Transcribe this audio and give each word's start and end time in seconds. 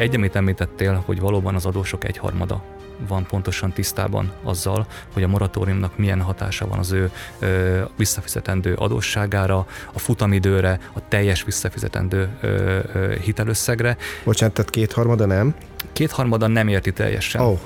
Egy, 0.00 0.14
amit 0.14 0.36
említettél, 0.36 1.02
hogy 1.06 1.20
valóban 1.20 1.54
az 1.54 1.66
adósok 1.66 2.04
egyharmada 2.04 2.62
van 3.08 3.26
pontosan 3.26 3.72
tisztában 3.72 4.32
azzal, 4.42 4.86
hogy 5.12 5.22
a 5.22 5.28
moratóriumnak 5.28 5.98
milyen 5.98 6.20
hatása 6.20 6.66
van 6.66 6.78
az 6.78 6.92
ő 6.92 7.10
ö, 7.38 7.80
visszafizetendő 7.96 8.74
adósságára, 8.74 9.66
a 9.92 9.98
futamidőre, 9.98 10.80
a 10.92 11.08
teljes 11.08 11.44
visszafizetendő 11.44 12.28
ö, 12.40 12.78
ö, 12.92 13.14
hitelösszegre. 13.22 13.96
Bocsánat, 14.24 14.54
tehát 14.54 14.70
kétharmada 14.70 15.26
nem? 15.26 15.54
Kétharmada 15.92 16.46
nem 16.46 16.68
érti 16.68 16.92
teljesen. 16.92 17.40
Oh 17.40 17.58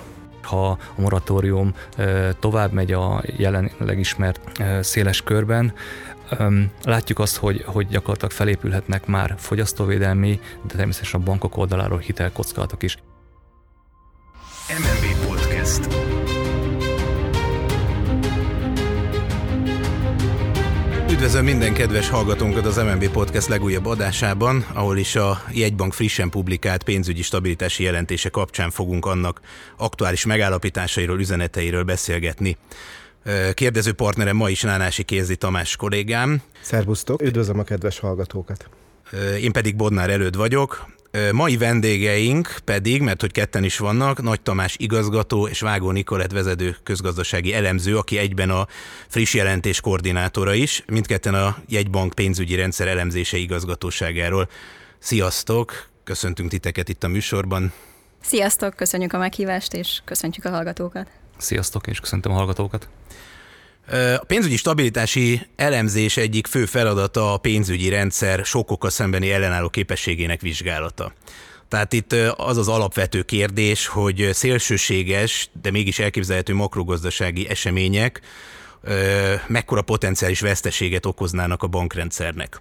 ha 0.45 0.69
a 0.71 0.79
moratórium 0.97 1.75
tovább 2.41 2.73
megy 2.73 2.93
a 2.93 3.23
jelenleg 3.37 3.99
ismert 3.99 4.41
széles 4.81 5.23
körben, 5.23 5.73
Látjuk 6.83 7.19
azt, 7.19 7.37
hogy, 7.37 7.63
hogy 7.67 7.87
gyakorlatilag 7.87 8.31
felépülhetnek 8.31 9.07
már 9.07 9.35
fogyasztóvédelmi, 9.39 10.41
de 10.63 10.75
természetesen 10.75 11.21
a 11.21 11.25
bankok 11.25 11.57
oldaláról 11.57 11.99
hitelkockázatok 11.99 12.83
is. 12.83 12.97
MNB 14.69 15.27
Podcast. 15.27 15.89
Üdvözlöm 21.11 21.45
minden 21.45 21.75
kedves 21.75 22.09
hallgatónkat 22.09 22.67
az 22.67 22.77
MNB 22.77 23.09
Podcast 23.09 23.49
legújabb 23.49 23.87
adásában, 23.87 24.67
ahol 24.73 24.97
is 24.99 25.17
a 25.17 25.43
jegybank 25.53 25.93
frissen 25.93 26.31
publikált 26.31 26.83
pénzügyi 26.83 27.23
stabilitási 27.23 27.83
jelentése 27.83 28.29
kapcsán 28.29 28.71
fogunk 28.71 29.07
annak 29.07 29.41
aktuális 29.77 30.25
megállapításairól, 30.25 31.21
üzeneteiről 31.21 31.83
beszélgetni. 31.83 32.57
Kérdező 33.55 33.93
partnerem 33.93 34.37
ma 34.37 34.51
is 34.51 34.63
Nánási 34.63 35.03
Kézi 35.03 35.37
Tamás 35.37 35.77
kollégám. 35.77 36.43
Szervusztok, 36.61 37.23
üdvözlöm 37.23 37.59
a 37.59 37.63
kedves 37.63 37.99
hallgatókat. 37.99 38.69
Én 39.41 39.53
pedig 39.53 39.77
Bodnár 39.77 40.11
előd 40.11 40.37
vagyok. 40.37 40.87
Mai 41.33 41.57
vendégeink 41.57 42.57
pedig, 42.65 43.03
mert 43.03 43.21
hogy 43.21 43.33
ketten 43.33 43.65
is 43.65 43.79
vannak, 43.79 44.23
Nagy 44.23 44.41
Tamás 44.41 44.77
igazgató 44.79 45.49
és 45.49 45.61
Vágó 45.61 45.91
Nikolett 45.91 46.31
vezető 46.31 46.77
közgazdasági 46.83 47.55
elemző, 47.55 47.97
aki 47.97 48.19
egyben 48.19 48.51
a 48.51 48.67
friss 49.09 49.35
jelentés 49.35 49.81
koordinátora 49.81 50.55
is, 50.55 50.85
mindketten 50.87 51.35
a 51.35 51.57
jegybank 51.69 52.15
pénzügyi 52.15 52.55
rendszer 52.55 52.89
elemzése 52.89 53.37
igazgatóságáról. 53.37 54.49
Sziasztok, 54.99 55.89
köszöntünk 56.05 56.51
titeket 56.51 56.89
itt 56.89 57.05
a 57.05 57.09
műsorban. 57.09 57.73
Sziasztok, 58.23 58.75
köszönjük 58.75 59.13
a 59.13 59.19
meghívást, 59.19 59.75
és 59.75 60.01
köszöntjük 60.05 60.45
a 60.45 60.51
hallgatókat. 60.51 61.09
Sziasztok, 61.37 61.87
és 61.87 62.01
köszöntöm 62.01 62.33
a 62.33 62.35
hallgatókat. 62.35 62.89
A 64.21 64.25
pénzügyi 64.27 64.57
stabilitási 64.57 65.47
elemzés 65.57 66.17
egyik 66.17 66.47
fő 66.47 66.67
feladata 66.67 67.33
a 67.33 67.37
pénzügyi 67.37 67.89
rendszer 67.89 68.45
sokokkal 68.45 68.91
szembeni 68.91 69.33
ellenálló 69.33 69.69
képességének 69.69 70.41
vizsgálata. 70.41 71.13
Tehát 71.69 71.93
itt 71.93 72.13
az 72.37 72.57
az 72.57 72.69
alapvető 72.69 73.23
kérdés, 73.23 73.87
hogy 73.87 74.29
szélsőséges, 74.33 75.49
de 75.63 75.71
mégis 75.71 75.99
elképzelhető 75.99 76.55
makrogazdasági 76.55 77.49
események 77.49 78.21
mekkora 79.47 79.83
potenciális 79.83 80.41
veszteséget 80.41 81.07
okoznának 81.07 81.63
a 81.63 81.67
bankrendszernek. 81.67 82.61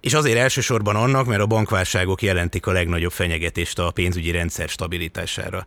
És 0.00 0.14
azért 0.14 0.38
elsősorban 0.38 0.96
annak, 0.96 1.26
mert 1.26 1.40
a 1.40 1.46
bankválságok 1.46 2.22
jelentik 2.22 2.66
a 2.66 2.72
legnagyobb 2.72 3.12
fenyegetést 3.12 3.78
a 3.78 3.90
pénzügyi 3.90 4.30
rendszer 4.30 4.68
stabilitására. 4.68 5.66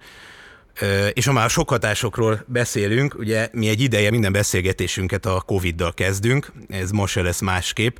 És 1.13 1.25
ha 1.25 1.31
már 1.31 1.49
sok 1.49 1.69
hatásokról 1.69 2.43
beszélünk, 2.47 3.15
ugye 3.17 3.49
mi 3.51 3.69
egy 3.69 3.81
ideje 3.81 4.11
minden 4.11 4.31
beszélgetésünket 4.31 5.25
a 5.25 5.41
Covid-dal 5.45 5.93
kezdünk, 5.93 6.51
ez 6.69 6.91
most 6.91 7.13
se 7.13 7.21
lesz 7.21 7.41
másképp, 7.41 7.97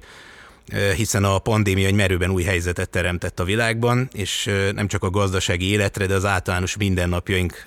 hiszen 0.95 1.23
a 1.23 1.39
pandémia 1.39 1.87
egy 1.87 1.93
merőben 1.93 2.29
új 2.29 2.43
helyzetet 2.43 2.89
teremtett 2.89 3.39
a 3.39 3.43
világban, 3.43 4.09
és 4.13 4.49
nem 4.73 4.87
csak 4.87 5.03
a 5.03 5.09
gazdasági 5.09 5.65
életre, 5.65 6.05
de 6.05 6.13
az 6.13 6.25
általános 6.25 6.77
mindennapjaink 6.77 7.63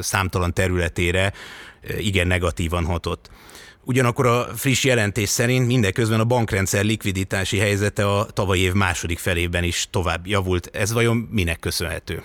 számtalan 0.00 0.52
területére 0.52 1.32
igen 1.98 2.26
negatívan 2.26 2.84
hatott. 2.84 3.30
Ugyanakkor 3.86 4.26
a 4.26 4.48
friss 4.56 4.84
jelentés 4.84 5.28
szerint 5.28 5.66
mindeközben 5.66 6.20
a 6.20 6.24
bankrendszer 6.24 6.84
likviditási 6.84 7.58
helyzete 7.58 8.06
a 8.06 8.24
tavalyi 8.24 8.60
év 8.60 8.72
második 8.72 9.18
felében 9.18 9.64
is 9.64 9.86
tovább 9.90 10.26
javult. 10.26 10.70
Ez 10.72 10.92
vajon 10.92 11.16
minek 11.16 11.60
köszönhető? 11.60 12.22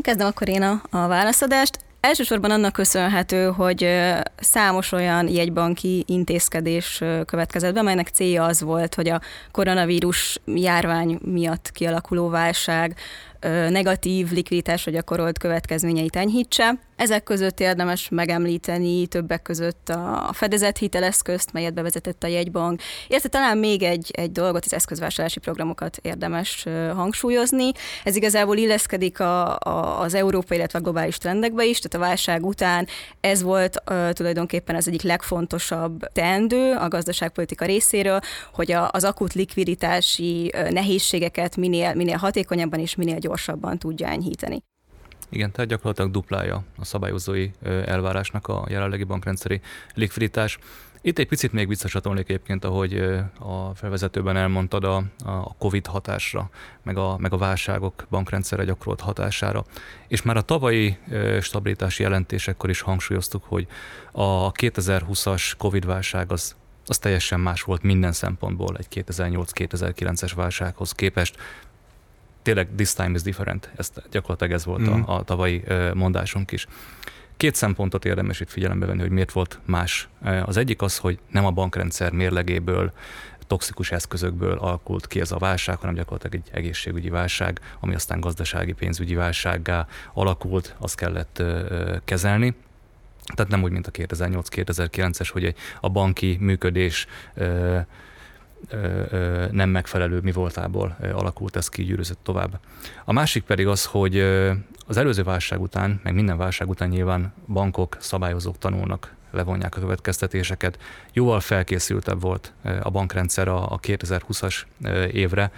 Kezdem 0.00 0.26
akkor 0.26 0.48
én 0.48 0.62
a, 0.62 0.82
a 0.90 1.06
válaszadást. 1.06 1.78
Elsősorban 2.00 2.50
annak 2.50 2.72
köszönhető, 2.72 3.46
hogy 3.46 3.88
számos 4.36 4.92
olyan 4.92 5.28
jegybanki 5.28 6.04
intézkedés 6.06 7.02
következett 7.26 7.74
be, 7.74 7.82
melynek 7.82 8.08
célja 8.08 8.44
az 8.44 8.60
volt, 8.60 8.94
hogy 8.94 9.08
a 9.08 9.20
koronavírus 9.50 10.38
járvány 10.44 11.18
miatt 11.22 11.70
kialakuló 11.72 12.28
válság 12.28 12.94
negatív 13.68 14.30
likviditásra 14.30 14.92
gyakorolt 14.92 15.38
következményeit 15.38 16.16
enyhítse. 16.16 16.78
Ezek 16.98 17.22
között 17.22 17.60
érdemes 17.60 18.08
megemlíteni 18.08 19.06
többek 19.06 19.42
között 19.42 19.88
a 19.88 20.30
fedezett 20.32 20.78
hiteleszközt, 20.78 21.52
melyet 21.52 21.74
bevezetett 21.74 22.22
a 22.22 22.26
jegybank, 22.26 22.82
illetve 23.08 23.28
talán 23.28 23.58
még 23.58 23.82
egy, 23.82 24.10
egy 24.12 24.32
dolgot, 24.32 24.64
az 24.64 24.72
eszközvásárlási 24.72 25.38
programokat 25.38 25.96
érdemes 25.96 26.66
hangsúlyozni. 26.94 27.70
Ez 28.04 28.16
igazából 28.16 28.56
illeszkedik 28.56 29.20
a, 29.20 29.58
a, 29.58 30.00
az 30.00 30.14
európai, 30.14 30.56
illetve 30.56 30.78
a 30.78 30.82
globális 30.82 31.18
trendekbe 31.18 31.64
is, 31.64 31.78
tehát 31.78 32.06
a 32.06 32.08
válság 32.08 32.46
után 32.46 32.86
ez 33.20 33.42
volt 33.42 33.82
uh, 33.90 34.10
tulajdonképpen 34.10 34.76
az 34.76 34.88
egyik 34.88 35.02
legfontosabb 35.02 36.12
teendő 36.12 36.72
a 36.72 36.88
gazdaságpolitika 36.88 37.64
részéről, 37.64 38.20
hogy 38.52 38.72
a, 38.72 38.88
az 38.92 39.04
akut 39.04 39.32
likviditási 39.32 40.52
nehézségeket 40.70 41.56
minél, 41.56 41.94
minél 41.94 42.16
hatékonyabban 42.16 42.80
és 42.80 42.94
minél 42.94 43.18
gyorsabban 43.18 43.78
tudja 43.78 44.06
enyhíteni. 44.06 44.62
Igen, 45.28 45.52
tehát 45.52 45.70
gyakorlatilag 45.70 46.10
duplája 46.10 46.64
a 46.76 46.84
szabályozói 46.84 47.50
elvárásnak 47.62 48.48
a 48.48 48.66
jelenlegi 48.68 49.04
bankrendszeri 49.04 49.60
likviditás. 49.94 50.58
Itt 51.00 51.18
egy 51.18 51.28
picit 51.28 51.52
még 51.52 51.68
visszacsatolnék 51.68 52.28
egyébként, 52.28 52.64
ahogy 52.64 52.98
a 53.38 53.74
felvezetőben 53.74 54.36
elmondtad 54.36 54.84
a, 54.84 55.02
a 55.24 55.56
COVID 55.56 55.86
hatásra, 55.86 56.50
meg 56.82 56.96
a, 56.96 57.16
meg 57.18 57.32
a 57.32 57.36
válságok 57.36 58.06
bankrendszerre 58.10 58.64
gyakorolt 58.64 59.00
hatására. 59.00 59.64
És 60.08 60.22
már 60.22 60.36
a 60.36 60.42
tavalyi 60.42 60.98
stabilitási 61.40 62.02
jelentésekkor 62.02 62.70
is 62.70 62.80
hangsúlyoztuk, 62.80 63.44
hogy 63.44 63.66
a 64.12 64.52
2020-as 64.52 65.52
COVID 65.58 65.86
válság 65.86 66.32
az 66.32 66.56
az 66.90 66.98
teljesen 66.98 67.40
más 67.40 67.62
volt 67.62 67.82
minden 67.82 68.12
szempontból 68.12 68.76
egy 68.76 69.04
2008-2009-es 69.06 70.32
válsághoz 70.34 70.92
képest 70.92 71.36
tényleg 72.42 72.68
this 72.76 72.92
time 72.92 73.10
is 73.14 73.22
different, 73.22 73.70
ezt 73.76 74.02
gyakorlatilag 74.10 74.52
ez 74.52 74.64
volt 74.64 74.80
mm. 74.80 74.92
a, 74.92 74.96
mhm. 74.96 75.10
a 75.10 75.22
tavalyi 75.22 75.64
mondásunk 75.94 76.52
is. 76.52 76.66
Két 77.36 77.54
szempontot 77.54 78.04
érdemes 78.04 78.40
itt 78.40 78.50
figyelembe 78.50 78.86
venni, 78.86 79.00
hogy 79.00 79.10
miért 79.10 79.32
volt 79.32 79.58
más. 79.64 80.08
Az 80.44 80.56
egyik 80.56 80.82
az, 80.82 80.98
hogy 80.98 81.18
nem 81.30 81.46
a 81.46 81.50
bankrendszer 81.50 82.12
mérlegéből, 82.12 82.92
toxikus 83.48 83.90
eszközökből 83.90 84.58
alakult 84.58 85.06
ki 85.06 85.20
ez 85.20 85.32
a 85.32 85.38
válság, 85.38 85.78
hanem 85.78 85.94
gyakorlatilag 85.94 86.34
egy 86.34 86.54
egészségügyi 86.54 87.08
válság, 87.08 87.60
ami 87.80 87.94
aztán 87.94 88.20
gazdasági 88.20 88.72
pénzügyi 88.72 89.14
válsággá 89.14 89.86
alakult, 90.12 90.74
azt 90.78 90.96
kellett 90.96 91.42
kezelni. 92.04 92.54
Tehát 93.34 93.50
nem 93.50 93.62
úgy, 93.62 93.70
mint 93.70 93.86
a 93.86 93.90
2008-2009-es, 93.90 95.28
hogy 95.32 95.54
a 95.80 95.88
banki 95.88 96.36
működés 96.40 97.06
nem 99.50 99.70
megfelelő 99.70 100.20
mi 100.20 100.32
voltából 100.32 100.96
alakult 101.12 101.56
ez 101.56 101.68
ki, 101.68 101.84
gyűrűzött 101.84 102.18
tovább. 102.22 102.60
A 103.04 103.12
másik 103.12 103.42
pedig 103.42 103.66
az, 103.66 103.84
hogy 103.84 104.18
az 104.86 104.96
előző 104.96 105.22
válság 105.22 105.60
után, 105.60 106.00
meg 106.02 106.14
minden 106.14 106.36
válság 106.36 106.68
után 106.68 106.88
nyilván 106.88 107.32
bankok, 107.46 107.96
szabályozók 108.00 108.58
tanulnak, 108.58 109.14
levonják 109.30 109.76
a 109.76 109.80
következtetéseket. 109.80 110.78
Jóval 111.12 111.40
felkészültebb 111.40 112.20
volt 112.20 112.52
a 112.82 112.90
bankrendszer 112.90 113.48
a 113.48 113.78
2020-as 113.82 114.62
évre, 115.12 115.50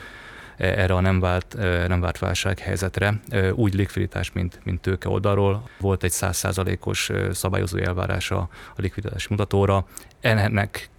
erre 0.61 0.95
a 0.95 1.01
nem 1.01 1.21
vált, 1.21 1.57
nem 1.89 2.01
várt 2.01 2.19
válsághelyzetre, 2.19 3.21
úgy 3.55 3.75
likviditás, 3.75 4.33
mint, 4.33 4.61
mint 4.65 4.81
tőke 4.81 5.09
oldalról. 5.09 5.69
Volt 5.79 6.03
egy 6.03 6.11
százszázalékos 6.11 7.11
szabályozói 7.33 7.83
elvárása 7.83 8.39
a 8.77 8.81
likviditás 8.81 9.29
mutatóra. 9.29 9.87
Ennek 10.21 10.91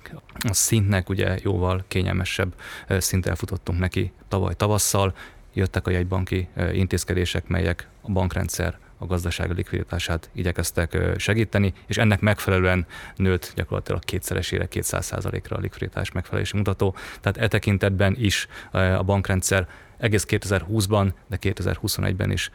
a 0.49 0.53
szintnek 0.53 1.09
ugye 1.09 1.37
jóval 1.43 1.83
kényelmesebb 1.87 2.53
szint 2.87 3.25
elfutottunk 3.25 3.79
neki 3.79 4.11
tavaly 4.27 4.53
tavasszal, 4.55 5.13
jöttek 5.53 5.87
a 5.87 5.91
jegybanki 5.91 6.47
intézkedések, 6.73 7.47
melyek 7.47 7.87
a 8.01 8.11
bankrendszer 8.11 8.77
a 9.01 9.05
gazdasági 9.05 9.53
likviditását 9.53 10.29
igyekeztek 10.33 10.97
segíteni, 11.17 11.73
és 11.87 11.97
ennek 11.97 12.19
megfelelően 12.19 12.85
nőtt 13.15 13.51
gyakorlatilag 13.55 14.03
kétszeresére, 14.03 14.65
200 14.65 15.11
ra 15.11 15.55
a 15.55 15.59
likviditás 15.59 16.11
megfelelési 16.11 16.57
mutató. 16.57 16.95
Tehát 17.21 17.37
e 17.37 17.47
tekintetben 17.47 18.15
is 18.19 18.47
a 18.71 19.03
bankrendszer 19.03 19.67
egész 19.97 20.25
2020-ban, 20.29 21.13
de 21.27 21.37
2021-ben 21.41 22.31
is 22.31 22.51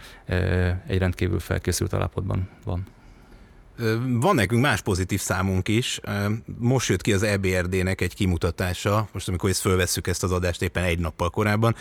egy 0.87 0.99
rendkívül 0.99 1.39
felkészült 1.39 1.95
állapotban 1.95 2.49
van. 2.65 2.87
Van 4.21 4.35
nekünk 4.35 4.63
más 4.63 4.81
pozitív 4.81 5.21
számunk 5.21 5.69
is. 5.69 6.01
Most 6.59 6.89
jött 6.89 7.03
ki 7.03 7.13
az 7.13 7.23
EBRD-nek 7.23 8.01
egy 8.01 8.15
kimutatása, 8.15 9.09
most 9.13 9.29
amikor 9.29 9.51
ezt 9.51 9.61
fölvesszük 9.61 10.07
ezt 10.07 10.23
az 10.23 10.33
adást 10.33 10.63
éppen 10.63 10.85
egy 10.85 10.99
nappal 10.99 11.31
korábban, 11.31 11.75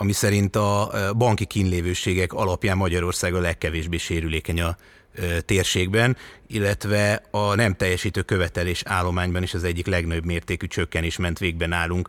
ami 0.00 0.12
szerint 0.12 0.56
a 0.56 0.90
banki 1.16 1.44
kínlévőségek 1.44 2.32
alapján 2.32 2.76
Magyarország 2.76 3.34
a 3.34 3.40
legkevésbé 3.40 3.96
sérülékeny 3.96 4.60
a 4.60 4.76
térségben, 5.44 6.16
illetve 6.46 7.22
a 7.30 7.54
nem 7.54 7.74
teljesítő 7.74 8.22
követelés 8.22 8.82
állományban 8.84 9.42
is 9.42 9.54
az 9.54 9.64
egyik 9.64 9.86
legnagyobb 9.86 10.24
mértékű 10.24 10.66
csökkenés 10.66 11.16
ment 11.16 11.38
végbe 11.38 11.66
nálunk. 11.66 12.08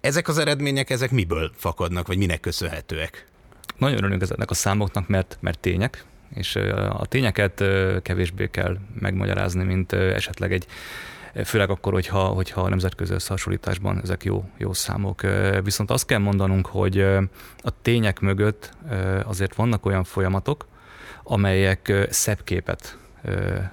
Ezek 0.00 0.28
az 0.28 0.38
eredmények, 0.38 0.90
ezek 0.90 1.10
miből 1.10 1.52
fakadnak, 1.56 2.06
vagy 2.06 2.16
minek 2.16 2.40
köszönhetőek? 2.40 3.26
Nagyon 3.76 3.96
örülünk 3.96 4.22
ezeknek 4.22 4.50
a 4.50 4.54
számoknak, 4.54 5.08
mert, 5.08 5.38
mert 5.40 5.58
tények, 5.58 6.04
és 6.34 6.56
a 6.90 7.06
tényeket 7.06 7.64
kevésbé 8.02 8.48
kell 8.50 8.78
megmagyarázni, 9.00 9.64
mint 9.64 9.92
esetleg 9.92 10.52
egy 10.52 10.66
főleg 11.44 11.70
akkor, 11.70 11.92
hogyha, 11.92 12.24
hogyha 12.24 12.60
a 12.60 12.68
nemzetközi 12.68 13.12
összehasonlításban 13.12 14.00
ezek 14.02 14.24
jó, 14.24 14.44
jó 14.56 14.72
számok. 14.72 15.20
Viszont 15.62 15.90
azt 15.90 16.06
kell 16.06 16.18
mondanunk, 16.18 16.66
hogy 16.66 17.00
a 17.58 17.82
tények 17.82 18.20
mögött 18.20 18.76
azért 19.24 19.54
vannak 19.54 19.86
olyan 19.86 20.04
folyamatok, 20.04 20.66
amelyek 21.22 22.06
szebb 22.10 22.44
képet 22.44 22.98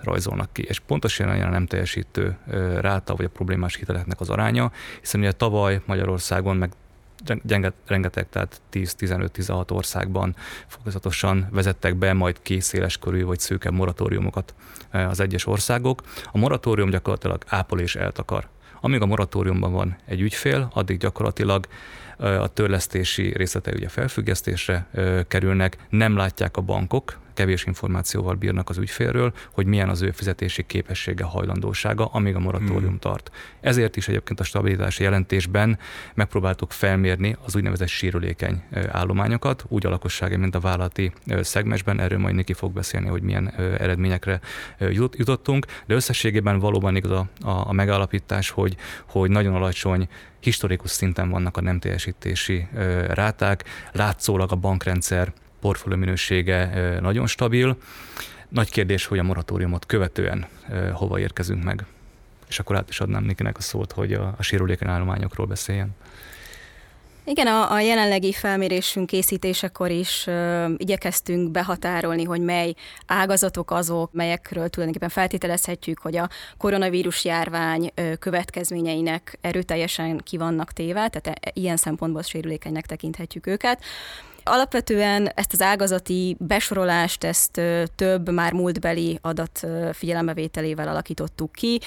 rajzolnak 0.03 0.53
ki. 0.53 0.63
És 0.63 0.79
pontosan 0.79 1.35
ilyen 1.35 1.47
a 1.47 1.51
nem 1.51 1.65
teljesítő 1.65 2.37
ráta, 2.79 3.15
vagy 3.15 3.25
a 3.25 3.29
problémás 3.29 3.75
hiteleknek 3.75 4.19
az 4.19 4.29
aránya, 4.29 4.71
hiszen 4.99 5.21
ugye 5.21 5.31
tavaly 5.31 5.81
Magyarországon, 5.85 6.55
meg 6.55 6.71
rengeteg, 7.85 8.29
tehát 8.29 8.61
10-15-16 8.73 9.71
országban 9.71 10.35
fokozatosan 10.67 11.47
vezettek 11.51 11.95
be 11.95 12.13
majd 12.13 12.41
készéles 12.41 12.97
körű 12.97 13.23
vagy 13.23 13.39
szőke 13.39 13.71
moratóriumokat 13.71 14.53
az 14.91 15.19
egyes 15.19 15.45
országok. 15.45 16.01
A 16.31 16.37
moratórium 16.37 16.89
gyakorlatilag 16.89 17.43
ápol 17.47 17.79
és 17.79 17.95
eltakar. 17.95 18.47
Amíg 18.81 19.01
a 19.01 19.05
moratóriumban 19.05 19.71
van 19.71 19.97
egy 20.05 20.21
ügyfél, 20.21 20.71
addig 20.73 20.97
gyakorlatilag 20.97 21.67
a 22.17 22.47
törlesztési 22.47 23.33
részletei 23.35 23.73
ugye 23.73 23.89
felfüggesztésre 23.89 24.87
kerülnek, 25.27 25.77
nem 25.89 26.15
látják 26.15 26.57
a 26.57 26.61
bankok, 26.61 27.19
kevés 27.33 27.65
információval 27.65 28.35
bírnak 28.35 28.69
az 28.69 28.77
ügyfélről, 28.77 29.33
hogy 29.51 29.65
milyen 29.65 29.89
az 29.89 30.01
ő 30.01 30.11
fizetési 30.11 30.63
képessége, 30.63 31.23
hajlandósága, 31.23 32.05
amíg 32.05 32.35
a 32.35 32.39
moratórium 32.39 32.89
hmm. 32.89 32.99
tart. 32.99 33.31
Ezért 33.61 33.95
is 33.95 34.07
egyébként 34.07 34.39
a 34.39 34.43
stabilitási 34.43 35.03
jelentésben 35.03 35.79
megpróbáltuk 36.13 36.71
felmérni 36.71 37.35
az 37.45 37.55
úgynevezett 37.55 37.87
sérülékeny 37.87 38.63
állományokat, 38.91 39.65
úgy 39.67 39.85
a 39.85 39.89
lakossági, 39.89 40.35
mint 40.35 40.55
a 40.55 40.59
vállalati 40.59 41.11
szegmensben, 41.41 41.99
erről 41.99 42.19
majd 42.19 42.35
Niki 42.35 42.53
fog 42.53 42.73
beszélni, 42.73 43.07
hogy 43.07 43.21
milyen 43.21 43.53
eredményekre 43.57 44.39
jutottunk, 45.11 45.65
de 45.85 45.93
összességében 45.93 46.59
valóban 46.59 46.95
igaz 46.95 47.11
a, 47.11 47.27
a, 47.41 47.67
a 47.67 47.71
megállapítás, 47.71 48.49
hogy, 48.49 48.75
hogy 49.05 49.29
nagyon 49.29 49.55
alacsony 49.55 50.07
historikus 50.39 50.91
szinten 50.91 51.29
vannak 51.29 51.57
a 51.57 51.61
nem 51.61 51.79
teljesítési 51.79 52.67
ráták, 53.07 53.63
látszólag 53.91 54.51
a 54.51 54.55
bankrendszer 54.55 55.33
portfólió 55.61 55.97
minősége 55.97 56.99
nagyon 56.99 57.27
stabil. 57.27 57.77
Nagy 58.49 58.69
kérdés, 58.69 59.05
hogy 59.05 59.19
a 59.19 59.23
moratóriumot 59.23 59.85
követően 59.85 60.47
hova 60.93 61.19
érkezünk 61.19 61.63
meg. 61.63 61.85
És 62.47 62.59
akkor 62.59 62.75
át 62.75 62.89
is 62.89 62.99
adnám 62.99 63.23
Nikinek 63.23 63.57
a 63.57 63.61
szót, 63.61 63.91
hogy 63.91 64.13
a, 64.13 64.33
a 64.37 64.43
sérülékeny 64.43 64.87
állományokról 64.87 65.45
beszéljen. 65.47 65.95
Igen, 67.25 67.47
a, 67.47 67.71
a 67.71 67.79
jelenlegi 67.79 68.31
felmérésünk 68.31 69.07
készítésekor 69.07 69.89
is 69.89 70.27
ö, 70.27 70.65
igyekeztünk 70.77 71.51
behatárolni, 71.51 72.23
hogy 72.23 72.41
mely 72.41 72.73
ágazatok 73.05 73.71
azok, 73.71 74.11
melyekről 74.13 74.69
tulajdonképpen 74.69 75.09
feltételezhetjük, 75.09 75.99
hogy 75.99 76.17
a 76.17 76.29
koronavírus 76.57 77.25
járvány 77.25 77.91
ö, 77.95 78.13
következményeinek 78.15 79.37
erőteljesen 79.41 80.17
ki 80.17 80.37
vannak 80.37 80.71
téve, 80.71 81.09
tehát 81.09 81.27
e, 81.27 81.51
ilyen 81.53 81.77
szempontból 81.77 82.21
sérülékenynek 82.21 82.85
tekinthetjük 82.85 83.47
őket. 83.47 83.83
Alapvetően 84.43 85.27
ezt 85.35 85.53
az 85.53 85.61
ágazati 85.61 86.35
besorolást, 86.39 87.23
ezt 87.23 87.61
több 87.95 88.31
már 88.31 88.53
múltbeli 88.53 89.19
adat 89.21 89.67
figyelembevételével 89.93 90.87
alakítottuk 90.87 91.51
ki. 91.51 91.79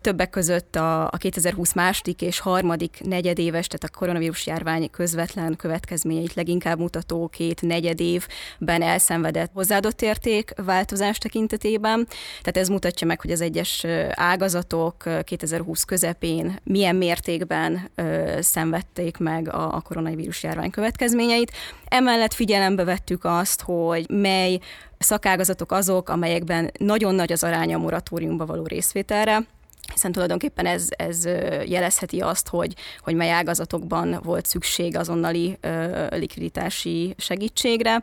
Többek 0.00 0.30
között 0.30 0.76
a, 0.76 1.04
a 1.04 1.16
2020 1.16 1.72
második 1.72 2.22
és 2.22 2.38
harmadik 2.38 3.00
negyedéves, 3.04 3.66
tehát 3.66 3.94
a 3.94 3.98
koronavírus 3.98 4.46
járvány 4.46 4.90
közvetlen 4.90 5.56
következményeit 5.56 6.34
leginkább 6.34 6.78
mutató 6.78 7.28
két 7.28 7.62
negyedévben 7.62 8.82
elszenvedett 8.82 9.50
hozzáadott 9.54 10.02
érték 10.02 10.52
változás 10.64 11.18
tekintetében. 11.18 12.06
Tehát 12.40 12.56
ez 12.56 12.68
mutatja 12.68 13.06
meg, 13.06 13.20
hogy 13.20 13.30
az 13.30 13.40
egyes 13.40 13.86
ágazatok 14.10 14.96
2020 15.24 15.84
közepén 15.84 16.58
milyen 16.64 16.96
mértékben 16.96 17.90
ö, 17.94 18.38
szenvedték 18.40 19.16
meg 19.16 19.48
a, 19.48 19.74
a 19.74 19.80
koronavírus 19.80 20.42
járvány 20.42 20.70
következményeit. 20.70 21.52
Emellett 21.84 22.34
figyelembe 22.34 22.84
vettük 22.84 23.24
azt, 23.24 23.60
hogy 23.60 24.10
mely 24.10 24.58
szakágazatok 24.98 25.72
azok, 25.72 26.08
amelyekben 26.08 26.70
nagyon 26.78 27.14
nagy 27.14 27.32
az 27.32 27.44
aránya 27.44 27.76
a 27.76 27.80
moratóriumba 27.80 28.46
való 28.46 28.66
részvételre, 28.66 29.46
hiszen 29.92 30.12
tulajdonképpen 30.12 30.66
ez, 30.66 30.88
ez 30.96 31.24
jelezheti 31.66 32.20
azt, 32.20 32.48
hogy, 32.48 32.74
hogy 33.00 33.14
mely 33.14 33.30
ágazatokban 33.30 34.20
volt 34.22 34.46
szükség 34.46 34.96
azonnali 34.96 35.58
ö, 35.60 36.06
likviditási 36.10 37.14
segítségre, 37.18 38.02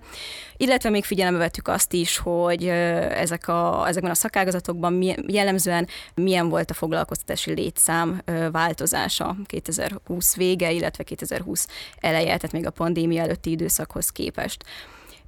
illetve 0.57 0.89
még 0.89 1.03
figyelembe 1.03 1.39
vettük 1.39 1.67
azt 1.67 1.93
is, 1.93 2.17
hogy 2.17 2.67
ezek 2.67 3.47
a, 3.47 3.87
ezekben 3.87 4.11
a 4.11 4.15
szakágazatokban 4.15 4.93
milyen, 4.93 5.25
jellemzően 5.27 5.87
milyen 6.13 6.49
volt 6.49 6.71
a 6.71 6.73
foglalkoztatási 6.73 7.53
létszám 7.53 8.21
ö, 8.25 8.47
változása 8.51 9.35
2020 9.45 10.35
vége, 10.35 10.71
illetve 10.71 11.03
2020 11.03 11.67
eleje, 11.99 12.25
tehát 12.25 12.51
még 12.51 12.65
a 12.65 12.71
pandémia 12.71 13.21
előtti 13.21 13.51
időszakhoz 13.51 14.09
képest. 14.09 14.63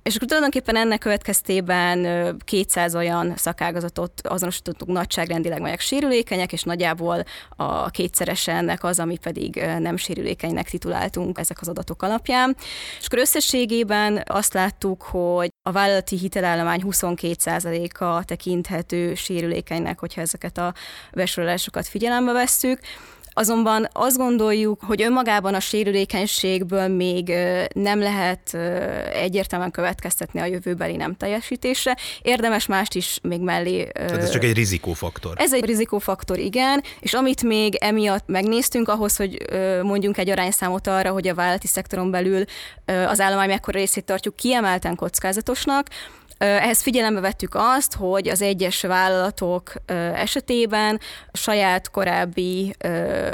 És 0.04 0.16
akkor 0.16 0.28
tulajdonképpen 0.28 0.76
ennek 0.76 1.00
következtében 1.00 2.38
200 2.46 2.96
olyan 2.96 3.34
szakágazatot 3.36 4.12
azonosítottunk 4.24 4.92
nagyságrendileg, 4.92 5.62
melyek 5.62 5.80
sérülékenyek, 5.80 6.54
és 6.54 6.64
nagyjából 6.64 7.24
a 7.50 7.90
kétszerese 7.90 8.52
ennek 8.52 8.84
az, 8.84 9.00
ami 9.00 9.18
pedig 9.18 9.56
nem 9.80 9.98
sérülékenynek 9.98 10.70
tituláltunk 10.70 11.38
ezek 11.38 11.62
az 11.62 11.68
adatok 11.68 12.04
alapján. 12.04 12.56
És 13.00 13.06
akkor 13.06 13.20
összességében 13.20 14.24
azt 14.26 14.54
láttuk, 14.54 15.02
hogy 15.02 15.50
a 15.70 15.72
vállalati 15.72 16.18
hitelállomány 16.18 16.82
22%-a 16.86 18.24
tekinthető 18.26 19.16
sérülékenynek, 19.16 20.00
hogyha 20.00 20.22
ezeket 20.22 20.58
a 20.58 20.74
besorolásokat 21.14 21.88
figyelembe 21.88 22.32
vesszük. 22.32 22.80
Azonban 23.40 23.88
azt 23.92 24.18
gondoljuk, 24.18 24.82
hogy 24.84 25.02
önmagában 25.02 25.54
a 25.54 25.60
sérülékenységből 25.60 26.88
még 26.88 27.34
nem 27.74 28.00
lehet 28.00 28.54
egyértelműen 29.14 29.72
következtetni 29.72 30.40
a 30.40 30.46
jövőbeli 30.46 30.96
nem 30.96 31.16
teljesítésre. 31.16 31.98
Érdemes 32.22 32.66
mást 32.66 32.96
is 32.96 33.20
még 33.22 33.42
mellé. 33.42 33.92
Tehát 33.94 34.12
ez 34.12 34.30
csak 34.30 34.44
egy 34.44 34.54
rizikófaktor. 34.54 35.34
Ez 35.36 35.54
egy 35.54 35.66
rizikófaktor, 35.66 36.38
igen, 36.38 36.84
és 37.00 37.14
amit 37.14 37.44
még 37.44 37.76
emiatt 37.76 38.28
megnéztünk 38.28 38.88
ahhoz, 38.88 39.16
hogy 39.16 39.46
mondjunk 39.82 40.18
egy 40.18 40.30
arányszámot 40.30 40.88
arra, 40.88 41.12
hogy 41.12 41.28
a 41.28 41.36
vállalati 41.36 41.68
szektoron 41.68 42.12
belül 42.12 42.44
az 42.86 43.20
állomány 43.20 43.50
mekkora 43.50 43.80
részét 43.80 44.06
tartjuk 44.06 44.36
kiemelten 44.36 44.96
kockázatosnak, 44.96 45.88
ehhez 46.40 46.82
figyelembe 46.82 47.20
vettük 47.20 47.56
azt, 47.56 47.96
hogy 47.96 48.28
az 48.28 48.42
egyes 48.42 48.82
vállalatok 48.82 49.74
esetében 50.14 51.00
saját 51.34 51.92
korábbi 51.92 52.76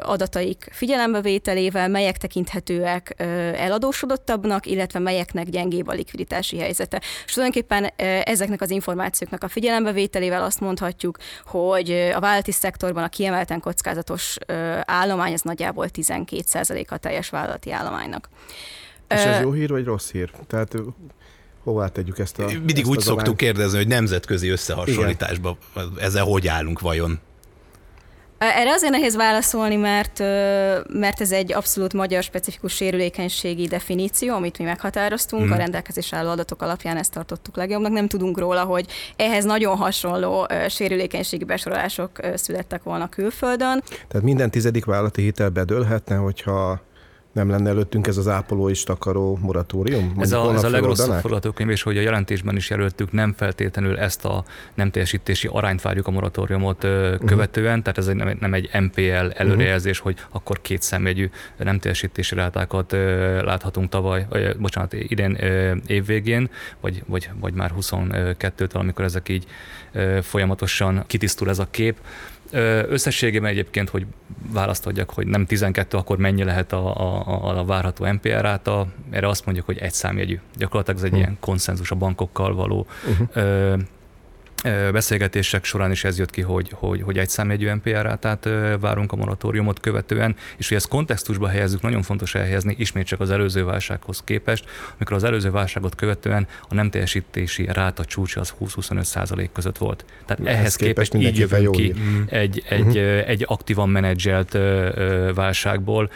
adataik 0.01 0.67
figyelembevételével 0.71 1.87
melyek 1.87 2.17
tekinthetőek 2.17 3.13
eladósodottabbnak, 3.55 4.65
illetve 4.65 4.99
melyeknek 4.99 5.49
gyengébb 5.49 5.87
a 5.87 5.93
likviditási 5.93 6.57
helyzete. 6.57 7.01
És 7.25 7.33
tulajdonképpen 7.33 7.83
ezeknek 8.23 8.61
az 8.61 8.69
információknak 8.69 9.43
a 9.43 9.47
figyelembevételével 9.47 10.43
azt 10.43 10.59
mondhatjuk, 10.59 11.17
hogy 11.45 11.91
a 11.91 12.19
vállalati 12.19 12.51
szektorban 12.51 13.03
a 13.03 13.09
kiemelten 13.09 13.59
kockázatos 13.59 14.37
állomány 14.85 15.33
az 15.33 15.41
nagyjából 15.41 15.87
12% 15.93 16.87
a 16.87 16.97
teljes 16.97 17.29
vállalati 17.29 17.71
állománynak. 17.71 18.29
És 19.07 19.23
ez 19.23 19.41
jó 19.41 19.51
hír 19.51 19.69
vagy 19.69 19.85
rossz 19.85 20.11
hír? 20.11 20.31
Tehát 20.47 20.73
hová 21.63 21.87
tegyük 21.87 22.19
ezt 22.19 22.39
a 22.39 22.45
Mindig 22.45 22.77
ezt 22.77 22.85
úgy 22.85 22.99
szoktuk 22.99 23.21
arányt? 23.21 23.37
kérdezni, 23.37 23.77
hogy 23.77 23.87
nemzetközi 23.87 24.49
összehasonlításban 24.49 25.57
ezzel 25.99 26.23
hogy 26.23 26.47
állunk 26.47 26.79
vajon? 26.79 27.19
Erre 28.37 28.71
azért 28.71 28.91
nehéz 28.91 29.15
válaszolni, 29.15 29.75
mert, 29.75 30.19
mert 30.89 31.21
ez 31.21 31.31
egy 31.31 31.53
abszolút 31.53 31.93
magyar 31.93 32.23
specifikus 32.23 32.73
sérülékenységi 32.73 33.67
definíció, 33.67 34.35
amit 34.35 34.57
mi 34.57 34.63
meghatároztunk, 34.63 35.47
mm. 35.47 35.51
a 35.51 35.55
rendelkezés 35.55 36.13
álló 36.13 36.29
adatok 36.29 36.61
alapján 36.61 36.97
ezt 36.97 37.11
tartottuk 37.13 37.55
legjobbnak. 37.55 37.91
Nem 37.91 38.07
tudunk 38.07 38.37
róla, 38.37 38.63
hogy 38.63 38.85
ehhez 39.15 39.43
nagyon 39.43 39.77
hasonló 39.77 40.47
sérülékenységi 40.69 41.43
besorolások 41.43 42.11
születtek 42.35 42.83
volna 42.83 43.09
külföldön. 43.09 43.83
Tehát 44.07 44.25
minden 44.25 44.51
tizedik 44.51 44.85
vállalati 44.85 45.21
hitel 45.21 45.49
bedőlhetne, 45.49 46.15
hogyha 46.15 46.81
nem 47.35 47.49
lenne 47.49 47.69
előttünk 47.69 48.07
ez 48.07 48.17
az 48.17 48.27
ápoló 48.27 48.69
és 48.69 48.83
takaró 48.83 49.37
moratórium? 49.41 50.13
Ez 50.19 50.31
a, 50.31 50.53
ez 50.53 50.63
a 50.63 50.69
legrosszabb 50.69 51.19
forgatókönyv, 51.19 51.69
és 51.69 51.81
hogy 51.81 51.97
a 51.97 52.01
jelentésben 52.01 52.55
is 52.55 52.69
jelöltük, 52.69 53.11
nem 53.11 53.33
feltétlenül 53.37 53.97
ezt 53.97 54.25
a 54.25 54.43
nem 54.73 54.91
teljesítési 54.91 55.49
arányt 55.51 55.81
várjuk 55.81 56.07
a 56.07 56.11
moratóriumot 56.11 56.83
uh-huh. 56.83 57.25
követően, 57.25 57.83
tehát 57.83 57.97
ez 57.97 58.05
nem, 58.05 58.37
nem 58.39 58.53
egy 58.53 58.69
MPL 58.79 59.31
előrejelzés, 59.33 59.99
uh-huh. 59.99 60.13
hogy 60.13 60.25
akkor 60.31 60.61
két 60.61 60.81
személyű 60.81 61.29
nem 61.57 61.79
teljesítési 61.79 62.35
rátákat 62.35 62.91
láthatunk 63.41 63.89
tavaly, 63.89 64.25
vagy, 64.29 64.57
bocsánat, 64.57 64.93
idén 64.93 65.37
évvégén, 65.87 66.49
vagy, 66.79 67.03
vagy, 67.05 67.29
vagy 67.39 67.53
már 67.53 67.73
22-től, 67.79 68.71
amikor 68.71 69.05
ezek 69.05 69.29
így 69.29 69.45
folyamatosan 70.21 71.03
kitisztul 71.07 71.49
ez 71.49 71.59
a 71.59 71.67
kép. 71.71 71.97
Összességében 72.87 73.49
egyébként, 73.49 73.89
hogy 73.89 74.05
választ 74.51 74.87
adjak, 74.87 75.09
hogy 75.09 75.27
nem 75.27 75.45
12, 75.45 75.97
akkor 75.97 76.17
mennyi 76.17 76.43
lehet 76.43 76.73
a, 76.73 76.95
a, 76.97 77.59
a 77.59 77.65
várható 77.65 78.05
NPR 78.05 78.41
ráta, 78.41 78.87
erre 79.09 79.27
azt 79.27 79.45
mondjuk, 79.45 79.65
hogy 79.65 79.77
egy 79.77 79.93
számjegyű. 79.93 80.39
Gyakorlatilag 80.57 80.99
ez 80.99 81.05
egy 81.05 81.11
hmm. 81.11 81.19
ilyen 81.19 81.37
konszenzus 81.39 81.91
a 81.91 81.95
bankokkal 81.95 82.55
való 82.55 82.87
uh-huh 83.07 83.79
beszélgetések 84.91 85.63
során 85.63 85.91
is 85.91 86.03
ez 86.03 86.17
jött 86.17 86.31
ki, 86.31 86.41
hogy, 86.41 86.69
hogy, 86.73 87.01
hogy 87.01 87.17
egy 87.17 87.29
számjegyű 87.29 87.71
NPR 87.71 88.17
tehát 88.19 88.49
várunk 88.79 89.11
a 89.11 89.15
moratóriumot 89.15 89.79
követően, 89.79 90.35
és 90.57 90.67
hogy 90.67 90.77
ezt 90.77 90.87
kontextusba 90.87 91.47
helyezzük, 91.47 91.81
nagyon 91.81 92.01
fontos 92.01 92.35
elhelyezni, 92.35 92.75
ismét 92.77 93.05
csak 93.05 93.19
az 93.19 93.29
előző 93.29 93.63
válsághoz 93.63 94.21
képest, 94.23 94.65
amikor 94.97 95.15
az 95.15 95.23
előző 95.23 95.51
válságot 95.51 95.95
követően 95.95 96.47
a 96.69 96.73
nem 96.73 96.89
teljesítési 96.89 97.67
ráta 97.71 98.05
csúcsa 98.05 98.39
az 98.39 98.53
20-25 98.61 99.03
százalék 99.03 99.51
között 99.51 99.77
volt. 99.77 100.05
Tehát 100.25 100.45
ehhez, 100.45 100.59
ehhez 100.59 100.75
képest, 100.75 101.11
képest 101.11 101.33
így 101.33 101.39
jövünk 101.39 101.71
ki 101.71 101.93
egy, 102.25 102.63
egy, 102.69 102.81
uh-huh. 102.81 103.29
egy 103.29 103.43
aktívan 103.47 103.89
menedzselt 103.89 104.57
válságból, 105.33 106.09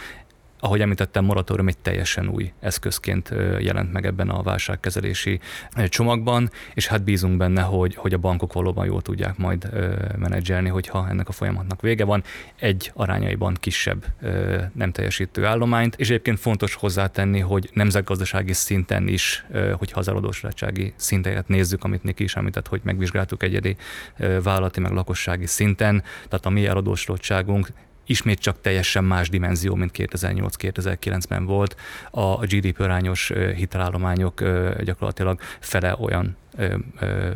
ahogy 0.59 0.81
említettem, 0.81 1.25
moratórium 1.25 1.67
egy 1.67 1.77
teljesen 1.77 2.27
új 2.27 2.51
eszközként 2.59 3.33
jelent 3.59 3.91
meg 3.91 4.05
ebben 4.05 4.29
a 4.29 4.41
válságkezelési 4.41 5.39
csomagban, 5.87 6.49
és 6.73 6.87
hát 6.87 7.03
bízunk 7.03 7.37
benne, 7.37 7.61
hogy, 7.61 7.95
hogy 7.95 8.13
a 8.13 8.17
bankok 8.17 8.53
valóban 8.53 8.85
jól 8.85 9.01
tudják 9.01 9.37
majd 9.37 9.69
menedzselni, 10.17 10.69
hogyha 10.69 11.07
ennek 11.09 11.27
a 11.27 11.31
folyamatnak 11.31 11.81
vége 11.81 12.03
van. 12.03 12.23
Egy 12.55 12.91
arányaiban 12.93 13.57
kisebb 13.59 14.05
nem 14.73 14.91
teljesítő 14.91 15.45
állományt, 15.45 15.95
és 15.95 16.09
egyébként 16.09 16.39
fontos 16.39 16.73
hozzátenni, 16.73 17.39
hogy 17.39 17.69
nemzetgazdasági 17.73 18.53
szinten 18.53 19.07
is, 19.07 19.45
hogyha 19.73 19.99
az 19.99 20.07
eladósodottsági 20.07 20.93
szinteket 20.95 21.47
nézzük, 21.47 21.83
amit 21.83 22.03
Niki 22.03 22.23
is 22.23 22.35
említett, 22.35 22.67
hogy 22.67 22.81
megvizsgáltuk 22.83 23.43
egyedi 23.43 23.75
vállalati 24.43 24.79
meg 24.79 24.91
lakossági 24.91 25.45
szinten, 25.45 26.03
tehát 26.27 26.45
a 26.45 26.49
mi 26.49 26.65
eladósodottságunk 26.65 27.67
ismét 28.09 28.39
csak 28.39 28.61
teljesen 28.61 29.03
más 29.03 29.29
dimenzió, 29.29 29.75
mint 29.75 29.91
2008-2009-ben 29.97 31.45
volt. 31.45 31.75
A 32.11 32.45
GDP 32.45 32.79
arányos 32.79 33.31
hitelállományok 33.55 34.43
gyakorlatilag 34.83 35.39
fele 35.59 35.95
olyan 35.99 36.37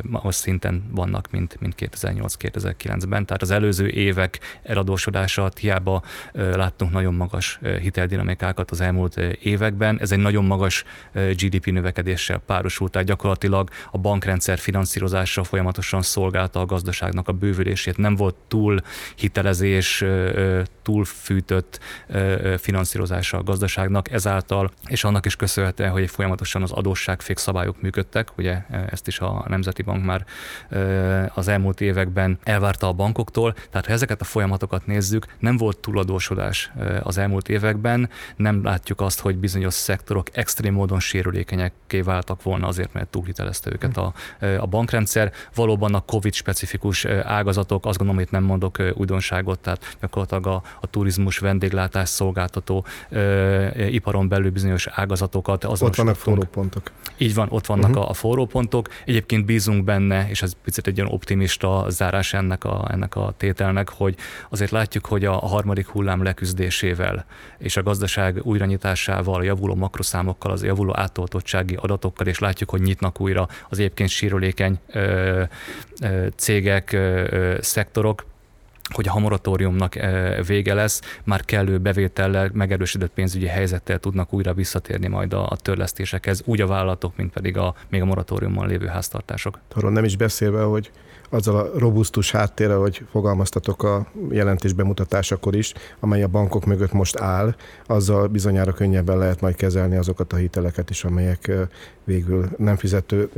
magas 0.02 0.34
szinten 0.34 0.84
vannak, 0.90 1.30
mint, 1.30 1.60
mint 1.60 1.74
2008-2009-ben. 1.78 3.26
Tehát 3.26 3.42
az 3.42 3.50
előző 3.50 3.88
évek 3.88 4.38
eladósodása 4.62 5.48
hiába 5.60 6.02
láttunk 6.32 6.92
nagyon 6.92 7.14
magas 7.14 7.60
hiteldinamikákat 7.80 8.70
az 8.70 8.80
elmúlt 8.80 9.16
években. 9.42 10.00
Ez 10.00 10.12
egy 10.12 10.18
nagyon 10.18 10.44
magas 10.44 10.84
GDP 11.12 11.66
növekedéssel 11.66 12.38
párosult, 12.38 12.92
tehát 12.92 13.08
gyakorlatilag 13.08 13.70
a 13.90 13.98
bankrendszer 13.98 14.58
finanszírozása 14.58 15.44
folyamatosan 15.44 16.02
szolgálta 16.02 16.60
a 16.60 16.66
gazdaságnak 16.66 17.28
a 17.28 17.32
bővülését. 17.32 17.96
Nem 17.96 18.14
volt 18.16 18.36
túl 18.48 18.80
hitelezés, 19.16 20.04
túl 20.82 21.04
fűtött 21.04 21.80
finanszírozása 22.58 23.38
a 23.38 23.42
gazdaságnak, 23.42 24.10
ezáltal, 24.10 24.70
és 24.86 25.04
annak 25.04 25.26
is 25.26 25.36
köszönhetően, 25.36 25.90
hogy 25.90 26.10
folyamatosan 26.10 26.62
az 26.62 26.72
adósságfék 26.72 27.38
szabályok 27.38 27.80
működtek, 27.80 28.36
ugye 28.36 28.58
ezt 28.90 29.06
is 29.06 29.13
is 29.14 29.20
a 29.20 29.44
Nemzeti 29.48 29.82
Bank 29.82 30.04
már 30.04 30.24
az 31.34 31.48
elmúlt 31.48 31.80
években 31.80 32.38
elvárta 32.42 32.88
a 32.88 32.92
bankoktól. 32.92 33.52
Tehát 33.70 33.86
ha 33.86 33.92
ezeket 33.92 34.20
a 34.20 34.24
folyamatokat 34.24 34.86
nézzük, 34.86 35.26
nem 35.38 35.56
volt 35.56 35.78
túladósodás 35.78 36.72
az 37.02 37.18
elmúlt 37.18 37.48
években, 37.48 38.10
nem 38.36 38.64
látjuk 38.64 39.00
azt, 39.00 39.20
hogy 39.20 39.36
bizonyos 39.36 39.74
szektorok 39.74 40.26
extrém 40.32 40.74
módon 40.74 41.00
sérülékenyekké 41.00 42.00
váltak 42.00 42.42
volna 42.42 42.66
azért, 42.66 42.92
mert 42.92 43.08
túlhitelezte 43.08 43.70
őket 43.72 43.96
a, 43.96 44.12
a 44.58 44.66
bankrendszer. 44.66 45.32
Valóban 45.54 45.94
a 45.94 46.00
COVID 46.00 46.34
specifikus 46.34 47.04
ágazatok, 47.24 47.86
azt 47.86 47.98
gondolom, 47.98 48.22
hogy 48.22 48.32
nem 48.32 48.44
mondok 48.44 48.82
újdonságot, 48.94 49.58
tehát 49.58 49.96
gyakorlatilag 50.00 50.46
a, 50.46 50.62
a 50.80 50.86
turizmus, 50.86 51.38
vendéglátás 51.38 52.08
szolgáltató 52.08 52.84
iparon 53.90 54.28
belül 54.28 54.50
bizonyos 54.50 54.86
ágazatokat. 54.86 55.64
Ott 55.64 55.96
vannak 55.96 56.16
forró 56.16 56.42
pontok. 56.42 56.90
Így 57.16 57.34
van, 57.34 57.48
ott 57.50 57.66
vannak 57.66 57.90
uh-huh. 57.90 58.04
a, 58.04 58.08
a 58.08 58.12
forró 58.12 58.46
pontok. 58.46 58.88
Egyébként 59.04 59.44
bízunk 59.44 59.84
benne, 59.84 60.28
és 60.28 60.42
ez 60.42 60.52
picit 60.64 60.86
egy 60.86 61.00
olyan 61.00 61.12
optimista 61.12 61.86
zárás 61.88 62.34
ennek 62.34 62.64
a, 62.64 62.88
ennek 62.90 63.16
a 63.16 63.34
tételnek, 63.36 63.88
hogy 63.88 64.16
azért 64.50 64.70
látjuk, 64.70 65.06
hogy 65.06 65.24
a, 65.24 65.32
harmadik 65.32 65.86
hullám 65.86 66.22
leküzdésével 66.22 67.24
és 67.58 67.76
a 67.76 67.82
gazdaság 67.82 68.40
újranyitásával, 68.42 69.40
a 69.40 69.42
javuló 69.42 69.74
makroszámokkal, 69.74 70.50
az 70.50 70.62
javuló 70.64 70.96
átoltottsági 70.96 71.74
adatokkal, 71.74 72.26
és 72.26 72.38
látjuk, 72.38 72.70
hogy 72.70 72.80
nyitnak 72.80 73.20
újra 73.20 73.48
az 73.68 73.78
egyébként 73.78 74.08
sírulékeny 74.08 74.78
ö, 74.86 75.42
ö, 76.02 76.26
cégek, 76.36 76.92
ö, 76.92 77.56
szektorok, 77.60 78.24
hogy 78.92 79.08
a 79.08 79.18
moratóriumnak 79.18 79.94
vége 80.46 80.74
lesz, 80.74 81.00
már 81.24 81.44
kellő 81.44 81.78
bevétellel, 81.78 82.50
megerősödött 82.52 83.12
pénzügyi 83.12 83.46
helyzettel 83.46 83.98
tudnak 83.98 84.32
újra 84.32 84.54
visszatérni 84.54 85.06
majd 85.06 85.32
a, 85.32 85.48
a 85.48 85.56
törlesztésekhez, 85.56 86.42
úgy 86.44 86.60
a 86.60 86.66
vállalatok, 86.66 87.16
mint 87.16 87.32
pedig 87.32 87.56
a 87.56 87.74
még 87.88 88.02
a 88.02 88.04
moratóriumon 88.04 88.66
lévő 88.66 88.86
háztartások. 88.86 89.58
Arról 89.74 89.90
nem 89.90 90.04
is 90.04 90.16
beszélve, 90.16 90.62
hogy 90.62 90.90
azzal 91.34 91.56
a 91.56 91.78
robusztus 91.78 92.30
háttérrel, 92.30 92.78
hogy 92.78 93.02
fogalmaztatok 93.10 93.82
a 93.82 94.06
jelentés 94.30 94.72
bemutatásakor 94.72 95.54
is, 95.54 95.72
amely 96.00 96.22
a 96.22 96.28
bankok 96.28 96.64
mögött 96.64 96.92
most 96.92 97.18
áll, 97.18 97.54
azzal 97.86 98.26
bizonyára 98.26 98.72
könnyebben 98.72 99.18
lehet 99.18 99.40
majd 99.40 99.54
kezelni 99.54 99.96
azokat 99.96 100.32
a 100.32 100.36
hiteleket 100.36 100.90
is, 100.90 101.04
amelyek 101.04 101.52
végül 102.04 102.48
nem 102.56 102.76
fizető 102.76 103.30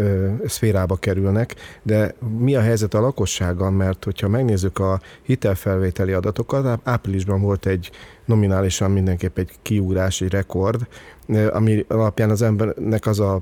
szférába 0.47 0.97
kerülnek. 0.97 1.55
De 1.83 2.15
mi 2.39 2.55
a 2.55 2.61
helyzet 2.61 2.95
a 2.95 3.01
lakossággal? 3.01 3.71
Mert 3.71 4.05
hogyha 4.05 4.29
megnézzük 4.29 4.79
a 4.79 5.01
hitelfelvételi 5.23 6.13
adatokat, 6.13 6.81
áprilisban 6.85 7.41
volt 7.41 7.67
egy 7.67 7.91
nominálisan 8.25 8.91
mindenképp 8.91 9.39
egy 9.39 9.51
kiugrás, 9.63 10.21
egy 10.21 10.31
rekord, 10.31 10.87
ami 11.51 11.85
alapján 11.89 12.31
az 12.31 12.43
embernek 12.43 13.07
az 13.07 13.21
a 13.21 13.41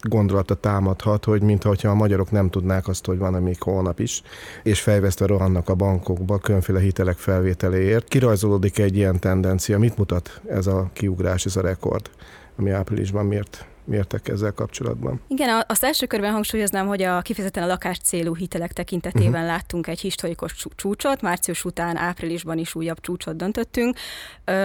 gondolata 0.00 0.54
támadhat, 0.54 1.24
hogy 1.24 1.42
mintha 1.42 1.88
a 1.88 1.94
magyarok 1.94 2.30
nem 2.30 2.50
tudnák 2.50 2.88
azt, 2.88 3.06
hogy 3.06 3.18
van 3.18 3.42
még 3.42 3.62
holnap 3.62 4.00
is, 4.00 4.22
és 4.62 4.80
fejvesztve 4.80 5.26
rohannak 5.26 5.68
a 5.68 5.74
bankokba 5.74 6.38
különféle 6.38 6.80
hitelek 6.80 7.16
felvételéért. 7.16 8.08
Kirajzolódik 8.08 8.78
egy 8.78 8.96
ilyen 8.96 9.18
tendencia. 9.18 9.78
Mit 9.78 9.96
mutat 9.96 10.40
ez 10.48 10.66
a 10.66 10.90
kiugrás, 10.92 11.44
ez 11.44 11.56
a 11.56 11.60
rekord, 11.60 12.10
ami 12.56 12.70
áprilisban 12.70 13.26
miért 13.26 13.66
mértek 13.88 14.28
ezzel 14.28 14.52
kapcsolatban. 14.52 15.20
Igen, 15.28 15.64
azt 15.68 15.84
első 15.84 16.06
körben 16.06 16.32
hangsúlyoznám, 16.32 16.86
hogy 16.86 17.02
a 17.02 17.20
kifejezetten 17.20 17.62
a 17.62 17.66
lakás 17.66 17.98
célú 17.98 18.36
hitelek 18.36 18.72
tekintetében 18.72 19.32
uh-huh. 19.32 19.46
láttunk 19.46 19.86
egy 19.86 20.00
historikus 20.00 20.66
csúcsot, 20.76 21.22
március 21.22 21.64
után 21.64 21.96
áprilisban 21.96 22.58
is 22.58 22.74
újabb 22.74 23.00
csúcsot 23.00 23.36
döntöttünk. 23.36 23.96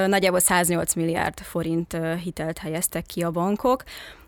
Nagyjából 0.08 0.40
108 0.40 0.94
milliárd 0.94 1.40
forint 1.40 1.98
hitelt 2.24 2.58
helyeztek 2.58 3.06
ki 3.06 3.24
a 3.24 3.32
bankok. 3.32 3.84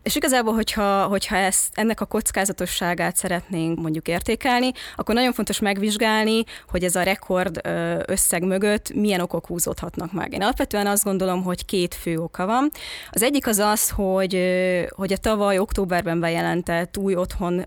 És 0.06 0.16
igazából, 0.16 0.54
hogyha, 0.54 1.04
hogyha 1.04 1.36
ezt, 1.36 1.68
ennek 1.74 2.02
a 2.02 2.06
kockázatosságát 2.06 3.16
szeretnénk 3.16 3.82
mondjuk 3.82 4.08
értékelni, 4.08 4.72
akkor 4.96 5.16
nagyon 5.16 5.34
fontos 5.34 5.60
megvizsgálni, 5.60 6.44
hogy 6.70 6.84
ez 6.84 6.96
a 6.96 7.04
rekord 7.04 7.62
összeg 8.06 8.44
mögött 8.44 8.94
milyen 8.94 9.20
okok 9.20 9.48
húzódhatnak 9.48 10.12
meg. 10.12 10.34
Én 10.34 10.42
alapvetően 10.42 10.88
azt 10.88 11.04
gondolom, 11.04 11.44
hogy 11.44 11.66
két 11.66 11.96
fő 11.96 12.18
oka 12.18 12.46
van. 12.46 12.72
Az 13.12 13.24
egyik 13.24 13.48
az 13.48 13.58
az, 13.58 13.90
hogy, 13.90 14.40
hogy 14.90 15.14
a 15.14 15.18
tavaly 15.18 15.58
októberben 15.58 16.20
bejelentett 16.20 16.98
új 16.98 17.16
otthon 17.16 17.66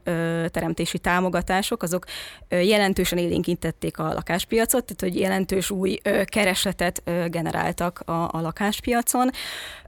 teremtési 0.51 0.99
támogatások, 0.99 1.83
azok 1.83 2.05
jelentősen 2.49 3.19
élénkítették 3.19 3.99
a 3.99 4.13
lakáspiacot, 4.13 4.85
tehát 4.85 5.01
hogy 5.01 5.21
jelentős 5.21 5.71
új 5.71 5.99
keresletet 6.25 7.03
generáltak 7.29 8.03
a, 8.05 8.13
a 8.13 8.41
lakáspiacon. 8.41 9.31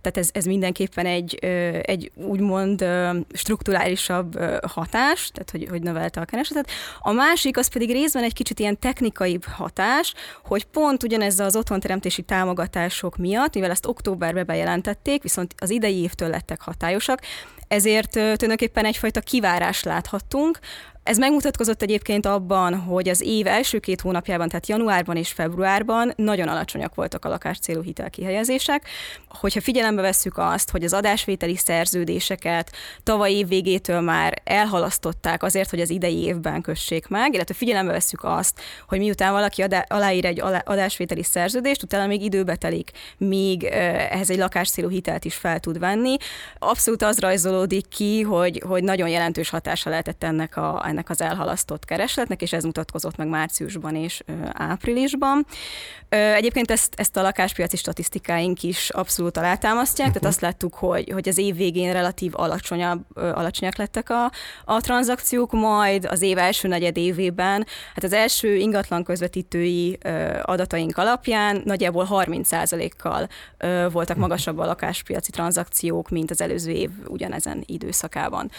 Tehát 0.03 0.19
ez, 0.19 0.31
ez 0.33 0.45
mindenképpen 0.45 1.07
egy, 1.07 1.35
egy 1.83 2.11
úgymond 2.15 2.85
strukturálisabb 3.33 4.39
hatás, 4.67 5.31
tehát 5.33 5.51
hogy, 5.51 5.67
hogy 5.71 5.83
növelte 5.83 6.21
a 6.21 6.25
keresletet. 6.25 6.71
A 7.01 7.13
másik 7.13 7.57
az 7.57 7.69
pedig 7.69 7.91
részben 7.91 8.23
egy 8.23 8.33
kicsit 8.33 8.61
ilyen 8.61 8.79
technikai 8.79 9.39
hatás, 9.53 10.15
hogy 10.45 10.65
pont 10.65 11.03
ugyanez 11.03 11.41
az 11.41 11.57
otthonteremtési 11.57 12.23
támogatások 12.23 13.17
miatt, 13.17 13.55
mivel 13.55 13.71
ezt 13.71 13.87
októberben 13.87 14.47
bejelentették, 14.47 15.23
viszont 15.23 15.55
az 15.59 15.71
idei 15.71 15.97
évtől 15.97 16.29
lettek 16.29 16.61
hatályosak, 16.61 17.21
ezért 17.69 18.11
tulajdonképpen 18.11 18.85
egyfajta 18.85 19.21
kivárást 19.21 19.85
láthattunk, 19.85 20.59
Ez 21.11 21.19
megmutatkozott 21.19 21.83
egyébként 21.83 22.27
abban, 22.27 22.75
hogy 22.75 23.09
az 23.09 23.21
év 23.21 23.47
első 23.47 23.79
két 23.79 24.01
hónapjában, 24.01 24.49
tehát 24.49 24.69
januárban 24.69 25.17
és 25.17 25.33
februárban 25.33 26.13
nagyon 26.17 26.49
alacsonyak 26.49 26.95
voltak 26.95 27.25
a 27.25 27.29
lakáscélú 27.29 27.83
hitelkihelyezések. 27.83 28.89
Hogyha 29.29 29.61
figyelembe 29.61 30.03
vesszük 30.03 30.39
azt, 30.39 30.71
hogy 30.71 30.85
az 30.85 30.93
adásvételi 30.93 31.57
szerződéseket 31.57 32.73
tavaly 33.03 33.33
év 33.33 33.49
végétől 33.49 34.01
már 34.01 34.43
elhalasztották 34.45 35.43
azért, 35.43 35.71
hogy 35.71 35.81
az 35.81 35.91
idei 35.91 36.23
évben 36.23 36.61
kössék 36.61 37.09
meg, 37.09 37.35
illetve 37.35 37.55
figyelembe 37.55 37.93
vesszük 37.93 38.25
azt, 38.25 38.61
hogy 38.89 38.99
miután 38.99 39.33
valaki 39.33 39.65
aláír 39.87 40.25
egy 40.25 40.41
adásvételi 40.65 41.23
szerződést, 41.23 41.83
utána 41.83 42.07
még 42.07 42.23
időbe 42.23 42.57
telik, 42.57 42.91
míg 43.17 43.65
ehhez 43.65 44.31
egy 44.31 44.39
lakáscélú 44.39 44.89
hitelt 44.89 45.25
is 45.25 45.35
fel 45.35 45.61
tud 45.61 45.79
venni. 45.79 46.17
Abszolút 46.59 47.03
az 47.03 47.19
rajzolódik 47.19 47.89
ki, 47.89 48.23
hogy, 48.23 48.63
hogy 48.67 48.83
nagyon 48.83 49.09
jelentős 49.09 49.49
hatása 49.49 49.91
lehetett 49.91 50.25
ennek, 50.25 50.57
a, 50.57 50.83
ennek 50.87 51.00
az 51.09 51.21
elhalasztott 51.21 51.85
keresletnek, 51.85 52.43
és 52.43 52.53
ez 52.53 52.65
mutatkozott 52.65 53.17
meg 53.17 53.29
márciusban 53.29 53.97
és 53.97 54.23
áprilisban. 54.53 55.47
Egyébként 56.09 56.71
ezt, 56.71 56.95
ezt 56.97 57.17
a 57.17 57.23
lakáspiaci 57.23 57.77
statisztikáink 57.77 58.63
is 58.63 58.91
abszolút 58.91 59.37
alátámasztják, 59.37 60.07
uh-huh. 60.09 60.23
tehát 60.23 60.35
azt 60.35 60.43
láttuk, 60.43 60.75
hogy, 60.75 61.11
hogy 61.13 61.29
az 61.29 61.39
év 61.39 61.57
végén 61.57 61.93
relatív 61.93 62.33
alacsonyabb, 62.35 63.01
alacsonyak 63.15 63.77
lettek 63.77 64.11
a, 64.11 64.31
a 64.65 64.81
tranzakciók, 64.81 65.53
majd 65.53 66.05
az 66.05 66.23
év 66.23 66.39
első 66.39 66.69
negyed 66.69 66.97
évében, 66.97 67.67
hát 67.95 68.05
az 68.05 68.13
első 68.13 68.55
ingatlan 68.55 69.05
közvetítői 69.05 69.99
adataink 70.43 70.97
alapján 70.97 71.63
nagyjából 71.65 72.09
30%-kal 72.11 73.29
voltak 73.91 74.17
mhm. 74.17 74.21
magasabb 74.21 74.59
a 74.59 74.65
lakáspiaci 74.65 75.31
tranzakciók, 75.31 76.09
mint 76.09 76.31
az 76.31 76.41
előző 76.41 76.71
év 76.71 76.91
ugyanezen 77.07 77.63
időszakában. 77.67 78.51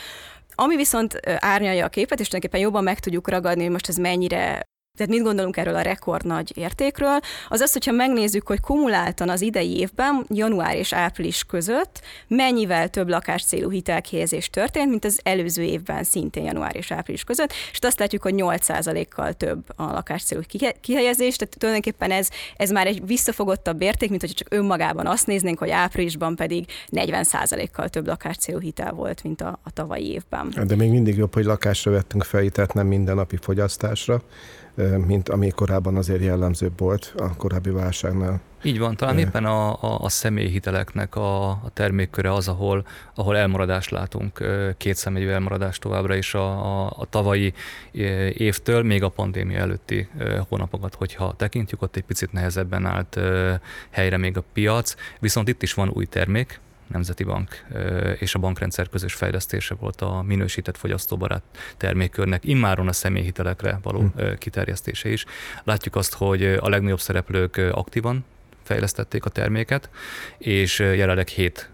Ami 0.61 0.75
viszont 0.75 1.19
árnyalja 1.25 1.85
a 1.85 1.89
képet, 1.89 2.19
és 2.19 2.27
tulajdonképpen 2.27 2.65
jobban 2.65 2.83
meg 2.83 2.99
tudjuk 2.99 3.29
ragadni, 3.29 3.61
hogy 3.61 3.71
most 3.71 3.89
ez 3.89 3.97
mennyire 3.97 4.69
tehát 5.01 5.15
mit 5.15 5.23
gondolunk 5.23 5.57
erről 5.57 5.75
a 5.75 5.81
rekord 5.81 6.25
nagy 6.25 6.57
értékről, 6.57 7.19
az 7.49 7.59
az, 7.59 7.73
hogyha 7.73 7.91
megnézzük, 7.91 8.47
hogy 8.47 8.59
kumuláltan 8.59 9.29
az 9.29 9.41
idei 9.41 9.77
évben, 9.77 10.25
január 10.29 10.75
és 10.75 10.93
április 10.93 11.43
között 11.43 12.01
mennyivel 12.27 12.89
több 12.89 13.09
lakáscélú 13.09 13.69
hitelkihelyezés 13.69 14.49
történt, 14.49 14.89
mint 14.89 15.05
az 15.05 15.19
előző 15.23 15.61
évben 15.61 16.03
szintén 16.03 16.43
január 16.43 16.75
és 16.75 16.91
április 16.91 17.23
között, 17.23 17.53
és 17.71 17.79
azt 17.81 17.99
látjuk, 17.99 18.21
hogy 18.21 18.33
8%-kal 18.37 19.33
több 19.33 19.63
a 19.75 19.83
lakáscélú 19.83 20.41
kihelyezés, 20.81 21.35
tehát 21.35 21.55
tulajdonképpen 21.57 22.11
ez, 22.11 22.27
ez 22.55 22.69
már 22.69 22.87
egy 22.87 23.05
visszafogottabb 23.05 23.81
érték, 23.81 24.09
mint 24.09 24.21
hogy 24.21 24.33
csak 24.33 24.47
önmagában 24.51 25.07
azt 25.07 25.27
néznénk, 25.27 25.59
hogy 25.59 25.69
áprilisban 25.69 26.35
pedig 26.35 26.65
40%-kal 26.91 27.89
több 27.89 28.07
lakáscélú 28.07 28.59
hitel 28.59 28.91
volt, 28.91 29.23
mint 29.23 29.41
a, 29.41 29.59
a 29.63 29.71
tavalyi 29.71 30.11
évben. 30.11 30.53
De 30.67 30.75
még 30.75 30.89
mindig 30.89 31.17
jobb, 31.17 31.33
hogy 31.33 31.45
lakásra 31.45 31.91
vettünk 31.91 32.23
fel, 32.23 32.49
tehát 32.49 32.73
nem 32.73 32.87
mindennapi 32.87 33.37
fogyasztásra 33.41 34.21
mint 35.05 35.29
ami 35.29 35.49
korábban 35.49 35.95
azért 35.95 36.21
jellemzőbb 36.21 36.79
volt 36.79 37.13
a 37.17 37.35
korábbi 37.35 37.69
válságnál. 37.69 38.41
Így 38.63 38.79
van, 38.79 38.95
talán 38.95 39.17
éppen 39.17 39.45
a, 39.45 39.71
a, 39.71 39.99
a 40.01 40.09
személyhiteleknek 40.09 41.15
a, 41.15 41.49
a 41.49 41.69
termékköre 41.73 42.33
az, 42.33 42.47
ahol, 42.47 42.85
ahol 43.15 43.37
elmaradást 43.37 43.89
látunk, 43.89 44.43
két 44.77 44.95
személyű 44.95 45.27
elmaradást 45.27 45.81
továbbra 45.81 46.15
is 46.15 46.33
a, 46.33 46.85
a, 46.85 46.93
a 46.97 47.05
tavalyi 47.09 47.53
évtől, 48.33 48.83
még 48.83 49.03
a 49.03 49.09
pandémia 49.09 49.59
előtti 49.59 50.07
hónapokat, 50.49 50.95
hogyha 50.95 51.33
tekintjük, 51.37 51.81
ott 51.81 51.95
egy 51.95 52.03
picit 52.03 52.31
nehezebben 52.31 52.85
állt 52.85 53.19
helyre 53.89 54.17
még 54.17 54.37
a 54.37 54.43
piac, 54.53 54.95
viszont 55.19 55.47
itt 55.47 55.61
is 55.61 55.73
van 55.73 55.89
új 55.93 56.05
termék, 56.05 56.59
Nemzeti 56.91 57.23
Bank 57.23 57.65
és 58.19 58.35
a 58.35 58.39
bankrendszer 58.39 58.89
közös 58.89 59.13
fejlesztése 59.13 59.75
volt 59.75 60.01
a 60.01 60.21
minősített 60.21 60.77
fogyasztóbarát 60.77 61.43
termékkörnek, 61.77 62.45
immáron 62.45 62.87
a 62.87 62.93
személyhitelekre 62.93 63.79
való 63.81 63.99
hm. 63.99 64.33
kiterjesztése 64.37 65.09
is. 65.09 65.25
Látjuk 65.63 65.95
azt, 65.95 66.13
hogy 66.13 66.43
a 66.43 66.69
legnagyobb 66.69 66.99
szereplők 66.99 67.57
aktívan 67.71 68.25
fejlesztették 68.63 69.25
a 69.25 69.29
terméket, 69.29 69.89
és 70.37 70.79
jelenleg 70.79 71.27
hét 71.27 71.69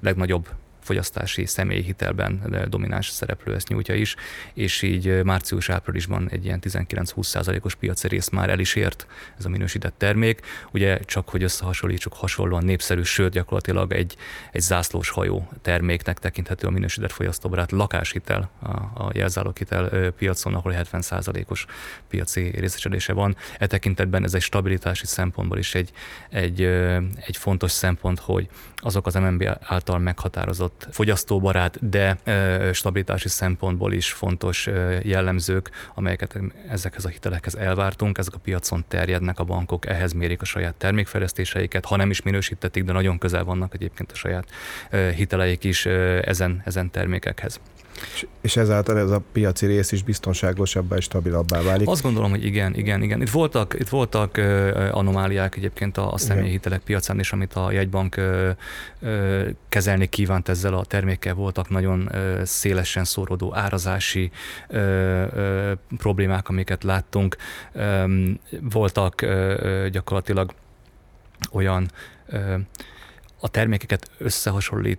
legnagyobb 0.00 0.48
fogyasztási 0.86 1.46
személyhitelben 1.46 2.66
domináns 2.68 3.08
szereplő 3.08 3.54
ezt 3.54 3.68
nyújtja 3.68 3.94
is, 3.94 4.14
és 4.54 4.82
így 4.82 5.22
március-áprilisban 5.24 6.28
egy 6.30 6.44
ilyen 6.44 6.58
19-20%-os 6.62 7.74
piaci 7.74 8.08
részt 8.08 8.30
már 8.30 8.50
el 8.50 8.58
is 8.58 8.74
ért 8.74 9.06
ez 9.38 9.44
a 9.44 9.48
minősített 9.48 9.94
termék. 9.98 10.40
Ugye 10.72 10.98
csak, 10.98 11.28
hogy 11.28 11.42
összehasonlítsuk, 11.42 12.12
hasonlóan 12.12 12.64
népszerű, 12.64 13.02
sőt 13.02 13.32
gyakorlatilag 13.32 13.92
egy, 13.92 14.16
egy 14.52 14.60
zászlós 14.60 15.08
hajó 15.08 15.48
terméknek 15.62 16.18
tekinthető 16.18 16.66
a 16.66 16.70
minősített 16.70 17.12
fogyasztóbarát 17.12 17.72
lakáshitel 17.72 18.50
a, 18.62 18.70
a 19.04 19.10
jelzáloghitel 19.14 20.10
piacon, 20.10 20.54
ahol 20.54 20.74
70%-os 20.76 21.66
piaci 22.08 22.50
részesedése 22.58 23.12
van. 23.12 23.36
E 23.58 23.66
tekintetben 23.66 24.24
ez 24.24 24.34
egy 24.34 24.42
stabilitási 24.42 25.06
szempontból 25.06 25.58
is 25.58 25.74
egy, 25.74 25.90
egy, 26.30 26.62
egy 27.26 27.36
fontos 27.36 27.70
szempont, 27.70 28.18
hogy 28.18 28.48
azok 28.76 29.06
az 29.06 29.14
MNB 29.14 29.48
által 29.60 29.98
meghatározott 29.98 30.75
adott 30.76 30.94
fogyasztóbarát, 30.94 31.88
de 31.88 32.16
stabilitási 32.72 33.28
szempontból 33.28 33.92
is 33.92 34.12
fontos 34.12 34.68
jellemzők, 35.02 35.70
amelyeket 35.94 36.38
ezekhez 36.68 37.04
a 37.04 37.08
hitelekhez 37.08 37.54
elvártunk, 37.54 38.18
ezek 38.18 38.34
a 38.34 38.38
piacon 38.38 38.84
terjednek, 38.88 39.38
a 39.38 39.44
bankok 39.44 39.86
ehhez 39.86 40.12
mérik 40.12 40.42
a 40.42 40.44
saját 40.44 40.74
termékfejlesztéseiket, 40.74 41.84
ha 41.84 41.96
nem 41.96 42.10
is 42.10 42.22
minősítették, 42.22 42.84
de 42.84 42.92
nagyon 42.92 43.18
közel 43.18 43.44
vannak 43.44 43.74
egyébként 43.74 44.12
a 44.12 44.14
saját 44.14 44.48
hiteleik 45.14 45.64
is 45.64 45.86
ezen, 45.86 46.62
ezen 46.64 46.90
termékekhez. 46.90 47.60
És 48.40 48.56
ezáltal 48.56 48.98
ez 48.98 49.10
a 49.10 49.22
piaci 49.32 49.66
rész 49.66 49.92
is 49.92 50.02
biztonságosabbá 50.02 50.96
és 50.96 51.04
stabilabbá 51.04 51.62
válik. 51.62 51.88
Azt 51.88 52.02
gondolom, 52.02 52.30
hogy 52.30 52.44
igen, 52.44 52.74
igen, 52.74 53.02
igen. 53.02 53.20
Itt 53.20 53.30
voltak, 53.30 53.74
itt 53.78 53.88
voltak 53.88 54.36
anomáliák 54.90 55.56
egyébként 55.56 55.96
a, 55.96 56.12
a 56.12 56.18
személyhitelek 56.18 56.80
piacán 56.80 57.18
is, 57.18 57.32
amit 57.32 57.52
a 57.54 57.72
jegybank 57.72 58.20
kezelni 59.68 60.06
kívánt 60.06 60.48
ezzel 60.48 60.74
a 60.74 60.84
termékkel. 60.84 61.34
Voltak 61.34 61.68
nagyon 61.68 62.10
szélesen 62.44 63.04
szórodó 63.04 63.54
árazási 63.54 64.30
problémák, 65.96 66.48
amiket 66.48 66.84
láttunk. 66.84 67.36
Voltak 68.60 69.26
gyakorlatilag 69.90 70.54
olyan 71.52 71.90
a 73.40 73.48
termékeket 73.48 74.10
összehasonlít 74.18 74.98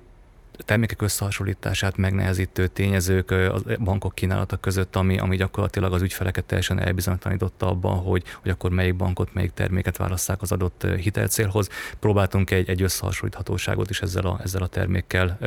termékek 0.66 1.02
összehasonlítását 1.02 1.98
megnehezítő 1.98 2.68
tényezők 2.68 3.32
a 3.32 3.62
bankok 3.80 4.16
kínálata 4.16 4.58
között, 4.58 4.96
ami, 4.96 5.20
ami 5.20 5.36
gyakorlatilag 5.36 5.94
az 5.94 6.02
ügyfeleket 6.02 6.46
teljesen 6.46 6.80
elbizonytalanította 6.80 7.68
abban, 7.68 7.98
hogy, 7.98 8.24
hogy 8.42 8.52
akkor 8.52 8.72
melyik 8.72 8.96
bankot, 8.96 9.34
melyik 9.34 9.52
terméket 9.52 9.98
válasszák 9.98 10.42
az 10.42 10.52
adott 10.52 10.88
hitelcélhoz. 10.98 11.70
Próbáltunk 12.00 12.52
egy, 12.52 12.70
egy 12.70 12.82
összehasonlíthatóságot 12.82 13.90
is 13.90 14.02
ezzel 14.02 14.26
a, 14.26 14.40
ezzel 14.44 14.62
a 14.62 14.68
termékkel 14.68 15.38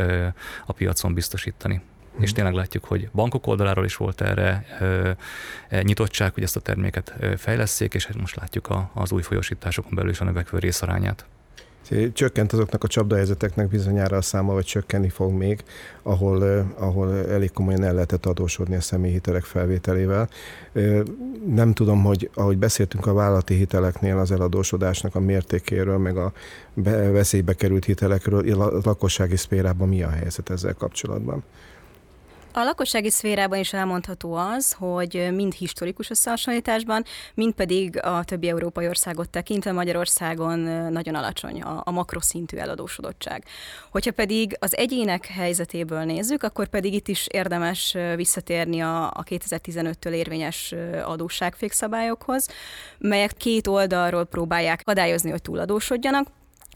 a 0.67 0.73
piacon 0.73 1.15
biztosítani. 1.15 1.81
Hmm. 2.13 2.23
És 2.23 2.33
tényleg 2.33 2.55
látjuk, 2.55 2.85
hogy 2.85 3.09
bankok 3.13 3.47
oldaláról 3.47 3.85
is 3.85 3.97
volt 3.97 4.21
erre 4.21 4.65
e, 5.69 5.83
nyitottság, 5.83 6.35
hogy 6.35 6.43
ezt 6.43 6.57
a 6.57 6.61
terméket 6.61 7.15
fejleszék, 7.37 7.95
és 7.95 8.09
most 8.19 8.37
látjuk 8.37 8.69
a, 8.69 8.91
az 8.95 9.13
új 9.13 9.23
folyosításokon 9.23 9.95
belül 9.95 10.11
is 10.11 10.21
a 10.21 10.25
növekvő 10.25 10.59
részarányát. 10.59 11.27
Csökkent 12.13 12.53
azoknak 12.53 12.85
a 12.85 12.89
csapdahelyzeteknek 12.89 13.69
bizonyára 13.69 14.17
a 14.17 14.23
száma, 14.23 14.53
vagy 14.53 14.65
csökkenni 14.65 15.09
fog 15.09 15.33
még, 15.33 15.63
ahol, 16.03 16.67
ahol 16.79 17.27
elég 17.29 17.53
komolyan 17.53 17.85
el 17.85 17.93
lehetett 17.93 18.27
adósodni 18.27 18.75
a 18.75 18.81
személyhitelek 18.81 19.45
felvételével. 19.45 20.29
Nem 21.47 21.73
tudom, 21.73 22.03
hogy 22.03 22.31
ahogy 22.35 22.59
beszéltünk 22.59 23.07
a 23.07 23.13
vállalati 23.13 23.55
hiteleknél 23.55 24.19
az 24.19 24.31
eladósodásnak 24.31 25.15
a 25.15 25.21
mértékéről, 25.21 25.99
meg 25.99 26.17
a 26.17 26.33
veszélybe 27.13 27.55
került 27.55 27.85
hitelekről, 27.85 28.61
a 28.61 28.81
lakossági 28.85 29.37
szférában 29.37 29.89
mi 29.89 30.03
a 30.03 30.09
helyzet 30.09 30.51
ezzel 30.51 30.75
kapcsolatban? 30.75 31.43
A 32.53 32.63
lakossági 32.63 33.11
szférában 33.11 33.59
is 33.59 33.73
elmondható 33.73 34.35
az, 34.35 34.73
hogy 34.73 35.29
mind 35.35 35.53
historikus 35.53 36.11
összehasonlításban, 36.11 37.05
mind 37.35 37.53
pedig 37.53 38.03
a 38.03 38.25
többi 38.25 38.49
európai 38.49 38.87
országot 38.87 39.31
tekintve 39.31 39.73
Magyarországon 39.73 40.59
nagyon 40.93 41.15
alacsony 41.15 41.63
a, 41.63 41.83
a 41.85 41.91
makroszintű 41.91 42.57
eladósodottság. 42.57 43.45
Hogyha 43.91 44.13
pedig 44.13 44.57
az 44.59 44.77
egyének 44.77 45.27
helyzetéből 45.27 46.03
nézzük, 46.03 46.43
akkor 46.43 46.69
pedig 46.69 46.95
itt 46.95 47.09
is 47.09 47.27
érdemes 47.27 47.97
visszatérni 48.17 48.81
a, 48.81 49.07
a 49.07 49.23
2015-től 49.25 50.13
érvényes 50.13 50.75
adósságfékszabályokhoz, 51.05 52.49
melyek 52.99 53.33
két 53.33 53.67
oldalról 53.67 54.25
próbálják 54.25 54.81
akadályozni, 54.81 55.31
hogy 55.31 55.43
túladósodjanak, 55.43 56.27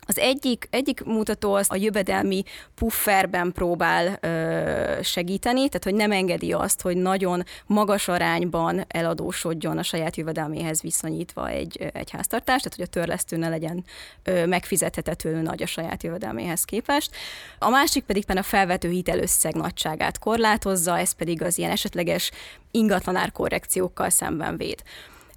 Az 0.07 0.19
egyik, 0.19 0.69
egyik 0.71 1.05
mutató 1.05 1.55
az 1.55 1.67
a 1.71 1.77
jövedelmi 1.77 2.43
pufferben 2.75 3.53
próbál 3.53 4.19
ö, 4.21 5.03
segíteni, 5.03 5.57
tehát 5.57 5.85
hogy 5.85 5.95
nem 5.95 6.13
engedi 6.13 6.53
azt, 6.53 6.81
hogy 6.81 6.97
nagyon 6.97 7.43
magas 7.67 8.09
arányban 8.09 8.85
eladósodjon 8.89 9.79
a 9.79 9.83
saját 9.83 10.17
jövedelméhez 10.17 10.83
viszonyítva 10.83 11.49
egy, 11.49 11.91
egy 11.93 12.11
háztartás, 12.11 12.63
tehát 12.63 12.77
hogy 12.77 12.85
a 12.85 12.99
törlesztő 13.01 13.37
ne 13.37 13.49
legyen 13.49 13.85
ö, 14.23 14.47
megfizethetetlenül 14.47 15.41
nagy 15.41 15.63
a 15.63 15.67
saját 15.67 16.03
jövedelméhez 16.03 16.65
képest. 16.65 17.11
A 17.59 17.69
másik 17.69 18.05
pedig 18.05 18.25
a 18.27 18.43
felvető 18.43 18.89
hitelösszeg 18.89 19.55
nagyságát 19.55 20.19
korlátozza, 20.19 20.99
ez 20.99 21.13
pedig 21.13 21.43
az 21.43 21.59
ilyen 21.59 21.71
esetleges 21.71 22.31
ingatlanár 22.71 23.33
korrekciókkal 23.33 24.11
szemben 24.11 24.57
véd. 24.57 24.83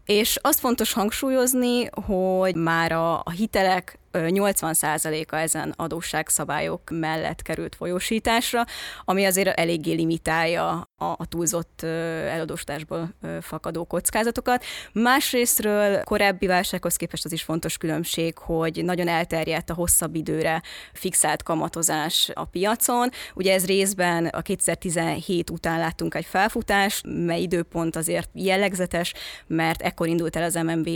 És 0.05 0.37
azt 0.41 0.59
fontos 0.59 0.93
hangsúlyozni, 0.93 1.89
hogy 2.05 2.55
már 2.55 2.91
a, 2.91 3.17
a 3.23 3.29
hitelek 3.29 3.99
80%-a 4.13 5.35
ezen 5.35 5.73
adósságszabályok 5.75 6.81
mellett 6.89 7.41
került 7.41 7.75
folyósításra, 7.75 8.65
ami 9.05 9.25
azért 9.25 9.59
eléggé 9.59 9.93
limitálja 9.93 10.87
a, 10.97 11.25
túlzott 11.25 11.81
eladósításból 11.81 13.13
fakadó 13.41 13.85
kockázatokat. 13.85 14.63
Másrésztről 14.93 16.03
korábbi 16.03 16.47
válsághoz 16.47 16.95
képest 16.95 17.25
az 17.25 17.31
is 17.31 17.43
fontos 17.43 17.77
különbség, 17.77 18.37
hogy 18.37 18.83
nagyon 18.83 19.07
elterjedt 19.07 19.69
a 19.69 19.73
hosszabb 19.73 20.15
időre 20.15 20.61
fixált 20.93 21.43
kamatozás 21.43 22.31
a 22.33 22.45
piacon. 22.45 23.09
Ugye 23.33 23.53
ez 23.53 23.65
részben 23.65 24.25
a 24.25 24.41
2017 24.41 25.49
után 25.49 25.79
láttunk 25.79 26.15
egy 26.15 26.25
felfutást, 26.25 27.05
mely 27.07 27.41
időpont 27.41 27.95
azért 27.95 28.29
jellegzetes, 28.33 29.13
mert 29.47 29.81
ekkor 29.81 30.07
indult 30.07 30.35
el 30.35 30.43
az 30.43 30.53
MNB 30.53 30.89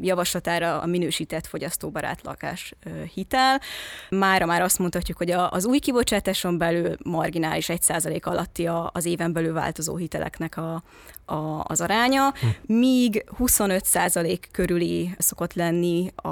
javaslatára 0.00 0.80
a 0.80 0.86
minősített 0.86 1.46
fogyasztóbarát 1.46 2.20
lakás 2.22 2.61
hiteles 2.62 3.12
hitel. 3.14 3.60
Mára 4.08 4.46
már 4.46 4.62
azt 4.62 4.78
mondhatjuk, 4.78 5.16
hogy 5.16 5.30
az 5.30 5.64
új 5.64 5.78
kibocsátáson 5.78 6.58
belül 6.58 6.96
marginális 7.04 7.66
1% 7.68 8.22
alatti 8.22 8.68
az 8.92 9.04
éven 9.04 9.32
belül 9.32 9.52
változó 9.52 9.96
hiteleknek 9.96 10.56
a, 10.56 10.82
a, 11.24 11.64
az 11.64 11.80
aránya, 11.80 12.32
hm. 12.40 12.74
míg 12.74 13.24
25% 13.38 14.38
körüli 14.50 15.14
szokott 15.18 15.54
lenni 15.54 16.10
a, 16.14 16.28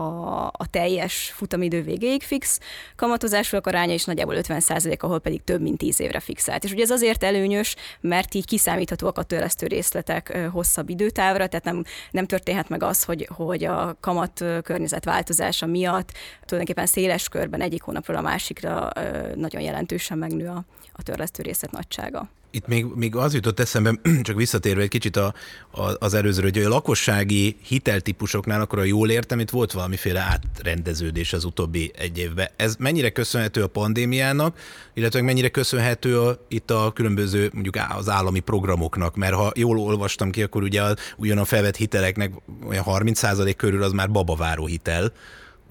a 0.46 0.66
teljes 0.70 1.32
futamidő 1.34 1.82
végéig 1.82 2.22
fix 2.22 2.58
kamatozások 2.96 3.66
aránya, 3.66 3.92
és 3.92 4.04
nagyjából 4.04 4.34
50% 4.38 4.98
ahol 4.98 5.18
pedig 5.18 5.44
több 5.44 5.60
mint 5.60 5.78
10 5.78 6.00
évre 6.00 6.20
fixált. 6.20 6.64
És 6.64 6.72
ugye 6.72 6.82
ez 6.82 6.90
azért 6.90 7.24
előnyös, 7.24 7.76
mert 8.00 8.34
így 8.34 8.46
kiszámíthatóak 8.46 9.18
a 9.18 9.22
törlesztő 9.22 9.66
részletek 9.66 10.48
hosszabb 10.52 10.88
időtávra, 10.88 11.46
tehát 11.46 11.64
nem, 11.64 11.84
nem 12.10 12.26
történhet 12.26 12.68
meg 12.68 12.82
az, 12.82 13.04
hogy, 13.04 13.28
hogy 13.34 13.64
a 13.64 13.96
kamat 14.00 14.44
környezet 14.62 15.04
változása 15.04 15.66
miatt 15.66 16.09
tulajdonképpen 16.44 16.86
széles 16.86 17.28
körben 17.28 17.60
egyik 17.60 17.82
hónapról 17.82 18.16
a 18.16 18.20
másikra 18.20 18.92
nagyon 19.34 19.62
jelentősen 19.62 20.18
megnő 20.18 20.48
a, 20.48 20.64
a 20.92 21.02
törlesztő 21.02 21.42
részlet 21.42 21.70
nagysága. 21.70 22.28
Itt 22.52 22.66
még, 22.66 22.86
még 22.94 23.16
az 23.16 23.34
jutott 23.34 23.60
eszembe, 23.60 23.94
csak 24.22 24.36
visszatérve 24.36 24.82
egy 24.82 24.88
kicsit 24.88 25.16
a, 25.16 25.34
a, 25.70 25.92
az 25.98 26.14
előzőre, 26.14 26.48
hogy 26.52 26.62
a 26.62 26.68
lakossági 26.68 27.56
hiteltípusoknál, 27.62 28.60
akkor 28.60 28.78
a 28.78 28.84
jól 28.84 29.10
értem, 29.10 29.40
itt 29.40 29.50
volt 29.50 29.72
valamiféle 29.72 30.20
átrendeződés 30.20 31.32
az 31.32 31.44
utóbbi 31.44 31.92
egy 31.98 32.18
évben. 32.18 32.48
Ez 32.56 32.76
mennyire 32.78 33.10
köszönhető 33.10 33.62
a 33.62 33.66
pandémiának, 33.66 34.58
illetve 34.94 35.22
mennyire 35.22 35.48
köszönhető 35.48 36.20
a, 36.20 36.44
itt 36.48 36.70
a 36.70 36.92
különböző 36.94 37.50
mondjuk 37.52 37.76
az 37.96 38.08
állami 38.08 38.40
programoknak, 38.40 39.16
mert 39.16 39.34
ha 39.34 39.52
jól 39.54 39.78
olvastam 39.78 40.30
ki, 40.30 40.42
akkor 40.42 40.62
ugye 40.62 40.82
a, 40.82 40.94
ugyan 41.16 41.38
a 41.38 41.44
felvett 41.44 41.76
hiteleknek 41.76 42.32
olyan 42.68 42.84
30% 42.86 43.54
körül 43.56 43.82
az 43.82 43.92
már 43.92 44.10
babaváró 44.10 44.66
hitel, 44.66 45.12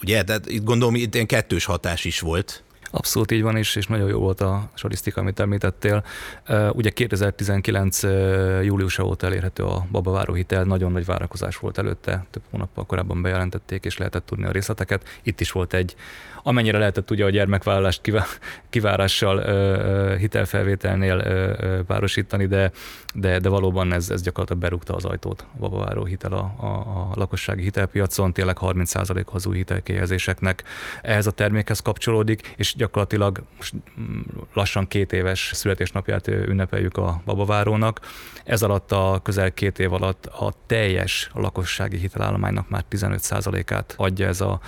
Ugye? 0.02 0.24
Tehát 0.24 0.50
itt 0.50 0.64
gondolom, 0.64 0.96
itt 0.96 1.14
ilyen 1.14 1.26
kettős 1.26 1.66
hatás 1.66 2.06
is 2.06 2.20
volt. 2.20 2.64
Abszolút 2.92 3.32
így 3.32 3.42
van 3.42 3.58
is, 3.58 3.76
és 3.76 3.88
nagyon 3.88 4.10
jó 4.10 4.20
volt 4.20 4.42
a 4.42 4.70
statisztika, 4.74 5.22
amit 5.22 5.40
említettél. 5.40 6.04
Ugye 6.72 6.90
2019. 6.90 8.04
júliusa 8.64 9.04
óta 9.04 9.26
elérhető 9.26 9.64
a 9.64 9.86
babaváró 9.92 10.34
hitel, 10.34 10.64
nagyon 10.64 10.92
nagy 10.92 11.06
várakozás 11.06 11.58
volt 11.58 11.78
előtte, 11.78 12.26
több 12.32 12.44
hónappal 12.52 12.86
korábban 12.86 13.22
bejelentették, 13.22 13.86
és 13.86 13.98
lehetett 13.98 14.26
tudni 14.26 14.46
a 14.46 14.52
részleteket. 14.52 15.20
Itt 15.24 15.40
is 15.40 15.52
volt 15.52 15.74
egy 15.74 15.96
amennyire 16.44 16.78
lehetett 16.78 17.12
ugye 17.12 17.26
a 17.26 17.30
gyermekvállalást 17.30 18.02
kivárással 18.70 19.44
hitelfelvételnél 20.16 21.24
párosítani, 21.84 22.46
de, 22.46 22.72
de, 23.14 23.40
de 23.40 23.50
valóban 23.50 23.94
ez, 23.94 24.10
ez 24.10 24.22
gyakorlatilag 24.22 24.62
berúgta 24.62 24.96
az 24.96 25.06
ajtót 25.06 25.42
a 25.42 25.58
babaváró 25.60 26.06
hitel 26.06 26.34
a, 26.34 26.54
a, 26.58 26.68
a 26.68 27.12
lakossági 27.14 27.62
hitelpiacon, 27.62 28.34
tényleg 28.34 28.58
30%-hoz 28.62 29.46
új 29.46 29.56
hitelkéhezéseknek 29.56 30.64
ehhez 31.02 31.28
a 31.28 31.32
termékhez 31.32 31.80
kapcsolódik, 31.80 32.54
és 32.58 32.76
gyakorlatilag 32.76 33.44
mm, 34.00 34.20
lassan 34.54 34.88
két 34.88 35.14
éves 35.14 35.52
születésnapját 35.54 36.28
ünnepeljük 36.28 36.98
a 36.98 37.22
babavárónak. 37.26 38.00
Ez 38.44 38.64
alatt 38.64 38.92
a 38.92 39.20
közel 39.24 39.52
két 39.52 39.80
év 39.80 39.94
alatt 39.94 40.26
a 40.26 40.54
teljes 40.66 41.30
lakossági 41.34 41.98
hitelállománynak 41.98 42.70
már 42.70 42.86
15%-át 42.92 43.94
adja 43.98 44.28
ez 44.28 44.42
a 44.42 44.60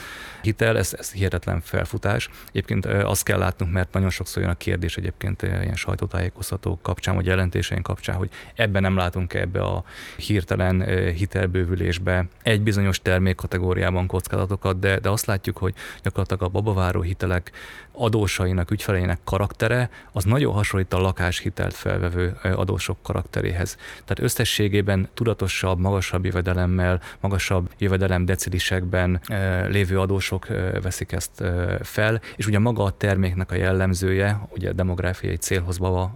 hitel, 0.41 0.77
ez, 0.77 0.95
ez 0.97 1.11
hihetetlen 1.11 1.61
felfutás. 1.61 2.29
Egyébként 2.49 2.85
azt 2.85 3.23
kell 3.23 3.37
látnunk, 3.37 3.71
mert 3.71 3.93
nagyon 3.93 4.09
sokszor 4.09 4.41
jön 4.41 4.51
a 4.51 4.55
kérdés 4.55 4.97
egyébként 4.97 5.41
ilyen 5.41 5.75
sajtótájékoztatók 5.75 6.81
kapcsán, 6.81 7.15
vagy 7.15 7.25
jelentéseink 7.25 7.83
kapcsán, 7.83 8.15
hogy 8.15 8.30
ebben 8.55 8.81
nem 8.81 8.95
látunk 8.95 9.33
ebbe 9.33 9.61
a 9.61 9.83
hirtelen 10.17 10.83
hitelbővülésbe 11.13 12.25
egy 12.43 12.61
bizonyos 12.61 13.01
termékkategóriában 13.01 14.07
kockázatokat, 14.07 14.79
de, 14.79 14.99
de 14.99 15.09
azt 15.09 15.25
látjuk, 15.25 15.57
hogy 15.57 15.73
gyakorlatilag 16.03 16.41
a 16.43 16.47
babaváró 16.47 17.01
hitelek 17.01 17.51
adósainak, 17.91 18.71
ügyfeleinek 18.71 19.19
karaktere, 19.23 19.89
az 20.11 20.23
nagyon 20.23 20.53
hasonlít 20.53 20.93
a 20.93 20.99
lakáshitelt 20.99 21.73
felvevő 21.73 22.37
adósok 22.41 22.97
karakteréhez. 23.01 23.75
Tehát 23.91 24.19
összességében 24.19 25.09
tudatosabb, 25.13 25.79
magasabb 25.79 26.25
jövedelemmel, 26.25 27.01
magasabb 27.19 27.69
jövedelem 27.77 28.25
decilisekben 28.25 29.21
lévő 29.67 29.99
adósok 29.99 30.47
veszik 30.81 31.11
ezt 31.11 31.43
fel, 31.81 32.21
és 32.35 32.47
ugye 32.47 32.59
maga 32.59 32.83
a 32.83 32.91
terméknek 32.91 33.51
a 33.51 33.55
jellemzője, 33.55 34.47
ugye 34.49 34.69
a 34.69 34.73
demográfiai 34.73 35.35
célhoz, 35.35 35.77
baba 35.77 36.15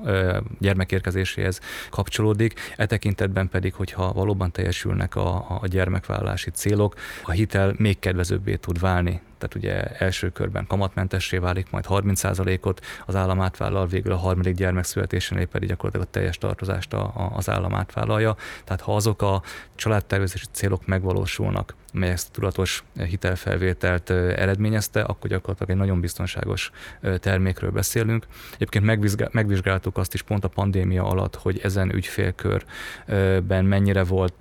gyermekérkezéséhez 0.59 1.59
kapcsolódik, 1.89 2.59
e 2.75 2.85
tekintetben 2.85 3.49
pedig, 3.49 3.73
hogyha 3.73 4.13
valóban 4.13 4.51
teljesülnek 4.51 5.15
a, 5.15 5.59
a 5.61 5.67
gyermekvállalási 5.67 6.49
célok, 6.49 6.95
a 7.23 7.31
hitel 7.31 7.73
még 7.77 7.99
kedvezőbbé 7.99 8.55
tud 8.55 8.79
válni 8.79 9.21
tehát 9.37 9.55
ugye 9.55 9.73
első 9.83 10.29
körben 10.29 10.67
kamatmentessé 10.67 11.37
válik, 11.37 11.69
majd 11.69 11.85
30%-ot 11.89 12.85
az 13.05 13.15
állam 13.15 13.41
átvállal, 13.41 13.87
végül 13.87 14.11
a 14.11 14.17
harmadik 14.17 14.55
gyermek 14.55 14.83
születésénél 14.83 15.47
pedig 15.47 15.69
gyakorlatilag 15.69 16.07
a 16.07 16.11
teljes 16.11 16.37
tartozást 16.37 16.93
a, 16.93 17.31
az 17.35 17.49
állam 17.49 17.73
átvállalja. 17.73 18.35
Tehát 18.63 18.81
ha 18.81 18.95
azok 18.95 19.21
a 19.21 19.41
családtervezési 19.75 20.45
célok 20.51 20.85
megvalósulnak, 20.85 21.75
mely 21.95 22.09
ezt 22.09 22.31
tudatos 22.31 22.83
hitelfelvételt 23.07 24.09
eredményezte, 24.09 25.01
akkor 25.01 25.29
gyakorlatilag 25.29 25.71
egy 25.71 25.77
nagyon 25.77 25.99
biztonságos 25.99 26.71
termékről 27.19 27.71
beszélünk. 27.71 28.25
Egyébként 28.53 28.85
megvizsgáltuk 29.31 29.97
azt 29.97 30.13
is 30.13 30.21
pont 30.21 30.43
a 30.43 30.47
pandémia 30.47 31.03
alatt, 31.03 31.35
hogy 31.35 31.59
ezen 31.63 31.93
ügyfélkörben 31.93 33.65
mennyire 33.65 34.03
volt 34.03 34.33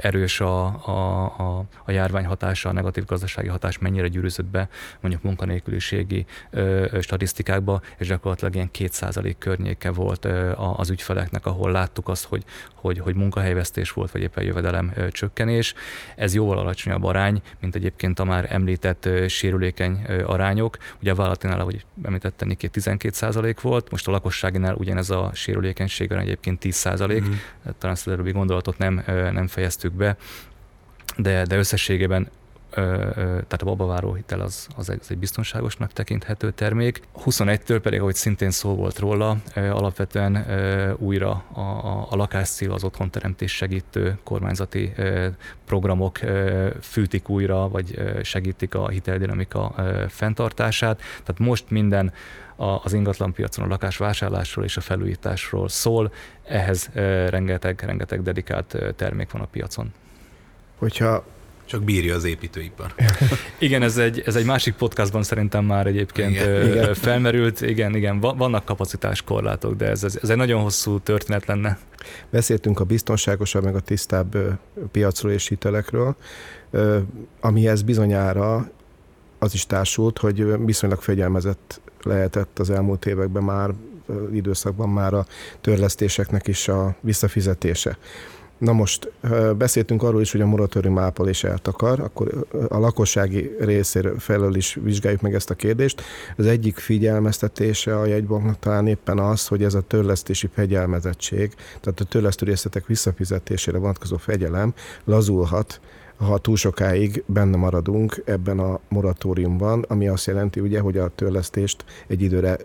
erős 0.00 0.40
a, 0.40 0.64
a, 0.88 1.24
a, 1.24 1.64
a 1.84 1.90
járvány 1.90 2.24
hatása, 2.24 2.68
a 2.68 2.72
negatív 2.72 3.04
gazdasági 3.04 3.48
hatás 3.48 3.78
mennyire 3.78 4.08
gyűrűzött 4.08 4.46
be 4.46 4.68
mondjuk 5.00 5.22
munkanélküliségi 5.22 6.26
statisztikákba, 7.00 7.80
és 7.98 8.06
gyakorlatilag 8.06 8.54
ilyen 8.54 8.70
2% 8.78 9.34
környéke 9.38 9.90
volt 9.90 10.28
az 10.76 10.90
ügyfeleknek, 10.90 11.46
ahol 11.46 11.70
láttuk 11.70 12.08
azt, 12.08 12.24
hogy, 12.24 12.44
hogy, 12.74 12.98
hogy 12.98 13.14
munkahelyvesztés 13.14 13.90
volt, 13.90 14.10
vagy 14.10 14.22
éppen 14.22 14.44
jövedelem 14.44 14.92
csökkenés. 15.12 15.74
Ez 16.16 16.34
jóval 16.34 16.58
alacsony 16.58 16.87
alacsonyabb 16.88 17.04
arány, 17.04 17.42
mint 17.60 17.74
egyébként 17.74 18.18
a 18.18 18.24
már 18.24 18.46
említett 18.52 19.08
sérülékeny 19.26 20.04
arányok. 20.26 20.76
Ugye 21.00 21.10
a 21.10 21.14
vállalatinál, 21.14 21.60
ahogy 21.60 21.84
említette 22.02 22.44
Niki, 22.44 22.68
12% 22.72 23.56
volt, 23.62 23.90
most 23.90 24.08
a 24.08 24.10
lakosságinál 24.10 24.74
ugyanez 24.74 25.10
a 25.10 25.30
sérülékenység 25.34 26.12
egyébként 26.12 26.58
10 26.58 26.74
százalék, 26.74 27.22
mm-hmm. 27.22 27.32
talán 27.78 27.96
ezt 27.96 28.06
az 28.06 28.32
gondolatot 28.32 28.78
nem, 28.78 29.02
nem 29.06 29.46
fejeztük 29.46 29.92
be, 29.92 30.16
de, 31.16 31.44
de 31.44 31.56
összességében 31.56 32.28
tehát 32.70 33.62
a 33.62 33.64
babaváró 33.64 34.14
hitel 34.14 34.40
az, 34.40 34.68
az, 34.76 34.90
egy, 34.90 34.98
az 35.00 35.10
egy 35.10 35.18
biztonságosnak 35.18 35.92
tekinthető 35.92 36.50
termék. 36.50 37.02
21-től 37.24 37.78
pedig, 37.82 38.00
ahogy 38.00 38.14
szintén 38.14 38.50
szó 38.50 38.74
volt 38.74 38.98
róla, 38.98 39.36
alapvetően 39.54 40.46
újra 40.98 41.44
a, 41.52 41.60
a, 41.60 42.06
a 42.10 42.16
lakáscél, 42.16 42.72
az 42.72 42.84
otthonteremtés 42.84 43.52
segítő 43.52 44.18
kormányzati 44.24 44.92
programok 45.66 46.18
fűtik 46.80 47.28
újra, 47.28 47.68
vagy 47.68 48.02
segítik 48.22 48.74
a 48.74 48.88
hiteldinamika 48.88 49.74
fenntartását. 50.08 50.96
Tehát 50.98 51.38
most 51.38 51.70
minden 51.70 52.12
az 52.56 52.92
ingatlanpiacon 52.92 53.64
a 53.64 53.68
lakásvásárlásról 53.68 54.64
és 54.64 54.76
a 54.76 54.80
felújításról 54.80 55.68
szól, 55.68 56.12
ehhez 56.44 56.90
rengeteg, 57.28 57.82
rengeteg 57.86 58.22
dedikált 58.22 58.76
termék 58.96 59.30
van 59.30 59.42
a 59.42 59.46
piacon. 59.46 59.92
Hogyha 60.78 61.24
Csak 61.68 61.82
bírja 61.82 62.14
az 62.14 62.24
építőipar. 62.24 62.94
igen, 63.58 63.82
ez 63.82 63.96
egy, 63.96 64.22
ez 64.26 64.36
egy 64.36 64.44
másik 64.44 64.74
podcastban 64.74 65.22
szerintem 65.22 65.64
már 65.64 65.86
egyébként 65.86 66.30
igen. 66.30 66.66
igen. 66.66 66.94
felmerült. 66.94 67.60
Igen, 67.60 67.94
igen, 67.94 68.20
vannak 68.20 68.64
kapacitáskorlátok, 68.64 69.76
de 69.76 69.86
ez, 69.86 70.04
ez, 70.04 70.18
ez 70.22 70.28
egy 70.28 70.36
nagyon 70.36 70.62
hosszú 70.62 70.98
történet 70.98 71.46
lenne. 71.46 71.78
Beszéltünk 72.30 72.80
a 72.80 72.84
biztonságosabb, 72.84 73.64
meg 73.64 73.74
a 73.74 73.80
tisztább 73.80 74.58
piacról 74.90 75.32
és 75.32 75.48
hitelekről, 75.48 76.16
amihez 77.40 77.82
bizonyára 77.82 78.70
az 79.38 79.54
is 79.54 79.66
társult, 79.66 80.18
hogy 80.18 80.64
viszonylag 80.64 81.00
fegyelmezett 81.00 81.80
lehetett 82.02 82.58
az 82.58 82.70
elmúlt 82.70 83.06
években 83.06 83.42
már 83.42 83.70
időszakban 84.32 84.88
már 84.88 85.14
a 85.14 85.26
törlesztéseknek 85.60 86.46
is 86.46 86.68
a 86.68 86.96
visszafizetése. 87.00 87.98
Na 88.58 88.72
most 88.72 89.12
beszéltünk 89.56 90.02
arról 90.02 90.20
is, 90.20 90.32
hogy 90.32 90.40
a 90.40 90.46
moratórium 90.46 90.98
ápol 90.98 91.28
és 91.28 91.44
eltakar, 91.44 92.00
akkor 92.00 92.46
a 92.68 92.78
lakossági 92.78 93.56
részéről 93.60 94.18
felől 94.18 94.54
is 94.54 94.78
vizsgáljuk 94.82 95.20
meg 95.20 95.34
ezt 95.34 95.50
a 95.50 95.54
kérdést. 95.54 96.02
Az 96.36 96.46
egyik 96.46 96.78
figyelmeztetése 96.78 97.98
a 97.98 98.06
jegybanknak 98.06 98.58
talán 98.58 98.86
éppen 98.86 99.18
az, 99.18 99.46
hogy 99.46 99.62
ez 99.62 99.74
a 99.74 99.80
törlesztési 99.80 100.48
fegyelmezettség, 100.54 101.54
tehát 101.80 102.00
a 102.00 102.04
törlesztő 102.04 102.46
részletek 102.46 102.86
visszafizetésére 102.86 103.78
vonatkozó 103.78 104.16
fegyelem 104.16 104.74
lazulhat, 105.04 105.80
ha 106.16 106.38
túl 106.38 106.56
sokáig 106.56 107.22
benne 107.26 107.56
maradunk 107.56 108.22
ebben 108.24 108.58
a 108.58 108.80
moratóriumban, 108.88 109.84
ami 109.88 110.08
azt 110.08 110.26
jelenti 110.26 110.60
ugye, 110.60 110.80
hogy 110.80 110.98
a 110.98 111.08
törlesztést 111.14 111.84
egy 112.06 112.22
időre 112.22 112.56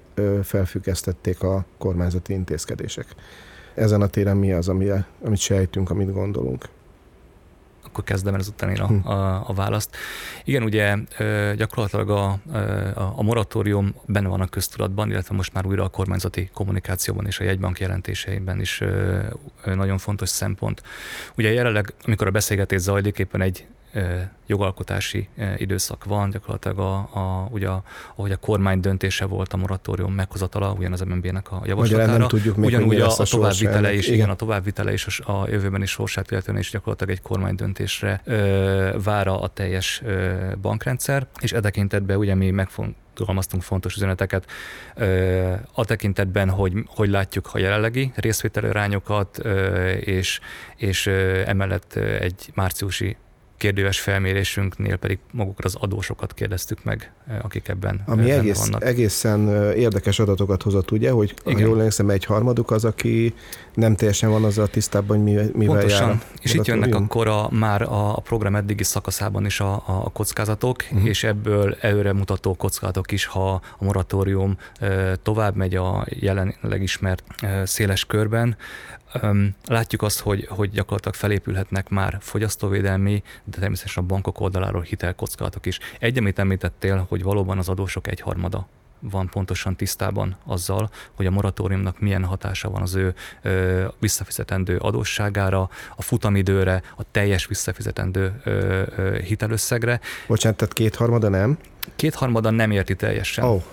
felfüggesztették 0.44 1.44
a 1.44 1.66
kormányzati 1.78 2.34
intézkedések 2.34 3.16
ezen 3.76 4.02
a 4.02 4.08
téren 4.08 4.38
mi 4.38 4.52
az, 4.52 4.70
ami, 4.70 4.90
amit 5.26 5.40
sejtünk, 5.40 5.90
amit 5.90 6.14
gondolunk 6.14 6.70
akkor 7.94 8.06
kezdem 8.06 8.34
el 8.34 8.40
ezután 8.40 8.70
én 8.70 8.82
a, 8.82 8.88
hm. 8.88 9.08
a, 9.08 9.50
a 9.50 9.54
választ. 9.54 9.96
Igen, 10.44 10.64
ugye 10.64 10.98
gyakorlatilag 11.56 12.10
a, 12.10 12.26
a, 12.26 13.14
a 13.16 13.22
moratórium 13.22 13.96
benne 14.06 14.28
van 14.28 14.42
a 14.42 14.48
köztudatban, 14.48 15.10
illetve 15.10 15.36
most 15.36 15.54
már 15.54 15.66
újra 15.66 15.84
a 15.84 15.90
kormányzati 15.90 16.50
kommunikációban 16.54 17.26
és 17.26 17.40
a 17.40 17.44
jegybank 17.44 17.80
jelentéseiben 17.80 18.60
is 18.60 18.84
nagyon 19.66 19.98
fontos 19.98 20.30
szempont. 20.30 20.84
Ugye 21.38 21.52
jelenleg, 21.52 21.94
amikor 22.06 22.28
a 22.28 22.32
beszélgetés 22.32 22.80
zajlik, 22.80 23.20
éppen 23.20 23.42
egy 23.42 23.68
jogalkotási 24.48 25.30
időszak 25.58 26.04
van, 26.04 26.30
gyakorlatilag 26.30 26.80
a, 26.80 26.96
a, 26.96 27.48
ugye 27.52 27.68
ahogy 28.16 28.32
a 28.32 28.38
kormány 28.38 28.80
döntése 28.80 29.26
volt 29.26 29.54
a 29.54 29.58
moratórium 29.58 30.14
meghozatala, 30.14 30.72
ugyanaz 30.72 31.02
MNB-nek 31.02 31.52
a 31.52 31.62
javaslatára. 31.66 32.18
nem 32.18 32.28
tudjuk 32.28 32.56
még, 32.56 32.66
ugyanúgy 32.66 33.00
a, 33.00 33.10
a 33.18 33.24
továbbvitele 33.24 33.94
is, 33.94 34.06
igen. 34.06 34.18
igen, 34.18 34.30
a 34.30 34.36
továbbvitele 34.36 34.94
is 34.94 35.20
a, 35.20 35.42
a 35.42 35.50
jövőben 35.50 35.82
is 35.82 35.92
sorsát 35.92 36.32
illetően 36.32 36.58
is 36.58 36.72
gyakorlatilag 36.72 37.14
egy 37.14 37.22
kormány 37.22 37.56
döntésre 37.56 38.22
ö, 38.24 38.98
vára 39.04 39.42
a 39.42 39.48
teljes 39.48 40.02
ö, 40.06 40.52
bankrendszer, 40.62 41.28
és 41.40 41.54
e 41.54 41.60
tekintetben 41.60 42.18
ugye 42.18 42.36
mi 42.36 42.52
megfont, 42.52 42.96
fogalmaztunk 43.16 43.64
fontos 43.64 43.96
üzeneteket 43.96 44.46
a 45.74 45.86
tekintetben, 45.86 46.50
hogy, 46.50 46.74
hogy 46.88 47.10
látjuk 47.10 47.50
a 47.54 47.58
jelenlegi 47.58 48.12
részvételőrányokat, 48.16 49.38
és, 50.00 50.40
és 50.76 51.08
emellett 51.46 51.96
egy 51.96 52.52
márciusi 52.54 53.18
kérdőves 53.58 54.00
felmérésünknél 54.00 54.96
pedig 54.96 55.20
magukra 55.32 55.66
az 55.66 55.76
adósokat 55.76 56.34
kérdeztük 56.34 56.84
meg, 56.84 57.12
eh, 57.28 57.46
akik 57.46 57.68
ebben 57.68 58.02
Ami 58.06 58.32
egész, 58.32 58.58
vannak. 58.58 58.84
egészen 58.84 59.50
eh, 59.50 59.78
érdekes 59.78 60.20
adatokat 60.20 60.64
hozott, 60.64 60.92
ugye, 60.92 61.12
hogy 61.12 61.34
Igen. 61.46 61.60
jól 61.60 61.78
emlékszem, 61.78 62.10
egy 62.10 62.26
harmaduk 62.26 62.72
az, 62.72 62.86
aki 62.86 63.34
nem 63.74 63.96
teljesen 63.96 64.30
van 64.30 64.44
azzal 64.44 64.68
tisztában, 64.68 65.18
hogy 65.18 65.26
mivel 65.54 65.76
Pontosan. 65.76 66.08
jár. 66.08 66.22
És 66.42 66.54
itt 66.54 66.66
jönnek 66.66 66.96
akkor 66.96 67.28
a, 67.28 67.50
már 67.52 67.82
a, 67.82 68.14
program 68.14 68.56
eddigi 68.56 68.84
szakaszában 68.84 69.46
is 69.46 69.60
a, 69.60 69.74
a 69.74 70.10
kockázatok, 70.10 70.84
uh-huh. 70.92 71.08
és 71.08 71.24
ebből 71.24 71.78
előre 71.82 72.14
mutató 72.14 72.54
kockázatok 72.54 73.12
is, 73.12 73.26
ha 73.26 73.54
a 73.54 73.84
moratórium 73.84 74.58
eh, 74.80 75.12
tovább 75.24 75.56
megy 75.56 75.76
a 75.76 76.06
jelenleg 76.10 76.82
ismert 76.82 77.24
széles 77.64 78.06
körben, 78.06 78.58
Látjuk 79.66 80.02
azt, 80.02 80.20
hogy, 80.20 80.48
hogy 80.50 80.70
gyakorlatilag 80.70 81.16
felépülhetnek 81.16 81.90
már 81.90 82.18
fogyasztóvédelmi, 82.22 83.24
de 83.44 83.58
természetesen 83.60 84.04
a 84.04 84.08
bankok 84.08 84.40
oldaláról 84.40 84.82
hitelkockázatok 84.82 85.66
is. 85.66 85.80
Egy, 86.00 86.18
amit 86.18 86.40
említettél, 86.40 87.06
hogy 87.10 87.24
valóban 87.24 87.58
az 87.58 87.70
adósok 87.70 88.08
egyharmada 88.08 88.68
van 89.12 89.30
pontosan 89.30 89.76
tisztában 89.76 90.36
azzal, 90.46 90.90
hogy 91.14 91.26
a 91.26 91.32
moratóriumnak 91.32 92.00
milyen 92.00 92.24
hatása 92.24 92.70
van 92.70 92.82
az 92.82 92.96
ő 92.96 93.14
ö, 93.42 93.86
visszafizetendő 94.00 94.78
adósságára, 94.78 95.70
a 95.96 96.02
futamidőre, 96.02 96.82
a 96.98 97.04
teljes 97.12 97.46
visszafizetendő 97.46 98.42
ö, 98.44 98.82
ö, 98.96 99.18
hitelösszegre. 99.18 100.00
Bocsánat, 100.28 100.58
tehát 100.58 100.74
kétharmada 100.74 101.30
nem? 101.30 101.58
Kétharmada 101.96 102.50
nem 102.50 102.72
érti 102.72 102.96
teljesen. 102.96 103.46
Oh. 103.46 103.64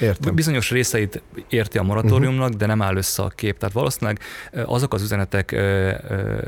Értem. 0.00 0.34
Bizonyos 0.34 0.70
részeit 0.70 1.22
érti 1.48 1.78
a 1.78 1.82
moratóriumnak, 1.82 2.44
uh-huh. 2.44 2.58
de 2.58 2.66
nem 2.66 2.82
áll 2.82 2.96
össze 2.96 3.22
a 3.22 3.28
kép. 3.28 3.58
Tehát 3.58 3.74
valószínűleg 3.74 4.18
azok 4.64 4.94
az 4.94 5.02
üzenetek 5.02 5.56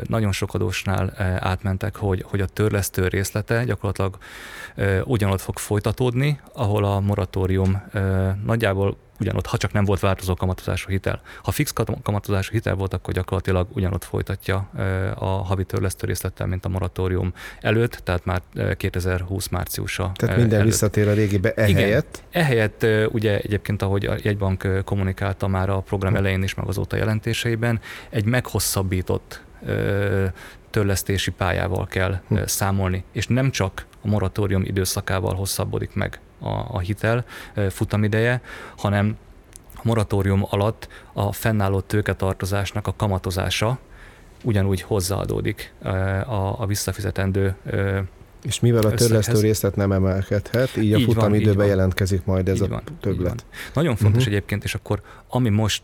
nagyon 0.08 0.32
sok 0.32 0.54
adósnál 0.54 1.12
átmentek, 1.40 1.96
hogy, 1.96 2.24
hogy 2.28 2.40
a 2.40 2.46
törlesztő 2.46 3.08
részlete 3.08 3.64
gyakorlatilag 3.64 4.18
ugyanott 5.04 5.40
fog 5.40 5.58
folytatódni, 5.58 6.40
ahol 6.52 6.84
a 6.84 7.00
moratórium 7.00 7.82
nagyjából 8.44 8.96
ugyanott, 9.20 9.46
ha 9.46 9.56
csak 9.56 9.72
nem 9.72 9.84
volt 9.84 10.00
változó 10.00 10.34
kamatozású 10.34 10.90
hitel. 10.90 11.20
Ha 11.42 11.50
fix 11.50 11.72
kamatozású 12.02 12.52
hitel 12.52 12.74
volt, 12.74 12.94
akkor 12.94 13.14
gyakorlatilag 13.14 13.68
ugyanott 13.72 14.04
folytatja 14.04 14.70
a 15.14 15.26
havi 15.26 15.64
törlesztő 15.64 16.06
részlettel, 16.06 16.46
mint 16.46 16.64
a 16.64 16.68
moratórium 16.68 17.32
előtt, 17.60 17.92
tehát 17.92 18.24
már 18.24 18.42
2020 18.76 19.48
márciusa 19.48 20.12
Tehát 20.14 20.36
minden 20.36 20.58
előtt. 20.58 20.70
visszatér 20.70 21.08
a 21.08 21.12
régibe 21.12 21.52
ehelyett? 21.52 22.22
Igen. 22.30 22.44
Ehelyett 22.44 22.86
ugye 23.12 23.38
egyébként, 23.38 23.82
ahogy 23.82 24.06
a 24.06 24.14
jegybank 24.22 24.82
kommunikálta 24.84 25.46
már 25.46 25.70
a 25.70 25.80
program 25.80 26.12
hm. 26.12 26.18
elején 26.18 26.42
is, 26.42 26.54
meg 26.54 26.66
azóta 26.66 26.96
jelentéseiben, 26.96 27.80
egy 28.10 28.24
meghosszabbított 28.24 29.44
törlesztési 30.70 31.30
pályával 31.30 31.86
kell 31.86 32.20
hm. 32.28 32.36
számolni, 32.44 33.04
és 33.12 33.26
nem 33.26 33.50
csak 33.50 33.86
a 34.02 34.08
moratórium 34.08 34.62
időszakával 34.62 35.34
hosszabbodik 35.34 35.94
meg 35.94 36.20
a, 36.38 36.48
a 36.48 36.78
hitel 36.78 37.24
futamideje, 37.68 38.40
hanem 38.76 39.16
a 39.74 39.80
moratórium 39.82 40.46
alatt 40.50 40.88
a 41.12 41.32
fennálló 41.32 41.80
tőketartozásnak 41.80 42.86
a 42.86 42.94
kamatozása 42.96 43.78
ugyanúgy 44.42 44.80
hozzáadódik 44.80 45.72
a, 45.82 46.60
a 46.60 46.66
visszafizetendő 46.66 47.54
és 48.42 48.60
mivel 48.60 48.82
a 48.82 48.90
törlesztő 48.90 49.40
részlet 49.40 49.76
nem 49.76 49.92
emelkedhet, 49.92 50.76
így 50.76 50.92
a 50.92 51.00
futamidőben 51.00 51.66
jelentkezik 51.66 52.24
majd 52.24 52.48
ez 52.48 52.56
így 52.56 52.62
a 52.62 52.68
van, 52.68 52.82
többlet. 53.00 53.44
Nagyon 53.74 53.96
fontos 53.96 54.18
uh-huh. 54.18 54.34
egyébként, 54.34 54.64
és 54.64 54.74
akkor 54.74 55.02
ami 55.28 55.48
most 55.48 55.82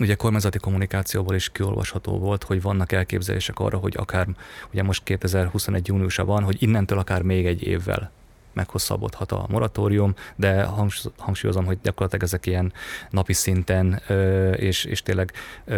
ugye 0.00 0.14
kormányzati 0.14 0.58
kommunikációból 0.58 1.34
is 1.34 1.50
kiolvasható 1.52 2.18
volt, 2.18 2.44
hogy 2.44 2.62
vannak 2.62 2.92
elképzelések 2.92 3.58
arra, 3.58 3.78
hogy 3.78 3.94
akár, 3.96 4.26
ugye 4.72 4.82
most 4.82 5.02
2021 5.02 5.86
júniusában, 5.86 6.42
hogy 6.42 6.62
innentől 6.62 6.98
akár 6.98 7.22
még 7.22 7.46
egy 7.46 7.62
évvel 7.62 8.10
meghosszabbodhat 8.54 9.32
a 9.32 9.46
moratórium, 9.48 10.14
de 10.36 10.68
hangsúlyozom, 11.16 11.64
hogy 11.64 11.78
gyakorlatilag 11.82 12.24
ezek 12.24 12.46
ilyen 12.46 12.72
napi 13.10 13.32
szinten 13.32 14.02
és, 14.56 14.84
és 14.84 15.02
tényleg 15.02 15.32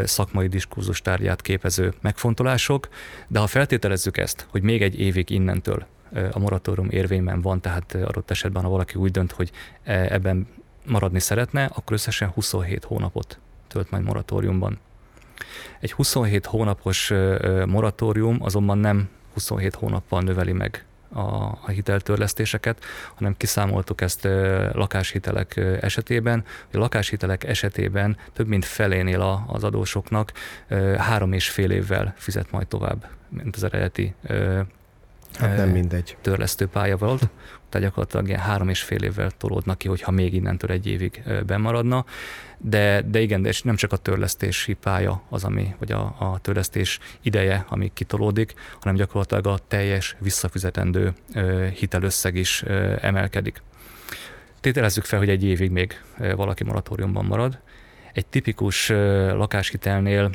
szakmai 0.05 0.47
diskurzus 0.47 1.01
tárgyát 1.01 1.43
képező 1.43 1.95
megfontolások, 2.01 2.89
de 3.29 3.39
ha 3.39 3.47
feltételezzük 3.47 4.17
ezt, 4.17 4.47
hogy 4.51 4.62
még 4.62 4.83
egy 4.83 5.01
évig 5.01 5.31
innentől 5.31 5.87
a 6.33 6.39
moratórium 6.39 6.91
érvényben 6.91 7.41
van, 7.41 7.61
tehát 7.61 7.95
adott 7.95 8.31
esetben, 8.31 8.62
ha 8.62 8.69
valaki 8.69 8.95
úgy 8.95 9.11
dönt, 9.11 9.33
hogy 9.33 9.51
e, 9.85 10.07
ebben 10.12 10.47
maradni 10.87 11.21
szeretne, 11.21 11.65
akkor 11.65 11.93
összesen 11.93 12.29
27 12.29 12.85
hónapot 12.85 13.39
tölt 13.69 13.91
majd 13.91 14.05
moratóriumban. 14.05 14.79
Egy 15.81 15.93
27 15.93 16.47
hónapos 16.47 17.12
moratórium 17.67 18.39
azonban 18.41 18.79
nem 18.79 19.09
27 19.35 19.75
hónappal 19.75 20.23
növeli 20.23 20.53
meg 20.53 20.86
a, 21.12 21.21
a 21.45 21.69
hiteltörlesztéseket, 21.69 22.85
hanem 23.14 23.37
kiszámoltuk 23.37 24.01
ezt 24.01 24.25
lakáshitelek 24.73 25.57
esetében, 25.81 26.45
a 26.73 26.79
lakáshitelek 26.79 27.45
esetében 27.45 28.16
több 28.33 28.47
mint 28.47 28.64
felénél 28.64 29.45
az 29.47 29.64
adósoknak 29.64 30.33
három 30.97 31.33
és 31.33 31.51
fél 31.51 31.71
évvel 31.71 32.14
fizet 32.16 32.51
majd 32.51 32.66
tovább, 32.66 33.09
mint 33.29 33.57
az 33.57 33.64
eredeti 33.64 34.14
Hát 35.39 35.57
nem 35.57 35.69
mindegy. 35.69 36.17
Törlesztő 36.21 36.67
pálya 36.67 36.97
volt, 36.97 37.29
tehát 37.69 37.87
gyakorlatilag 37.87 38.29
ilyen 38.29 38.41
három 38.41 38.69
és 38.69 38.83
fél 38.83 39.03
évvel 39.03 39.31
tolódnak 39.31 39.79
ki, 39.79 39.89
hogyha 39.89 40.11
még 40.11 40.35
innentől 40.35 40.71
egy 40.71 40.87
évig 40.87 41.23
bemaradna. 41.47 42.05
De, 42.59 43.03
de 43.03 43.21
igen, 43.21 43.43
de 43.43 43.53
nem 43.62 43.77
csak 43.77 43.93
a 43.93 43.97
törlesztési 43.97 44.75
pálya 44.75 45.23
az, 45.29 45.45
ami, 45.45 45.75
vagy 45.79 45.93
a, 45.93 46.17
a 46.19 46.39
törlesztés 46.43 46.99
ideje, 47.23 47.65
ami 47.69 47.91
kitolódik, 47.95 48.55
hanem 48.81 48.97
gyakorlatilag 48.97 49.47
a 49.47 49.59
teljes 49.69 50.17
visszafizetendő 50.19 51.12
hitelösszeg 51.75 52.35
is 52.35 52.62
emelkedik. 53.01 53.62
Tételezzük 54.61 55.05
fel, 55.05 55.19
hogy 55.19 55.29
egy 55.29 55.45
évig 55.45 55.71
még 55.71 56.01
valaki 56.37 56.65
moratóriumban 56.65 57.25
marad. 57.25 57.59
Egy 58.12 58.27
tipikus 58.27 58.89
lakáshitelnél 59.29 60.31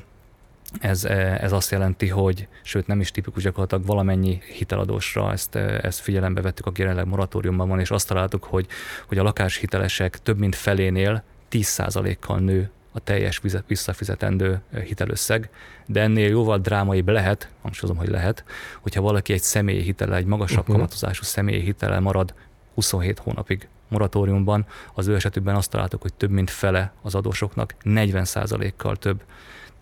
ez, 0.80 1.06
ez 1.40 1.52
azt 1.52 1.72
jelenti, 1.72 2.08
hogy 2.08 2.48
sőt 2.64 2.88
nem 2.88 3.00
is 3.00 3.12
tipikus 3.12 3.44
gyakorlatilag 3.44 3.86
valamennyi 3.86 4.42
hiteladósra 4.58 5.32
ezt, 5.32 5.56
ezt 5.56 6.00
figyelembe 6.00 6.42
vettük, 6.42 6.66
aki 6.66 6.82
jelenleg 6.82 7.08
moratóriumban 7.08 7.68
van, 7.68 7.80
és 7.80 7.92
azt 7.92 8.08
találtuk, 8.08 8.44
hogy, 8.44 8.68
hogy 9.08 9.18
a 9.18 9.24
lakáshitelesek 9.24 10.18
több 10.18 10.38
mint 10.38 10.56
felénél 10.56 11.24
10%-kal 11.52 12.40
nő 12.40 12.70
a 12.92 13.00
teljes 13.00 13.42
visszafizetendő 13.68 14.62
hitelösszeg, 14.86 15.50
de 15.86 16.02
ennél 16.02 16.30
jóval 16.30 16.58
drámaibb 16.58 17.10
lehet, 17.10 17.50
hangsúlyozom, 17.62 17.98
hogy 17.98 18.10
lehet, 18.10 18.44
hogyha 18.82 19.02
valaki 19.02 19.34
egy 19.34 19.42
személyi 19.42 19.82
hitele, 19.82 20.16
egy 20.16 20.26
magasabb 20.26 20.60
uh-huh. 20.60 20.76
kamatozású 20.76 21.24
személyi 21.24 21.62
hitele 21.62 22.00
marad 22.00 22.34
27 22.74 23.20
hónapig 23.20 23.68
moratóriumban, 23.88 24.66
az 24.94 25.08
ő 25.08 25.16
esetükben 25.16 25.56
azt 25.56 25.70
találtuk, 25.70 26.02
hogy 26.02 26.14
több 26.14 26.30
mint 26.30 26.50
fele 26.50 26.94
az 27.02 27.16
adósoknak 27.16 27.76
40%-kal 27.84 28.96
több 28.96 29.24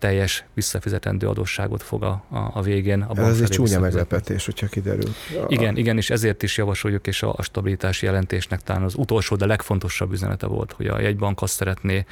teljes 0.00 0.44
visszafizetendő 0.54 1.28
adósságot 1.28 1.82
fog 1.82 2.02
a, 2.02 2.24
a 2.28 2.62
végén. 2.62 3.02
A 3.02 3.20
Ez 3.20 3.40
egy 3.40 3.48
csúnya 3.48 3.80
meglepetés, 3.80 4.44
hogyha 4.44 4.66
kiderül. 4.66 5.10
Igen, 5.48 5.76
igen, 5.76 5.96
és 5.96 6.10
ezért 6.10 6.42
is 6.42 6.56
javasoljuk, 6.56 7.06
és 7.06 7.22
a, 7.22 7.34
a 7.36 7.42
stabilitási 7.42 8.06
jelentésnek 8.06 8.60
talán 8.60 8.82
az 8.82 8.94
utolsó, 8.94 9.36
de 9.36 9.46
legfontosabb 9.46 10.12
üzenete 10.12 10.46
volt, 10.46 10.72
hogy 10.72 10.86
a 10.86 11.00
jegybank 11.00 11.42
azt 11.42 11.54
szeretné, 11.54 12.04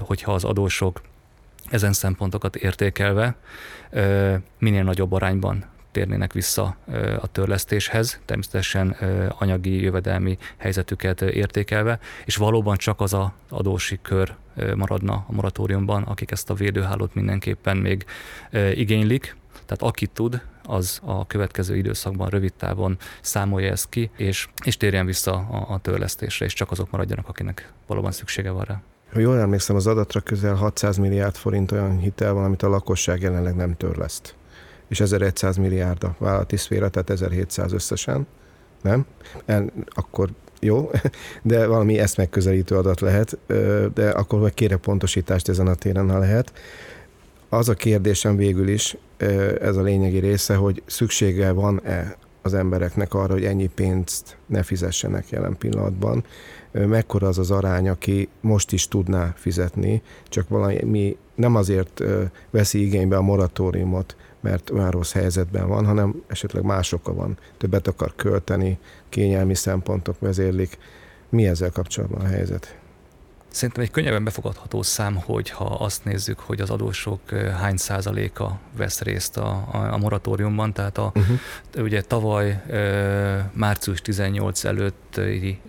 hogyha 0.00 0.32
az 0.32 0.44
adósok 0.44 1.00
ezen 1.70 1.92
szempontokat 1.92 2.56
értékelve 2.56 3.36
minél 4.58 4.82
nagyobb 4.82 5.12
arányban 5.12 5.64
térnének 5.92 6.32
vissza 6.32 6.76
a 7.20 7.26
törlesztéshez, 7.26 8.20
természetesen 8.24 8.96
anyagi, 9.38 9.82
jövedelmi 9.82 10.38
helyzetüket 10.56 11.22
értékelve, 11.22 11.98
és 12.24 12.36
valóban 12.36 12.76
csak 12.76 13.00
az 13.00 13.12
a 13.12 13.32
adósi 13.48 13.98
kör 14.02 14.34
maradna 14.74 15.24
a 15.28 15.32
moratóriumban, 15.32 16.02
akik 16.02 16.30
ezt 16.30 16.50
a 16.50 16.54
védőhálót 16.54 17.14
mindenképpen 17.14 17.76
még 17.76 18.04
igénylik, 18.74 19.36
tehát 19.66 19.82
aki 19.82 20.06
tud, 20.06 20.42
az 20.64 21.00
a 21.04 21.26
következő 21.26 21.76
időszakban 21.76 22.28
rövid 22.28 22.52
távon 22.52 22.98
számolja 23.20 23.70
ezt 23.70 23.88
ki, 23.88 24.10
és, 24.16 24.48
és 24.64 24.76
térjen 24.76 25.06
vissza 25.06 25.32
a, 25.32 25.66
a 25.68 25.78
törlesztésre, 25.78 26.44
és 26.44 26.52
csak 26.52 26.70
azok 26.70 26.90
maradjanak, 26.90 27.28
akinek 27.28 27.72
valóban 27.86 28.12
szüksége 28.12 28.50
van 28.50 28.64
rá. 28.64 28.82
Ha 29.12 29.18
jól 29.18 29.38
emlékszem, 29.38 29.76
az 29.76 29.86
adatra 29.86 30.20
közel 30.20 30.54
600 30.54 30.96
milliárd 30.96 31.34
forint 31.34 31.72
olyan 31.72 31.98
hitel 31.98 32.32
van, 32.32 32.44
amit 32.44 32.62
a 32.62 32.68
lakosság 32.68 33.20
jelenleg 33.20 33.54
nem 33.54 33.76
törleszt 33.76 34.34
és 34.92 35.00
1100 35.00 35.56
milliárd 35.56 36.04
a 36.04 36.14
vállalati 36.18 36.56
szféra, 36.56 36.88
tehát 36.88 37.10
1700 37.10 37.72
összesen, 37.72 38.26
nem? 38.82 39.06
En, 39.44 39.72
akkor 39.88 40.28
jó, 40.60 40.90
de 41.42 41.66
valami 41.66 41.98
ezt 41.98 42.16
megközelítő 42.16 42.76
adat 42.76 43.00
lehet, 43.00 43.38
de 43.94 44.08
akkor 44.08 44.40
meg 44.40 44.54
kérek 44.54 44.78
pontosítást 44.78 45.48
ezen 45.48 45.66
a 45.66 45.74
téren, 45.74 46.10
ha 46.10 46.18
lehet. 46.18 46.52
Az 47.48 47.68
a 47.68 47.74
kérdésem 47.74 48.36
végül 48.36 48.68
is, 48.68 48.96
ez 49.60 49.76
a 49.76 49.82
lényegi 49.82 50.18
része, 50.18 50.54
hogy 50.54 50.82
szüksége 50.86 51.52
van-e 51.52 52.16
az 52.42 52.54
embereknek 52.54 53.14
arra, 53.14 53.32
hogy 53.32 53.44
ennyi 53.44 53.66
pénzt 53.66 54.36
ne 54.46 54.62
fizessenek 54.62 55.28
jelen 55.28 55.56
pillanatban. 55.58 56.24
Mekkora 56.72 57.26
az 57.26 57.38
az 57.38 57.50
arány, 57.50 57.88
aki 57.88 58.28
most 58.40 58.72
is 58.72 58.88
tudná 58.88 59.32
fizetni, 59.36 60.02
csak 60.28 60.48
valami 60.48 61.16
nem 61.34 61.54
azért 61.54 62.02
veszi 62.50 62.84
igénybe 62.84 63.16
a 63.16 63.22
moratóriumot, 63.22 64.16
mert 64.42 64.70
olyan 64.70 64.90
rossz 64.90 65.12
helyzetben 65.12 65.68
van, 65.68 65.86
hanem 65.86 66.22
esetleg 66.26 66.62
más 66.62 66.92
oka 66.92 67.14
van. 67.14 67.38
Többet 67.58 67.86
akar 67.86 68.14
költeni, 68.16 68.78
kényelmi 69.08 69.54
szempontok 69.54 70.20
vezérlik. 70.20 70.78
Mi 71.28 71.46
ezzel 71.46 71.70
kapcsolatban 71.70 72.20
a 72.20 72.26
helyzet? 72.26 72.76
Szerintem 73.52 73.82
egy 73.82 73.90
könnyebben 73.90 74.24
befogadható 74.24 74.82
szám, 74.82 75.16
hogy 75.16 75.50
ha 75.50 75.64
azt 75.64 76.04
nézzük, 76.04 76.38
hogy 76.40 76.60
az 76.60 76.70
adósok 76.70 77.30
hány 77.60 77.76
százaléka 77.76 78.60
vesz 78.76 79.00
részt 79.00 79.36
a, 79.36 79.68
a, 79.72 79.92
a 79.92 79.96
moratóriumban, 79.96 80.72
tehát 80.72 80.98
a, 80.98 81.12
uh-huh. 81.14 81.38
ugye 81.76 82.02
tavaly 82.02 82.62
március 83.52 84.00
18 84.00 84.64
előtti 84.64 85.60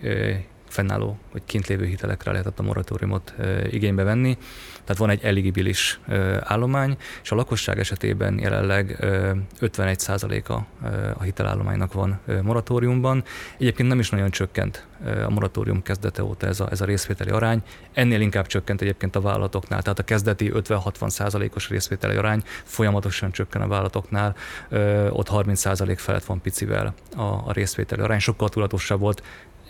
fennálló 0.74 1.18
vagy 1.32 1.42
kint 1.44 1.66
lévő 1.66 1.84
hitelekre 1.84 2.30
lehetett 2.30 2.58
a 2.58 2.62
moratóriumot 2.62 3.34
igénybe 3.70 4.02
venni. 4.02 4.38
Tehát 4.72 4.96
van 4.96 5.10
egy 5.10 5.24
eligibilis 5.24 6.00
állomány, 6.40 6.96
és 7.22 7.30
a 7.30 7.34
lakosság 7.34 7.78
esetében 7.78 8.38
jelenleg 8.38 8.96
51%-a 9.60 10.52
a 11.18 11.22
hitelállománynak 11.22 11.92
van 11.92 12.20
moratóriumban. 12.42 13.24
Egyébként 13.58 13.88
nem 13.88 13.98
is 13.98 14.10
nagyon 14.10 14.30
csökkent 14.30 14.86
a 15.26 15.30
moratórium 15.30 15.82
kezdete 15.82 16.24
óta 16.24 16.46
ez 16.46 16.60
a, 16.60 16.68
ez 16.70 16.80
a 16.80 16.84
részvételi 16.84 17.30
arány. 17.30 17.62
Ennél 17.92 18.20
inkább 18.20 18.46
csökkent 18.46 18.80
egyébként 18.80 19.16
a 19.16 19.20
vállalatoknál, 19.20 19.82
tehát 19.82 19.98
a 19.98 20.02
kezdeti 20.02 20.50
50-60 20.54 21.54
os 21.54 21.68
részvételi 21.68 22.16
arány 22.16 22.42
folyamatosan 22.64 23.30
csökken 23.30 23.62
a 23.62 23.68
vállalatoknál, 23.68 24.36
ott 25.10 25.28
30% 25.30 25.94
felett 25.96 26.24
van 26.24 26.40
picivel 26.40 26.94
a, 27.16 27.22
a 27.22 27.52
részvételi 27.52 28.02
arány, 28.02 28.18
sokkal 28.18 28.48
tudatosabb 28.48 29.00
volt, 29.00 29.22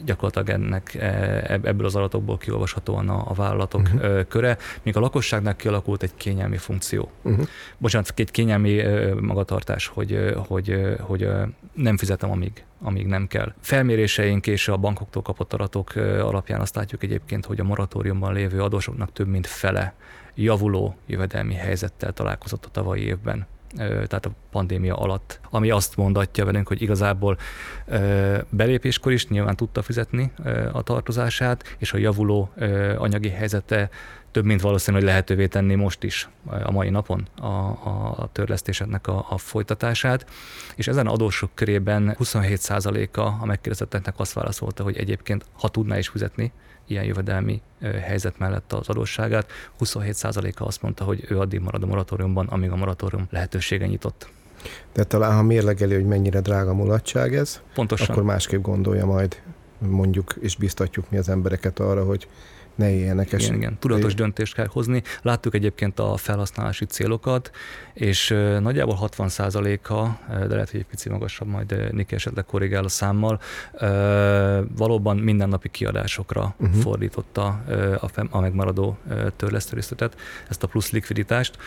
gyakorlatilag 0.04 0.60
ennek 0.60 0.94
e, 0.94 1.60
ebből 1.62 1.86
az 1.86 1.96
adatokból 1.96 2.38
kiolvashatóan 2.38 3.08
a, 3.08 3.30
a 3.30 3.34
vállalatok 3.34 3.80
uh-huh. 3.80 4.26
köre, 4.28 4.56
míg 4.82 4.96
a 4.96 5.00
lakosságnak 5.00 5.56
kialakult 5.56 6.02
egy 6.02 6.14
kényelmi 6.16 6.56
funkció. 6.56 7.10
Uh-huh. 7.22 7.46
Bocsánat, 7.78 8.12
egy 8.16 8.30
kényelmi 8.30 8.82
magatartás, 9.20 9.86
hogy, 9.86 10.34
hogy, 10.46 10.96
hogy 11.00 11.28
nem 11.72 11.96
fizetem, 11.96 12.30
amíg, 12.30 12.64
amíg 12.82 13.06
nem 13.06 13.26
kell. 13.26 13.52
Felméréseink 13.60 14.46
és 14.46 14.68
a 14.68 14.76
bankoktól 14.76 15.22
kapott 15.22 15.52
adatok 15.52 15.92
alapján 15.96 16.60
azt 16.60 16.74
látjuk 16.74 17.02
egyébként, 17.02 17.46
hogy 17.46 17.60
a 17.60 17.64
moratóriumban 17.64 18.32
lévő 18.32 18.62
adósoknak 18.62 19.12
több 19.12 19.28
mint 19.28 19.46
fele 19.46 19.94
javuló 20.34 20.96
jövedelmi 21.06 21.54
helyzettel 21.54 22.12
találkozott 22.12 22.64
a 22.64 22.68
tavalyi 22.68 23.02
évben 23.02 23.46
tehát 23.76 24.26
a 24.26 24.30
pandémia 24.50 24.96
alatt, 24.96 25.40
ami 25.50 25.70
azt 25.70 25.96
mondatja 25.96 26.44
velünk, 26.44 26.68
hogy 26.68 26.82
igazából 26.82 27.38
belépéskor 28.48 29.12
is 29.12 29.28
nyilván 29.28 29.56
tudta 29.56 29.82
fizetni 29.82 30.32
a 30.72 30.82
tartozását, 30.82 31.76
és 31.78 31.92
a 31.92 31.98
javuló 31.98 32.52
anyagi 32.98 33.28
helyzete 33.28 33.90
több 34.34 34.44
mint 34.44 34.60
valószínű, 34.60 34.96
hogy 34.96 35.06
lehetővé 35.06 35.46
tenni 35.46 35.74
most 35.74 36.02
is 36.02 36.28
a 36.64 36.70
mai 36.70 36.90
napon 36.90 37.28
a, 37.40 37.46
a 37.46 38.28
törlesztéseknek 38.32 39.06
a, 39.06 39.26
a 39.28 39.38
folytatását. 39.38 40.26
És 40.76 40.88
ezen 40.88 41.06
adósok 41.06 41.50
körében 41.54 42.16
27%-a 42.18 43.20
a 43.20 43.44
megkérdezetteknek 43.44 44.14
azt 44.16 44.32
válaszolta, 44.32 44.82
hogy 44.82 44.96
egyébként 44.96 45.44
ha 45.52 45.68
tudná 45.68 45.98
is 45.98 46.08
fizetni 46.08 46.52
ilyen 46.86 47.04
jövedelmi 47.04 47.62
helyzet 47.80 48.38
mellett 48.38 48.72
az 48.72 48.88
adósságát. 48.88 49.50
27%-a 49.80 50.64
azt 50.64 50.82
mondta, 50.82 51.04
hogy 51.04 51.24
ő 51.28 51.38
addig 51.38 51.60
marad 51.60 51.82
a 51.82 51.86
moratóriumban, 51.86 52.46
amíg 52.46 52.70
a 52.70 52.76
moratórium 52.76 53.26
lehetősége 53.30 53.86
nyitott. 53.86 54.28
De 54.92 55.04
talán, 55.04 55.34
ha 55.34 55.42
mérlegeli, 55.42 55.94
hogy 55.94 56.06
mennyire 56.06 56.40
drága 56.40 56.74
mulatság 56.74 57.34
ez, 57.34 57.60
Pontosan. 57.74 58.08
akkor 58.08 58.22
másképp 58.22 58.62
gondolja 58.62 59.06
majd, 59.06 59.42
mondjuk, 59.78 60.34
és 60.40 60.56
biztatjuk 60.56 61.10
mi 61.10 61.16
az 61.16 61.28
embereket 61.28 61.78
arra, 61.78 62.04
hogy 62.04 62.28
ne 62.74 62.90
éljenek 62.90 63.26
igen, 63.26 63.40
eset. 63.40 63.54
igen, 63.54 63.78
tudatos 63.78 64.14
döntést 64.14 64.54
kell 64.54 64.66
hozni. 64.70 65.02
Láttuk 65.22 65.54
egyébként 65.54 65.98
a 65.98 66.16
felhasználási 66.16 66.84
célokat, 66.84 67.50
és 67.92 68.28
nagyjából 68.60 68.98
60%-a, 69.00 70.32
de 70.46 70.54
lehet, 70.54 70.70
hogy 70.70 70.80
egy 70.80 70.86
pici 70.86 71.08
magasabb, 71.08 71.48
majd 71.48 71.92
Niki 71.92 72.14
esetleg 72.14 72.44
korrigál 72.44 72.84
a 72.84 72.88
számmal, 72.88 73.40
valóban 74.76 75.16
mindennapi 75.16 75.68
kiadásokra 75.68 76.54
uh-huh. 76.58 76.80
fordította 76.80 77.46
a, 78.00 78.26
a 78.30 78.40
megmaradó 78.40 78.98
törlesztőrészletet, 79.36 80.16
ezt 80.48 80.62
a 80.62 80.66
plusz 80.66 80.90
likviditást 80.90 81.58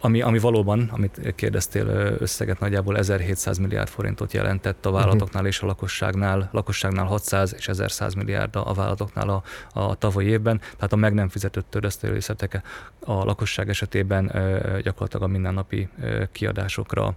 ami, 0.00 0.22
ami 0.22 0.38
valóban, 0.38 0.88
amit 0.92 1.34
kérdeztél, 1.34 1.86
összeget 2.18 2.60
nagyjából 2.60 2.98
1700 2.98 3.58
milliárd 3.58 3.88
forintot 3.88 4.32
jelentett 4.32 4.86
a 4.86 4.90
vállalatoknál 4.90 5.46
és 5.46 5.60
a 5.60 5.66
lakosságnál, 5.66 6.48
lakosságnál 6.52 7.04
600 7.04 7.54
és 7.56 7.68
1100 7.68 8.14
milliárd 8.14 8.56
a 8.56 8.72
vállalatoknál 8.72 9.28
a, 9.28 9.42
a 9.80 9.94
tavalyi 9.94 10.26
évben, 10.26 10.58
tehát 10.58 10.92
a 10.92 10.96
meg 10.96 11.14
nem 11.14 11.28
fizetett 11.28 11.66
törlesztőrészletek 11.70 12.62
a 13.00 13.24
lakosság 13.24 13.68
esetében 13.68 14.24
gyakorlatilag 14.82 15.22
a 15.22 15.32
mindennapi 15.32 15.88
kiadásokra 16.32 17.14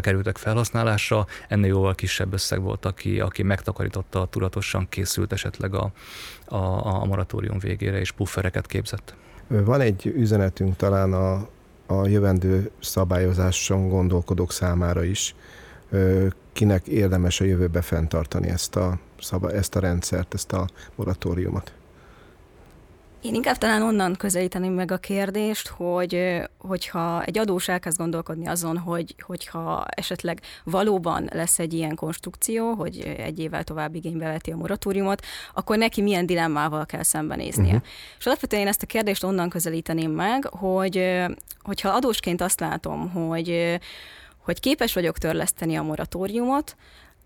kerültek 0.00 0.36
felhasználásra, 0.36 1.26
ennél 1.48 1.68
jóval 1.68 1.94
kisebb 1.94 2.32
összeg 2.32 2.60
volt, 2.60 2.84
aki, 2.84 3.20
aki 3.20 3.42
megtakarította, 3.42 4.26
tudatosan 4.26 4.88
készült 4.88 5.32
esetleg 5.32 5.74
a, 5.74 5.90
a, 6.44 6.56
a 6.86 7.04
moratórium 7.04 7.58
végére, 7.58 7.98
és 7.98 8.10
puffereket 8.10 8.66
képzett. 8.66 9.14
Van 9.48 9.80
egy 9.80 10.06
üzenetünk 10.06 10.76
talán 10.76 11.12
a, 11.12 11.48
a 11.86 12.06
jövendő 12.06 12.70
szabályozáson 12.80 13.88
gondolkodók 13.88 14.52
számára 14.52 15.04
is, 15.04 15.34
kinek 16.52 16.86
érdemes 16.86 17.40
a 17.40 17.44
jövőbe 17.44 17.80
fenntartani 17.80 18.48
ezt 18.48 18.76
a, 18.76 18.98
ezt 19.52 19.76
a 19.76 19.80
rendszert, 19.80 20.34
ezt 20.34 20.52
a 20.52 20.66
moratóriumot? 20.94 21.72
Én 23.24 23.34
inkább 23.34 23.58
talán 23.58 23.82
onnan 23.82 24.14
közelíteném 24.14 24.72
meg 24.72 24.90
a 24.90 24.96
kérdést, 24.96 25.68
hogy 25.68 26.40
hogyha 26.58 27.22
egy 27.22 27.38
adós 27.38 27.68
elkezd 27.68 27.98
gondolkodni 27.98 28.46
azon, 28.46 28.78
hogy 28.78 29.14
hogyha 29.20 29.84
esetleg 29.88 30.40
valóban 30.64 31.28
lesz 31.32 31.58
egy 31.58 31.72
ilyen 31.72 31.94
konstrukció, 31.94 32.72
hogy 32.72 33.14
egy 33.16 33.38
évvel 33.38 33.64
tovább 33.64 33.94
igénybe 33.94 34.26
veti 34.26 34.50
a 34.50 34.56
moratóriumot, 34.56 35.24
akkor 35.54 35.78
neki 35.78 36.02
milyen 36.02 36.26
dilemmával 36.26 36.86
kell 36.86 37.02
szembenéznie. 37.02 37.66
Uh-huh. 37.66 37.88
És 38.18 38.26
alapvetően 38.26 38.62
én 38.62 38.68
ezt 38.68 38.82
a 38.82 38.86
kérdést 38.86 39.24
onnan 39.24 39.48
közelíteném 39.48 40.10
meg, 40.10 40.44
hogy 40.44 41.22
hogyha 41.62 41.88
adósként 41.88 42.40
azt 42.40 42.60
látom, 42.60 43.10
hogy 43.10 43.78
hogy 44.44 44.60
képes 44.60 44.94
vagyok 44.94 45.18
törleszteni 45.18 45.76
a 45.76 45.82
moratóriumot, 45.82 46.76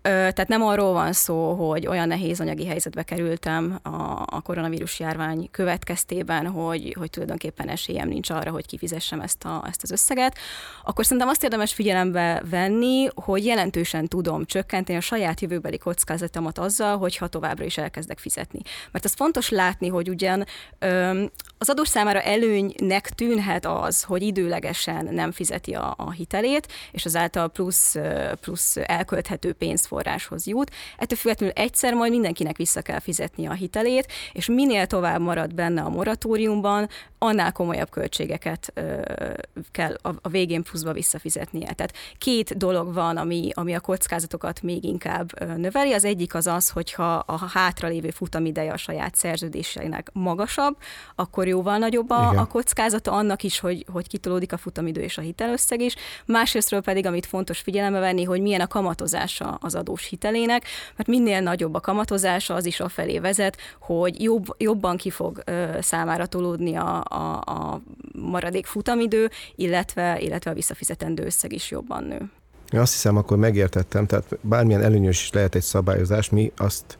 tehát 0.01 0.47
nem 0.47 0.63
arról 0.63 0.93
van 0.93 1.13
szó, 1.13 1.53
hogy 1.53 1.87
olyan 1.87 2.07
nehéz 2.07 2.39
anyagi 2.39 2.65
helyzetbe 2.65 3.03
kerültem 3.03 3.79
a, 3.83 4.41
koronavírus 4.41 4.99
járvány 4.99 5.47
következtében, 5.51 6.47
hogy, 6.47 6.95
hogy 6.99 7.09
tulajdonképpen 7.09 7.69
esélyem 7.69 8.07
nincs 8.07 8.29
arra, 8.29 8.51
hogy 8.51 8.65
kifizessem 8.65 9.19
ezt, 9.21 9.43
a, 9.43 9.63
ezt 9.67 9.83
az 9.83 9.91
összeget, 9.91 10.37
akkor 10.83 11.03
szerintem 11.03 11.27
azt 11.27 11.43
érdemes 11.43 11.73
figyelembe 11.73 12.43
venni, 12.49 13.07
hogy 13.15 13.45
jelentősen 13.45 14.07
tudom 14.07 14.45
csökkenteni 14.45 14.97
a 14.97 15.01
saját 15.01 15.41
jövőbeli 15.41 15.77
kockázatomat 15.77 16.57
azzal, 16.57 16.97
hogyha 16.97 17.27
továbbra 17.27 17.63
is 17.63 17.77
elkezdek 17.77 18.19
fizetni. 18.19 18.59
Mert 18.91 19.05
az 19.05 19.13
fontos 19.13 19.49
látni, 19.49 19.87
hogy 19.87 20.09
ugyan 20.09 20.45
az 21.57 21.69
adós 21.69 21.87
számára 21.87 22.21
előnynek 22.21 23.09
tűnhet 23.09 23.65
az, 23.65 24.03
hogy 24.03 24.21
időlegesen 24.21 25.07
nem 25.11 25.31
fizeti 25.31 25.73
a, 25.73 25.93
a 25.97 26.11
hitelét, 26.11 26.67
és 26.91 27.05
azáltal 27.05 27.49
plusz, 27.49 27.95
plusz 28.41 28.77
elkölthető 28.83 29.51
pénzforráshoz 29.89 30.47
jut. 30.47 30.71
Ettől 30.97 31.17
függetlenül 31.17 31.55
egyszer 31.55 31.93
majd 31.93 32.11
mindenkinek 32.11 32.57
vissza 32.57 32.81
kell 32.81 32.99
fizetni 32.99 33.47
a 33.47 33.53
hitelét, 33.53 34.07
és 34.31 34.47
minél 34.47 34.85
tovább 34.85 35.21
marad 35.21 35.53
benne 35.53 35.81
a 35.81 35.89
moratóriumban, 35.89 36.89
annál 37.19 37.51
komolyabb 37.51 37.89
költségeket 37.89 38.71
ö, 38.73 39.01
kell 39.71 39.95
a, 40.01 40.09
a 40.21 40.29
végén 40.29 40.63
pluszba 40.63 40.93
visszafizetnie. 40.93 41.73
Tehát 41.73 41.93
két 42.17 42.57
dolog 42.57 42.93
van, 42.93 43.17
ami, 43.17 43.49
ami 43.53 43.73
a 43.73 43.79
kockázatokat 43.79 44.61
még 44.61 44.83
inkább 44.83 45.57
növeli. 45.57 45.93
Az 45.93 46.05
egyik 46.05 46.35
az 46.35 46.47
az, 46.47 46.69
hogyha 46.69 47.13
a 47.15 47.45
hátralévő 47.53 48.09
futamideje 48.09 48.71
a 48.71 48.77
saját 48.77 49.15
szerződéseinek 49.15 50.09
magasabb, 50.13 50.77
akkor 51.15 51.47
jóval 51.47 51.77
nagyobb 51.77 52.09
a, 52.09 52.29
a 52.29 52.45
kockázata 52.45 53.11
annak 53.11 53.43
is, 53.43 53.59
hogy, 53.59 53.85
hogy 53.91 54.07
kitolódik 54.07 54.53
a 54.53 54.57
futamidő 54.57 55.01
és 55.01 55.17
a 55.17 55.21
hitelösszeg 55.21 55.81
is. 55.81 55.95
Másrésztről 56.25 56.81
pedig, 56.81 57.05
amit 57.05 57.25
fontos 57.25 57.59
figyelembe 57.59 57.99
venni, 57.99 58.23
hogy 58.23 58.41
milyen 58.41 58.61
a 58.61 58.67
kamatozása 58.67 59.57
az 59.61 59.75
adós 59.75 60.05
hitelének, 60.05 60.65
mert 60.95 61.09
minél 61.09 61.39
nagyobb 61.39 61.73
a 61.73 61.79
kamatozása, 61.79 62.53
az 62.53 62.65
is 62.65 62.79
afelé 62.79 63.19
vezet, 63.19 63.57
hogy 63.79 64.23
jobb, 64.23 64.45
jobban 64.57 64.97
ki 64.97 65.09
fog 65.09 65.41
ö, 65.45 65.77
számára 65.81 66.25
tolódni 66.25 66.75
a, 66.75 67.03
a, 67.09 67.41
a 67.45 67.81
maradék 68.11 68.65
futamidő, 68.65 69.29
illetve, 69.55 70.19
illetve 70.19 70.51
a 70.51 70.53
visszafizetendő 70.53 71.25
összeg 71.25 71.53
is 71.53 71.71
jobban 71.71 72.03
nő. 72.03 72.29
Azt 72.79 72.93
hiszem, 72.93 73.17
akkor 73.17 73.37
megértettem, 73.37 74.05
tehát 74.05 74.37
bármilyen 74.41 74.81
előnyös 74.81 75.21
is 75.21 75.31
lehet 75.31 75.55
egy 75.55 75.61
szabályozás, 75.61 76.29
mi 76.29 76.51
azt 76.57 76.97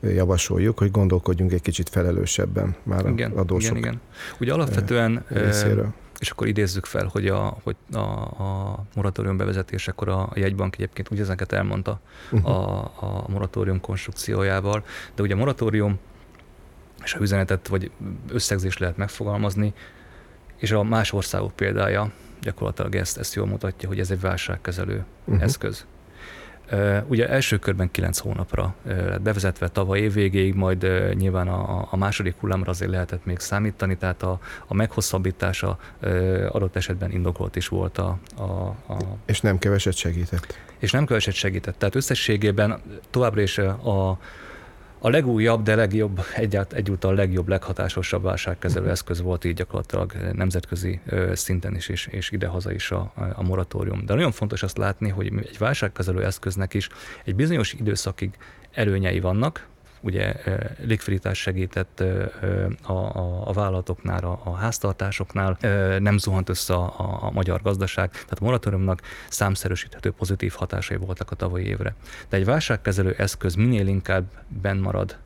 javasoljuk, 0.00 0.78
hogy 0.78 0.90
gondolkodjunk 0.90 1.52
egy 1.52 1.60
kicsit 1.60 1.88
felelősebben 1.88 2.76
már 2.82 3.06
igen, 3.06 3.30
adósok 3.30 3.76
igen, 3.76 3.92
igen. 3.92 4.00
Ugye 4.40 4.52
alapvetően 4.52 5.24
részéről. 5.28 5.92
És 6.18 6.30
akkor 6.30 6.46
idézzük 6.46 6.84
fel, 6.84 7.06
hogy 7.12 7.28
a, 7.28 7.58
hogy 7.62 7.76
a, 7.92 7.98
a 7.98 8.84
moratórium 8.94 9.36
bevezetésekor 9.36 10.08
a 10.08 10.30
jegybank 10.34 10.74
egyébként 10.74 11.10
úgy 11.10 11.20
ezeket 11.20 11.52
elmondta 11.52 12.00
uh-huh. 12.30 12.50
a, 12.50 12.80
a 13.00 13.24
moratórium 13.28 13.80
konstrukciójával, 13.80 14.84
de 15.14 15.22
ugye 15.22 15.34
a 15.34 15.36
moratórium 15.36 15.98
és 17.02 17.14
a 17.14 17.20
üzenetet 17.20 17.68
vagy 17.68 17.90
összegzést 18.28 18.78
lehet 18.78 18.96
megfogalmazni, 18.96 19.72
és 20.56 20.70
a 20.70 20.82
más 20.82 21.12
országok 21.12 21.52
példája 21.52 22.12
gyakorlatilag 22.40 22.94
ezt, 22.94 23.18
ezt 23.18 23.34
jól 23.34 23.46
mutatja, 23.46 23.88
hogy 23.88 24.00
ez 24.00 24.10
egy 24.10 24.20
válságkezelő 24.20 25.04
uh-huh. 25.24 25.42
eszköz. 25.42 25.86
Ugye 27.06 27.28
első 27.28 27.58
körben 27.58 27.90
kilenc 27.90 28.18
hónapra 28.18 28.74
lett 28.84 29.20
bevezetve 29.20 29.68
tavaly 29.68 30.00
év 30.00 30.12
végéig, 30.12 30.54
majd 30.54 31.14
nyilván 31.14 31.48
a, 31.48 31.88
a 31.90 31.96
második 31.96 32.34
hullámra 32.40 32.70
azért 32.70 32.90
lehetett 32.90 33.24
még 33.24 33.38
számítani, 33.38 33.96
tehát 33.96 34.22
a, 34.22 34.40
a 34.66 34.74
meghosszabbítása 34.74 35.78
adott 36.48 36.76
esetben 36.76 37.10
indokolt 37.10 37.56
is 37.56 37.68
volt 37.68 37.98
a, 37.98 38.18
a, 38.36 38.42
a... 38.92 38.98
És 39.24 39.40
nem 39.40 39.58
keveset 39.58 39.94
segített. 39.94 40.58
És 40.78 40.90
nem 40.90 41.06
keveset 41.06 41.34
segített. 41.34 41.78
Tehát 41.78 41.94
összességében 41.94 42.80
továbbra 43.10 43.40
is 43.40 43.58
a, 43.58 44.18
a 44.98 45.08
legújabb, 45.08 45.62
de 45.62 45.74
legjobb, 45.74 46.20
egyált, 46.34 46.72
egyúttal 46.72 47.14
legjobb, 47.14 47.48
leghatásosabb 47.48 48.22
válságkezelő 48.22 48.90
eszköz 48.90 49.20
volt 49.20 49.44
így 49.44 49.54
gyakorlatilag 49.54 50.12
nemzetközi 50.32 51.00
szinten 51.32 51.74
is, 51.74 51.88
és, 51.88 52.06
és 52.06 52.30
idehaza 52.30 52.72
is 52.72 52.90
a, 52.90 53.12
a 53.34 53.42
moratórium. 53.42 54.06
De 54.06 54.14
nagyon 54.14 54.32
fontos 54.32 54.62
azt 54.62 54.78
látni, 54.78 55.08
hogy 55.08 55.26
egy 55.26 55.58
válságkezelő 55.58 56.24
eszköznek 56.24 56.74
is 56.74 56.88
egy 57.24 57.34
bizonyos 57.34 57.72
időszakig 57.72 58.30
előnyei 58.72 59.20
vannak, 59.20 59.66
ugye 60.00 60.34
likviditás 60.80 61.38
segített 61.38 62.02
a, 62.82 62.92
a, 62.92 63.48
a 63.48 63.52
vállalatoknál, 63.52 64.24
a, 64.24 64.40
a 64.44 64.54
háztartásoknál, 64.54 65.58
nem 65.98 66.18
zuhant 66.18 66.48
össze 66.48 66.74
a, 66.74 66.94
a 67.20 67.30
magyar 67.30 67.62
gazdaság, 67.62 68.10
tehát 68.10 68.38
a 68.40 68.44
moratóriumnak 68.44 69.00
számszerűsíthető 69.28 70.10
pozitív 70.10 70.52
hatásai 70.56 70.96
voltak 70.96 71.30
a 71.30 71.34
tavalyi 71.34 71.66
évre. 71.66 71.94
De 72.28 72.36
egy 72.36 72.44
válságkezelő 72.44 73.14
eszköz 73.18 73.54
minél 73.54 73.86
inkább 73.86 74.24
benn 74.48 74.78
marad 74.78 75.16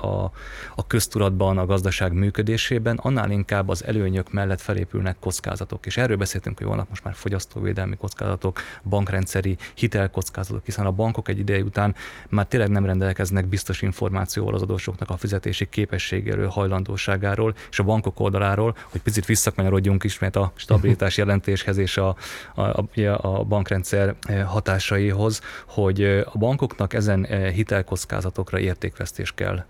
a, 0.00 0.30
a 0.74 0.86
köztudatban, 0.86 1.58
a 1.58 1.66
gazdaság 1.66 2.12
működésében, 2.12 2.96
annál 2.96 3.30
inkább 3.30 3.68
az 3.68 3.84
előnyök 3.84 4.32
mellett 4.32 4.60
felépülnek 4.60 5.16
kockázatok. 5.20 5.86
És 5.86 5.96
erről 5.96 6.16
beszéltünk, 6.16 6.58
hogy 6.58 6.66
vannak 6.66 6.88
most 6.88 7.04
már 7.04 7.14
fogyasztóvédelmi 7.14 7.96
kockázatok, 7.96 8.60
bankrendszeri 8.88 9.56
hitelkockázatok, 9.74 10.64
hiszen 10.64 10.86
a 10.86 10.90
bankok 10.90 11.28
egy 11.28 11.38
ideje 11.38 11.62
után 11.62 11.94
már 12.28 12.46
tényleg 12.46 12.68
nem 12.68 12.84
rendelkeznek 12.84 13.46
biztos 13.46 13.82
információval, 13.82 14.01
információval 14.02 14.54
az 14.54 14.62
adósoknak 14.62 15.10
a 15.10 15.16
fizetési 15.16 15.68
képességéről, 15.68 16.48
hajlandóságáról, 16.48 17.54
és 17.70 17.78
a 17.78 17.82
bankok 17.82 18.20
oldaláról, 18.20 18.76
hogy 18.84 19.00
picit 19.00 19.26
visszakanyarodjunk 19.26 20.04
ismét 20.04 20.36
a 20.36 20.52
stabilitás 20.54 21.16
jelentéshez 21.16 21.76
és 21.76 21.96
a, 21.96 22.16
a, 22.54 22.84
a 23.16 23.44
bankrendszer 23.44 24.14
eh, 24.20 24.44
hatásaihoz, 24.44 25.40
hogy 25.66 26.02
eh, 26.02 26.34
a 26.34 26.38
bankoknak 26.38 26.94
ezen 26.94 27.26
eh, 27.26 27.52
hitelkockázatokra 27.52 28.58
értékvesztés 28.58 29.32
kell 29.34 29.64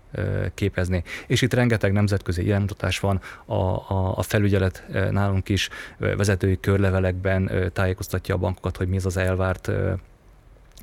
képezni. 0.53 1.03
És 1.27 1.41
itt 1.41 1.53
rengeteg 1.53 1.91
nemzetközi 1.91 2.45
iránymutatás 2.45 2.99
van, 2.99 3.21
a, 3.45 3.53
a, 3.53 4.13
a 4.17 4.21
felügyelet 4.21 4.85
nálunk 5.11 5.49
is 5.49 5.69
vezetői 5.97 6.59
körlevelekben 6.59 7.71
tájékoztatja 7.73 8.35
a 8.35 8.37
bankokat, 8.37 8.77
hogy 8.77 8.87
mi 8.87 8.95
az 8.95 9.05
az 9.05 9.17
elvárt 9.17 9.71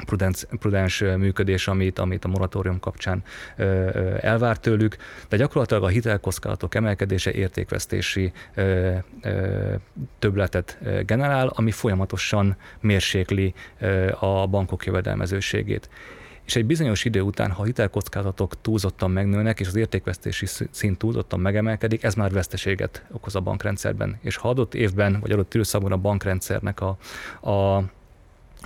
prudens, 0.05 0.47
prudens 0.59 1.01
működés, 1.01 1.69
amit, 1.69 1.99
amit 1.99 2.25
a 2.25 2.29
moratórium 2.29 2.81
kapcsán 2.81 3.23
elvár 4.21 4.59
tőlük, 4.59 4.97
de 5.29 5.37
gyakorlatilag 5.37 5.83
a 5.83 5.89
hitelkockázatok 5.89 6.75
emelkedése 6.75 7.33
értékvesztési 7.33 8.33
többletet 10.19 10.79
generál, 11.07 11.47
ami 11.47 11.71
folyamatosan 11.71 12.57
mérsékli 12.81 13.55
a 14.21 14.47
bankok 14.47 14.85
jövedelmezőségét 14.85 15.89
és 16.51 16.57
egy 16.57 16.67
bizonyos 16.67 17.05
idő 17.05 17.21
után, 17.21 17.51
ha 17.51 17.63
a 17.63 17.65
hitelkockázatok 17.65 18.61
túlzottan 18.61 19.11
megnőnek, 19.11 19.61
és 19.61 19.67
az 19.67 19.77
értékvesztési 19.77 20.47
szint 20.71 20.99
túlzottan 20.99 21.41
megemelkedik, 21.41 22.03
ez 22.03 22.15
már 22.15 22.31
veszteséget 22.31 23.05
okoz 23.11 23.35
a 23.35 23.41
bankrendszerben. 23.41 24.19
És 24.21 24.37
ha 24.37 24.49
adott 24.49 24.75
évben, 24.75 25.21
vagy 25.21 25.31
adott 25.31 25.55
időszakban 25.55 25.93
a 25.93 25.97
bankrendszernek 25.97 26.81
a, 26.81 26.97
a 27.51 27.83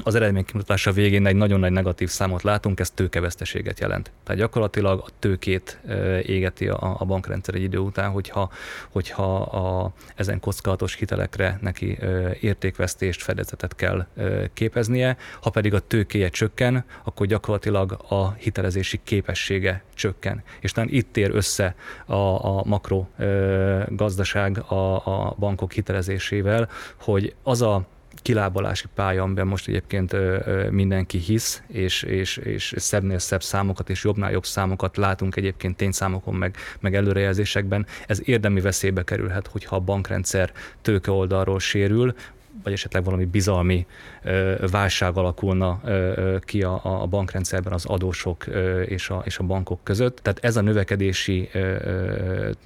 az 0.03 0.15
eredmény 0.15 0.45
kimutatása 0.45 0.93
végén 0.93 1.27
egy 1.27 1.37
nagyon 1.37 1.61
nagy 1.61 1.73
negatív 1.73 2.09
számot 2.09 2.43
látunk, 2.43 2.81
ez 2.81 2.91
tőkeveszteséget 2.91 3.81
jelent. 3.81 4.13
Tehát 4.25 4.41
gyakorlatilag 4.41 5.03
a 5.07 5.11
tőkét 5.19 5.81
égeti 6.23 6.69
a, 6.69 6.97
a 6.99 7.05
bankrendszer 7.05 7.55
egy 7.55 7.63
idő 7.63 7.79
után, 7.79 8.11
hogyha, 8.11 8.51
hogyha 8.91 9.37
a, 9.43 9.93
ezen 10.15 10.41
kockázatos 10.41 10.95
hitelekre 10.95 11.59
neki 11.63 11.99
értékvesztést, 12.41 13.23
fedezetet 13.23 13.75
kell 13.75 14.07
képeznie, 14.53 15.17
ha 15.41 15.51
pedig 15.51 15.75
a 15.75 15.81
tőkéje 15.81 16.29
csökken, 16.29 16.85
akkor 17.05 17.27
gyakorlatilag 17.27 18.05
a 18.09 18.33
hitelezési 18.33 19.01
képessége 19.05 19.83
csökken. 19.95 20.43
És 20.61 20.73
talán 20.73 20.91
itt 20.93 21.17
ér 21.17 21.31
össze 21.35 21.75
a, 22.07 22.15
a 22.15 22.63
makro 22.65 23.07
gazdaság 23.89 24.59
a, 24.59 24.95
a 24.95 25.35
bankok 25.39 25.73
hitelezésével, 25.73 26.69
hogy 26.97 27.35
az 27.43 27.63
a 27.63 27.87
kilábalási 28.23 28.87
pálya, 28.95 29.23
amiben 29.23 29.47
most 29.47 29.69
egyébként 29.69 30.17
mindenki 30.71 31.19
hisz, 31.19 31.63
és, 31.67 32.03
és, 32.03 32.37
és 32.37 32.75
szebbnél 32.77 33.19
szebb 33.19 33.43
számokat 33.43 33.91
és 33.91 34.05
jobbnál 34.05 34.31
jobb 34.31 34.45
számokat 34.45 34.97
látunk 34.97 35.37
egyébként 35.37 35.77
tényszámokon, 35.77 36.35
meg, 36.35 36.57
meg 36.81 36.95
előrejelzésekben, 36.95 37.87
ez 38.07 38.21
érdemi 38.25 38.61
veszélybe 38.61 39.03
kerülhet, 39.03 39.47
hogyha 39.47 39.77
a 39.77 39.81
bankrendszer 39.81 40.53
tőke 40.83 41.11
oldalról 41.11 41.61
sérül, 41.61 42.15
vagy 42.63 42.73
esetleg 42.73 43.05
valami 43.05 43.25
bizalmi 43.25 43.87
válság 44.71 45.17
alakulna 45.17 45.81
ki 46.41 46.63
a, 46.63 46.81
a 47.03 47.07
bankrendszerben 47.07 47.73
az 47.73 47.85
adósok 47.85 48.47
és 48.87 49.11
a, 49.11 49.23
és 49.25 49.39
a 49.39 49.43
bankok 49.43 49.81
között. 49.83 50.19
Tehát 50.23 50.39
ez 50.45 50.57
a 50.57 50.61
növekedési 50.61 51.51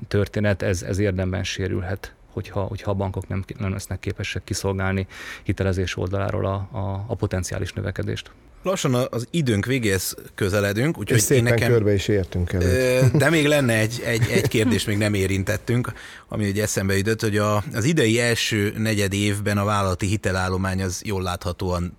történet, 0.09 0.63
ez, 0.63 0.83
ez 0.83 0.99
érdemben 0.99 1.45
sérülhet 1.45 2.15
hogyha, 2.33 2.61
hogyha 2.61 2.91
a 2.91 2.95
bankok 2.95 3.29
nem, 3.29 3.45
nem 3.59 3.73
lesznek 3.73 3.99
képesek 3.99 4.45
kiszolgálni 4.45 5.07
hitelezés 5.43 5.97
oldaláról 5.97 6.47
a, 6.47 6.69
a, 6.79 7.05
a 7.07 7.15
potenciális 7.15 7.73
növekedést. 7.73 8.31
Lassan 8.63 8.95
az 8.95 9.27
időnk 9.31 9.67
végéhez 9.67 10.15
közeledünk, 10.35 10.99
úgyhogy 10.99 11.21
szépen 11.21 11.43
nekem, 11.43 11.71
körbe 11.71 11.93
is 11.93 12.09
értünk 12.09 12.53
el. 12.53 13.11
De 13.11 13.31
még 13.31 13.47
lenne 13.47 13.79
egy, 13.79 14.03
egy, 14.05 14.29
egy 14.31 14.49
kérdés, 14.49 14.85
még 14.85 14.99
nem 14.99 15.15
érintettünk, 15.15 15.93
ami 16.29 16.49
ugye 16.49 16.63
eszembe 16.63 16.97
jutott, 16.97 17.21
hogy 17.21 17.37
a, 17.37 17.63
az 17.75 17.85
idei 17.85 18.21
első 18.21 18.75
negyed 18.77 19.13
évben 19.13 19.59
a 19.59 19.65
vállalati 19.65 20.07
hitelállomány 20.07 20.83
az 20.83 21.03
jól 21.05 21.23
láthatóan 21.23 21.95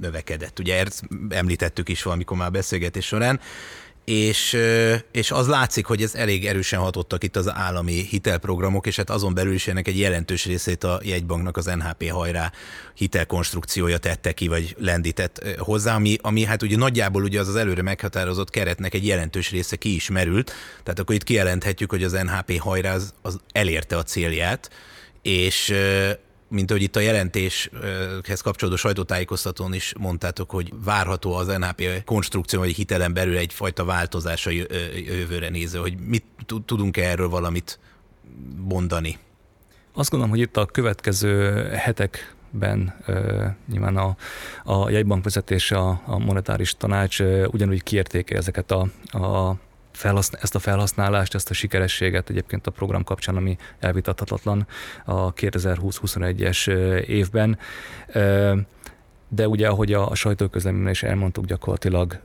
növekedett. 0.00 0.58
Ugye 0.58 0.78
ezt 0.78 1.02
említettük 1.28 1.88
is 1.88 2.02
valamikor 2.02 2.36
már 2.36 2.50
beszélgetés 2.50 3.06
során 3.06 3.40
és, 4.08 4.56
és 5.12 5.30
az 5.30 5.46
látszik, 5.46 5.86
hogy 5.86 6.02
ez 6.02 6.14
elég 6.14 6.46
erősen 6.46 6.80
hatottak 6.80 7.24
itt 7.24 7.36
az 7.36 7.50
állami 7.52 7.92
hitelprogramok, 7.92 8.86
és 8.86 8.96
hát 8.96 9.10
azon 9.10 9.34
belül 9.34 9.52
is 9.52 9.68
ennek 9.68 9.88
egy 9.88 9.98
jelentős 9.98 10.44
részét 10.44 10.84
a 10.84 11.00
jegybanknak 11.02 11.56
az 11.56 11.64
NHP 11.64 12.10
hajrá 12.10 12.52
hitelkonstrukciója 12.94 13.98
tette 13.98 14.32
ki, 14.32 14.48
vagy 14.48 14.76
lendített 14.78 15.56
hozzá, 15.58 15.94
ami, 15.94 16.16
ami 16.20 16.44
hát 16.44 16.62
ugye 16.62 16.76
nagyjából 16.76 17.22
ugye 17.22 17.40
az 17.40 17.48
az 17.48 17.56
előre 17.56 17.82
meghatározott 17.82 18.50
keretnek 18.50 18.94
egy 18.94 19.06
jelentős 19.06 19.50
része 19.50 19.76
ki 19.76 19.94
is 19.94 20.08
merült, 20.08 20.52
tehát 20.82 20.98
akkor 20.98 21.14
itt 21.14 21.24
kijelenthetjük, 21.24 21.90
hogy 21.90 22.02
az 22.02 22.12
NHP 22.12 22.58
hajrá 22.58 22.94
az, 22.94 23.14
az 23.22 23.40
elérte 23.52 23.96
a 23.96 24.02
célját, 24.02 24.70
és 25.22 25.74
mint 26.48 26.70
ahogy 26.70 26.82
itt 26.82 26.96
a 26.96 27.00
jelentéshez 27.00 28.40
kapcsolódó 28.42 28.76
sajtótájékoztatón 28.76 29.74
is 29.74 29.92
mondtátok, 29.98 30.50
hogy 30.50 30.72
várható 30.84 31.34
az 31.34 31.46
NHP 31.46 32.04
konstrukció 32.04 32.58
vagy 32.58 32.74
hitelen 32.74 33.12
belül 33.12 33.36
egyfajta 33.36 33.84
változás 33.84 34.46
a 34.46 34.50
jövőre 35.06 35.48
nézve, 35.48 35.78
hogy 35.78 35.96
mit 35.96 36.24
tudunk 36.64 36.96
-e 36.96 37.02
erről 37.02 37.28
valamit 37.28 37.78
mondani? 38.56 39.18
Azt 39.94 40.10
gondolom, 40.10 40.34
hogy 40.34 40.44
itt 40.44 40.56
a 40.56 40.66
következő 40.66 41.64
hetek 41.68 42.34
ben 42.50 42.94
uh, 43.06 43.46
nyilván 43.70 43.96
a, 43.96 44.16
a 44.64 44.90
jegybank 44.90 45.24
vezetése, 45.24 45.76
a, 45.76 46.02
a 46.06 46.18
monetáris 46.18 46.74
tanács 46.76 47.20
uh, 47.20 47.44
ugyanúgy 47.50 47.82
kiértéke 47.82 48.36
ezeket 48.36 48.70
a, 48.70 48.88
a 49.18 49.54
felhasznál, 49.98 50.40
ezt 50.42 50.54
a 50.54 50.58
felhasználást, 50.58 51.34
ezt 51.34 51.50
a 51.50 51.54
sikerességet 51.54 52.30
egyébként 52.30 52.66
a 52.66 52.70
program 52.70 53.04
kapcsán, 53.04 53.36
ami 53.36 53.56
elvitathatatlan 53.78 54.66
a 55.04 55.34
2020-21-es 55.34 56.68
évben. 57.06 57.58
De 59.28 59.48
ugye, 59.48 59.68
ahogy 59.68 59.92
a, 59.92 60.14
sajtóközleményben 60.14 60.92
is 60.92 61.02
elmondtuk, 61.02 61.44
gyakorlatilag 61.44 62.20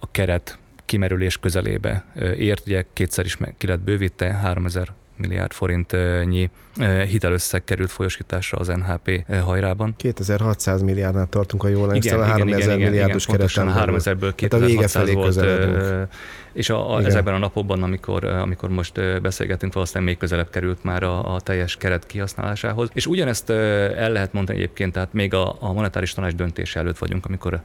a 0.00 0.10
keret 0.10 0.58
kimerülés 0.84 1.36
közelébe 1.36 2.04
ért, 2.38 2.66
ugye 2.66 2.84
kétszer 2.92 3.24
is 3.24 3.36
meg, 3.36 3.54
ki 3.58 3.66
lett 3.66 3.80
bővítte, 3.80 4.32
3000 4.32 4.92
milliárd 5.18 5.52
forintnyi 5.52 6.50
hitelösszeg 7.08 7.64
került 7.64 7.90
folyosításra 7.90 8.58
az 8.58 8.68
NHP 8.68 9.24
hajrában. 9.44 9.94
2600 9.96 10.82
milliárdnál 10.82 11.26
tartunk, 11.26 11.64
a 11.64 11.68
jól 11.68 11.86
emlékszem, 11.86 12.20
a 12.20 12.24
3000 12.24 12.76
igen, 12.76 12.90
milliárdos 12.90 13.26
igen, 13.26 13.36
kereten. 13.36 13.74
3000-ből 13.76 14.32
2600 14.34 15.06
hát 15.06 15.14
volt, 15.14 16.08
és 16.58 16.70
a, 16.70 16.94
a, 16.94 17.02
ezekben 17.02 17.34
a 17.34 17.38
napokban, 17.38 17.82
amikor, 17.82 18.24
amikor 18.24 18.68
most 18.68 19.20
beszélgetünk, 19.20 19.72
valószínűleg 19.72 20.08
még 20.08 20.18
közelebb 20.18 20.50
került 20.50 20.84
már 20.84 21.02
a, 21.02 21.34
a 21.34 21.40
teljes 21.40 21.76
keret 21.76 22.06
kihasználásához. 22.06 22.88
És 22.92 23.06
ugyanezt 23.06 23.50
el 23.50 24.10
lehet 24.10 24.32
mondani 24.32 24.58
egyébként, 24.58 24.92
tehát 24.92 25.12
még 25.12 25.34
a, 25.34 25.56
a 25.60 25.72
monetáris 25.72 26.12
tanács 26.12 26.34
döntése 26.34 26.80
előtt 26.80 26.98
vagyunk, 26.98 27.26
amikor 27.26 27.60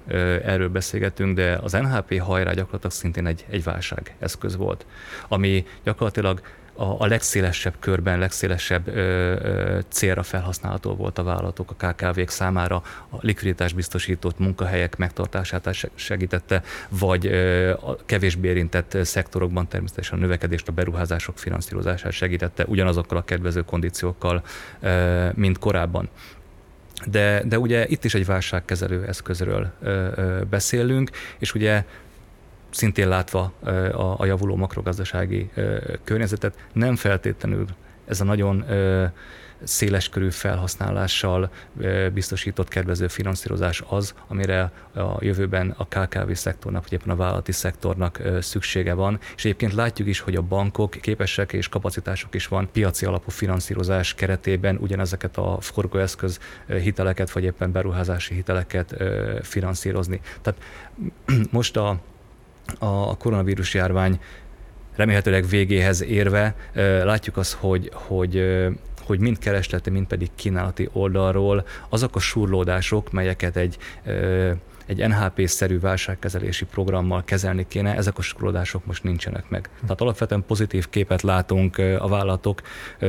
erről 0.45 0.69
beszélgetünk, 0.69 1.35
de 1.35 1.59
az 1.63 1.71
NHP 1.71 2.19
hajrá 2.19 2.51
gyakorlatilag 2.51 2.91
szintén 2.91 3.25
egy, 3.25 3.45
egy 3.49 3.63
válság 3.63 4.15
eszköz 4.19 4.55
volt, 4.55 4.85
ami 5.27 5.65
gyakorlatilag 5.83 6.41
a, 6.73 6.95
a 6.97 7.05
legszélesebb 7.05 7.73
körben, 7.79 8.19
legszélesebb 8.19 8.87
ö, 8.87 8.91
ö, 8.93 9.79
célra 9.87 10.23
felhasználható 10.23 10.95
volt 10.95 11.17
a 11.17 11.23
vállalatok, 11.23 11.73
a 11.77 11.85
KKV-k 11.85 12.29
számára 12.29 12.75
a 13.09 13.17
likviditás 13.19 13.73
biztosított 13.73 14.39
munkahelyek 14.39 14.97
megtartását 14.97 15.75
segítette, 15.95 16.63
vagy 16.89 17.25
ö, 17.25 17.71
a 17.71 17.97
kevésbé 18.05 18.47
érintett 18.47 18.82
szektorokban 19.01 19.67
természetesen 19.67 20.17
a 20.17 20.21
növekedést, 20.21 20.67
a 20.67 20.71
beruházások 20.71 21.37
finanszírozását 21.37 22.11
segítette 22.11 22.65
ugyanazokkal 22.65 23.17
a 23.17 23.23
kedvező 23.23 23.61
kondíciókkal, 23.61 24.43
ö, 24.79 25.29
mint 25.33 25.59
korábban. 25.59 26.09
De, 27.05 27.41
de 27.45 27.59
ugye 27.59 27.87
itt 27.87 28.03
is 28.03 28.13
egy 28.13 28.25
válságkezelő 28.25 29.05
eszközről 29.05 29.71
ö, 29.81 30.07
ö, 30.15 30.41
beszélünk, 30.49 31.09
és 31.37 31.53
ugye 31.53 31.83
szintén 32.69 33.07
látva 33.07 33.53
a, 33.91 34.15
a 34.17 34.25
javuló 34.25 34.55
makrogazdasági 34.55 35.49
környezetet, 36.03 36.67
nem 36.73 36.95
feltétlenül 36.95 37.65
ez 38.07 38.21
a 38.21 38.23
nagyon 38.23 38.65
széleskörű 39.63 40.29
felhasználással 40.29 41.51
biztosított 42.13 42.67
kedvező 42.67 43.07
finanszírozás 43.07 43.83
az, 43.87 44.13
amire 44.27 44.71
a 44.95 45.17
jövőben 45.19 45.73
a 45.77 45.85
KKV 45.87 46.31
szektornak, 46.31 46.83
vagy 46.83 46.93
éppen 46.93 47.09
a 47.09 47.15
vállalati 47.15 47.51
szektornak 47.51 48.21
szüksége 48.41 48.93
van. 48.93 49.19
És 49.35 49.45
egyébként 49.45 49.73
látjuk 49.73 50.07
is, 50.07 50.19
hogy 50.19 50.35
a 50.35 50.41
bankok 50.41 50.91
képesek 50.91 51.53
és 51.53 51.67
kapacitások 51.67 52.35
is 52.35 52.47
van 52.47 52.69
piaci 52.71 53.05
alapú 53.05 53.31
finanszírozás 53.31 54.13
keretében 54.13 54.77
ugyanezeket 54.77 55.37
a 55.37 55.57
forgóeszköz 55.61 56.39
hiteleket, 56.67 57.31
vagy 57.31 57.43
éppen 57.43 57.71
beruházási 57.71 58.33
hiteleket 58.33 58.95
finanszírozni. 59.41 60.21
Tehát 60.41 60.61
most 61.51 61.77
a 61.77 61.99
a 62.79 63.17
koronavírus 63.17 63.73
járvány 63.73 64.19
remélhetőleg 64.95 65.47
végéhez 65.47 66.03
érve 66.03 66.55
látjuk 67.03 67.37
azt, 67.37 67.53
hogy, 67.53 67.89
hogy 67.93 68.45
hogy 69.05 69.19
mind 69.19 69.39
keresleti, 69.39 69.89
mind 69.89 70.07
pedig 70.07 70.29
kínálati 70.35 70.89
oldalról 70.91 71.65
azok 71.89 72.15
a 72.15 72.19
surlódások, 72.19 73.11
melyeket 73.11 73.55
egy 73.55 73.77
egy 74.85 75.07
NHP-szerű 75.07 75.79
válságkezelési 75.79 76.65
programmal 76.65 77.23
kezelni 77.23 77.65
kéne, 77.67 77.95
ezek 77.95 78.17
a 78.17 78.21
surlódások 78.21 78.85
most 78.85 79.03
nincsenek 79.03 79.49
meg. 79.49 79.69
Tehát 79.81 80.01
alapvetően 80.01 80.43
pozitív 80.47 80.89
képet 80.89 81.21
látunk 81.21 81.77
a 81.77 82.07
vállalatok 82.07 82.61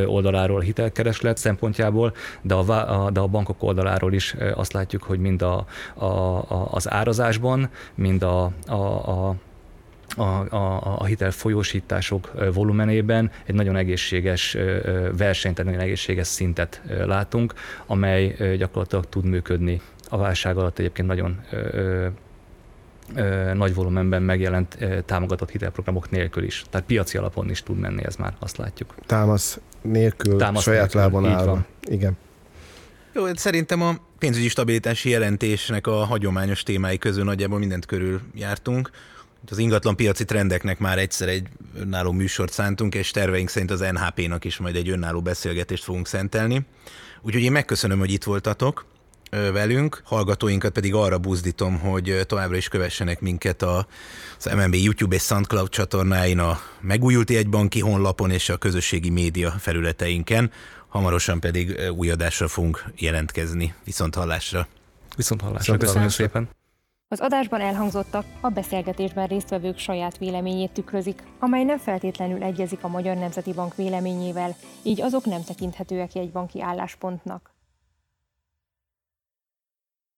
oldaláról 0.06 0.56
a 0.56 0.62
hitelkereslet 0.62 1.36
szempontjából, 1.36 2.14
de 2.42 2.54
a, 2.54 3.10
de 3.10 3.20
a 3.20 3.26
bankok 3.26 3.62
oldaláról 3.62 4.12
is 4.12 4.34
azt 4.54 4.72
látjuk, 4.72 5.02
hogy 5.02 5.18
mind 5.18 5.42
a, 5.42 5.66
a, 5.94 6.04
a, 6.04 6.68
az 6.70 6.90
árazásban, 6.90 7.70
mind 7.94 8.22
a, 8.22 8.52
a, 8.66 8.74
a 8.74 9.34
a, 10.16 10.54
a, 10.54 10.98
a 10.98 11.04
hitel 11.04 11.30
folyósítások 11.30 12.32
volumenében 12.52 13.30
egy 13.44 13.54
nagyon 13.54 13.76
egészséges 13.76 14.56
versenyt, 15.16 15.58
egy 15.58 15.64
nagyon 15.64 15.80
egészséges 15.80 16.26
szintet 16.26 16.82
látunk, 17.06 17.54
amely 17.86 18.36
gyakorlatilag 18.58 19.08
tud 19.08 19.24
működni 19.24 19.80
a 20.08 20.16
válság 20.16 20.56
alatt 20.56 20.78
egyébként 20.78 21.08
nagyon 21.08 21.40
nagy 23.54 23.74
volumenben 23.74 24.22
megjelent 24.22 24.78
támogatott 25.04 25.50
hitelprogramok 25.50 26.10
nélkül 26.10 26.44
is. 26.44 26.64
Tehát 26.70 26.86
piaci 26.86 27.18
alapon 27.18 27.50
is 27.50 27.62
tud 27.62 27.78
menni, 27.78 28.04
ez 28.04 28.16
már 28.16 28.34
azt 28.38 28.56
látjuk. 28.56 28.94
Támasz 29.06 29.60
nélkül, 29.82 30.36
Támasz 30.36 30.62
saját 30.62 30.80
nélkül, 30.80 31.00
lábon 31.00 31.26
állva. 31.26 31.50
Van. 31.50 31.66
Igen. 31.82 32.16
Jó, 33.12 33.24
hát 33.24 33.38
szerintem 33.38 33.82
a 33.82 33.94
pénzügyi 34.18 34.48
stabilitási 34.48 35.08
jelentésnek 35.08 35.86
a 35.86 35.92
hagyományos 35.92 36.62
témái 36.62 36.98
közül 36.98 37.24
nagyjából 37.24 37.58
mindent 37.58 37.86
körül 37.86 38.20
jártunk. 38.34 38.90
Az 39.50 39.58
ingatlan 39.58 39.96
piaci 39.96 40.24
trendeknek 40.24 40.78
már 40.78 40.98
egyszer 40.98 41.28
egy 41.28 41.48
önálló 41.76 42.12
műsort 42.12 42.52
szántunk, 42.52 42.94
és 42.94 43.10
terveink 43.10 43.48
szerint 43.48 43.70
az 43.70 43.80
NHP-nak 43.80 44.44
is 44.44 44.56
majd 44.56 44.76
egy 44.76 44.88
önálló 44.88 45.22
beszélgetést 45.22 45.84
fogunk 45.84 46.06
szentelni. 46.06 46.66
Úgyhogy 47.22 47.42
én 47.42 47.52
megköszönöm, 47.52 47.98
hogy 47.98 48.10
itt 48.10 48.24
voltatok 48.24 48.86
velünk, 49.30 50.02
hallgatóinkat 50.04 50.72
pedig 50.72 50.94
arra 50.94 51.18
buzdítom, 51.18 51.78
hogy 51.78 52.20
továbbra 52.26 52.56
is 52.56 52.68
kövessenek 52.68 53.20
minket 53.20 53.62
a, 53.62 53.86
az 54.38 54.44
MNB 54.44 54.74
YouTube 54.74 55.14
és 55.14 55.22
SoundCloud 55.22 55.68
csatornáin, 55.68 56.38
a 56.38 56.60
megújult 56.80 57.30
egybanki 57.30 57.80
honlapon 57.80 58.30
és 58.30 58.48
a 58.48 58.56
közösségi 58.56 59.10
média 59.10 59.50
felületeinken. 59.50 60.50
Hamarosan 60.88 61.40
pedig 61.40 61.80
új 61.96 62.10
adásra 62.10 62.48
fogunk 62.48 62.84
jelentkezni. 62.96 63.74
Viszont 63.84 64.14
hallásra! 64.14 64.68
Viszont 65.16 65.40
hallásra! 65.40 65.76
Köszönöm 65.76 66.08
szépen! 66.08 66.48
Az 67.14 67.20
adásban 67.20 67.60
elhangzottak 67.60 68.24
a 68.40 68.48
beszélgetésben 68.48 69.26
résztvevők 69.26 69.78
saját 69.78 70.18
véleményét 70.18 70.72
tükrözik, 70.72 71.22
amely 71.38 71.64
nem 71.64 71.78
feltétlenül 71.78 72.42
egyezik 72.42 72.84
a 72.84 72.88
Magyar 72.88 73.16
Nemzeti 73.16 73.52
Bank 73.52 73.74
véleményével, 73.74 74.54
így 74.82 75.00
azok 75.00 75.24
nem 75.24 75.44
tekinthetőek 75.44 76.14
jegybanki 76.14 76.62
álláspontnak. 76.62 77.53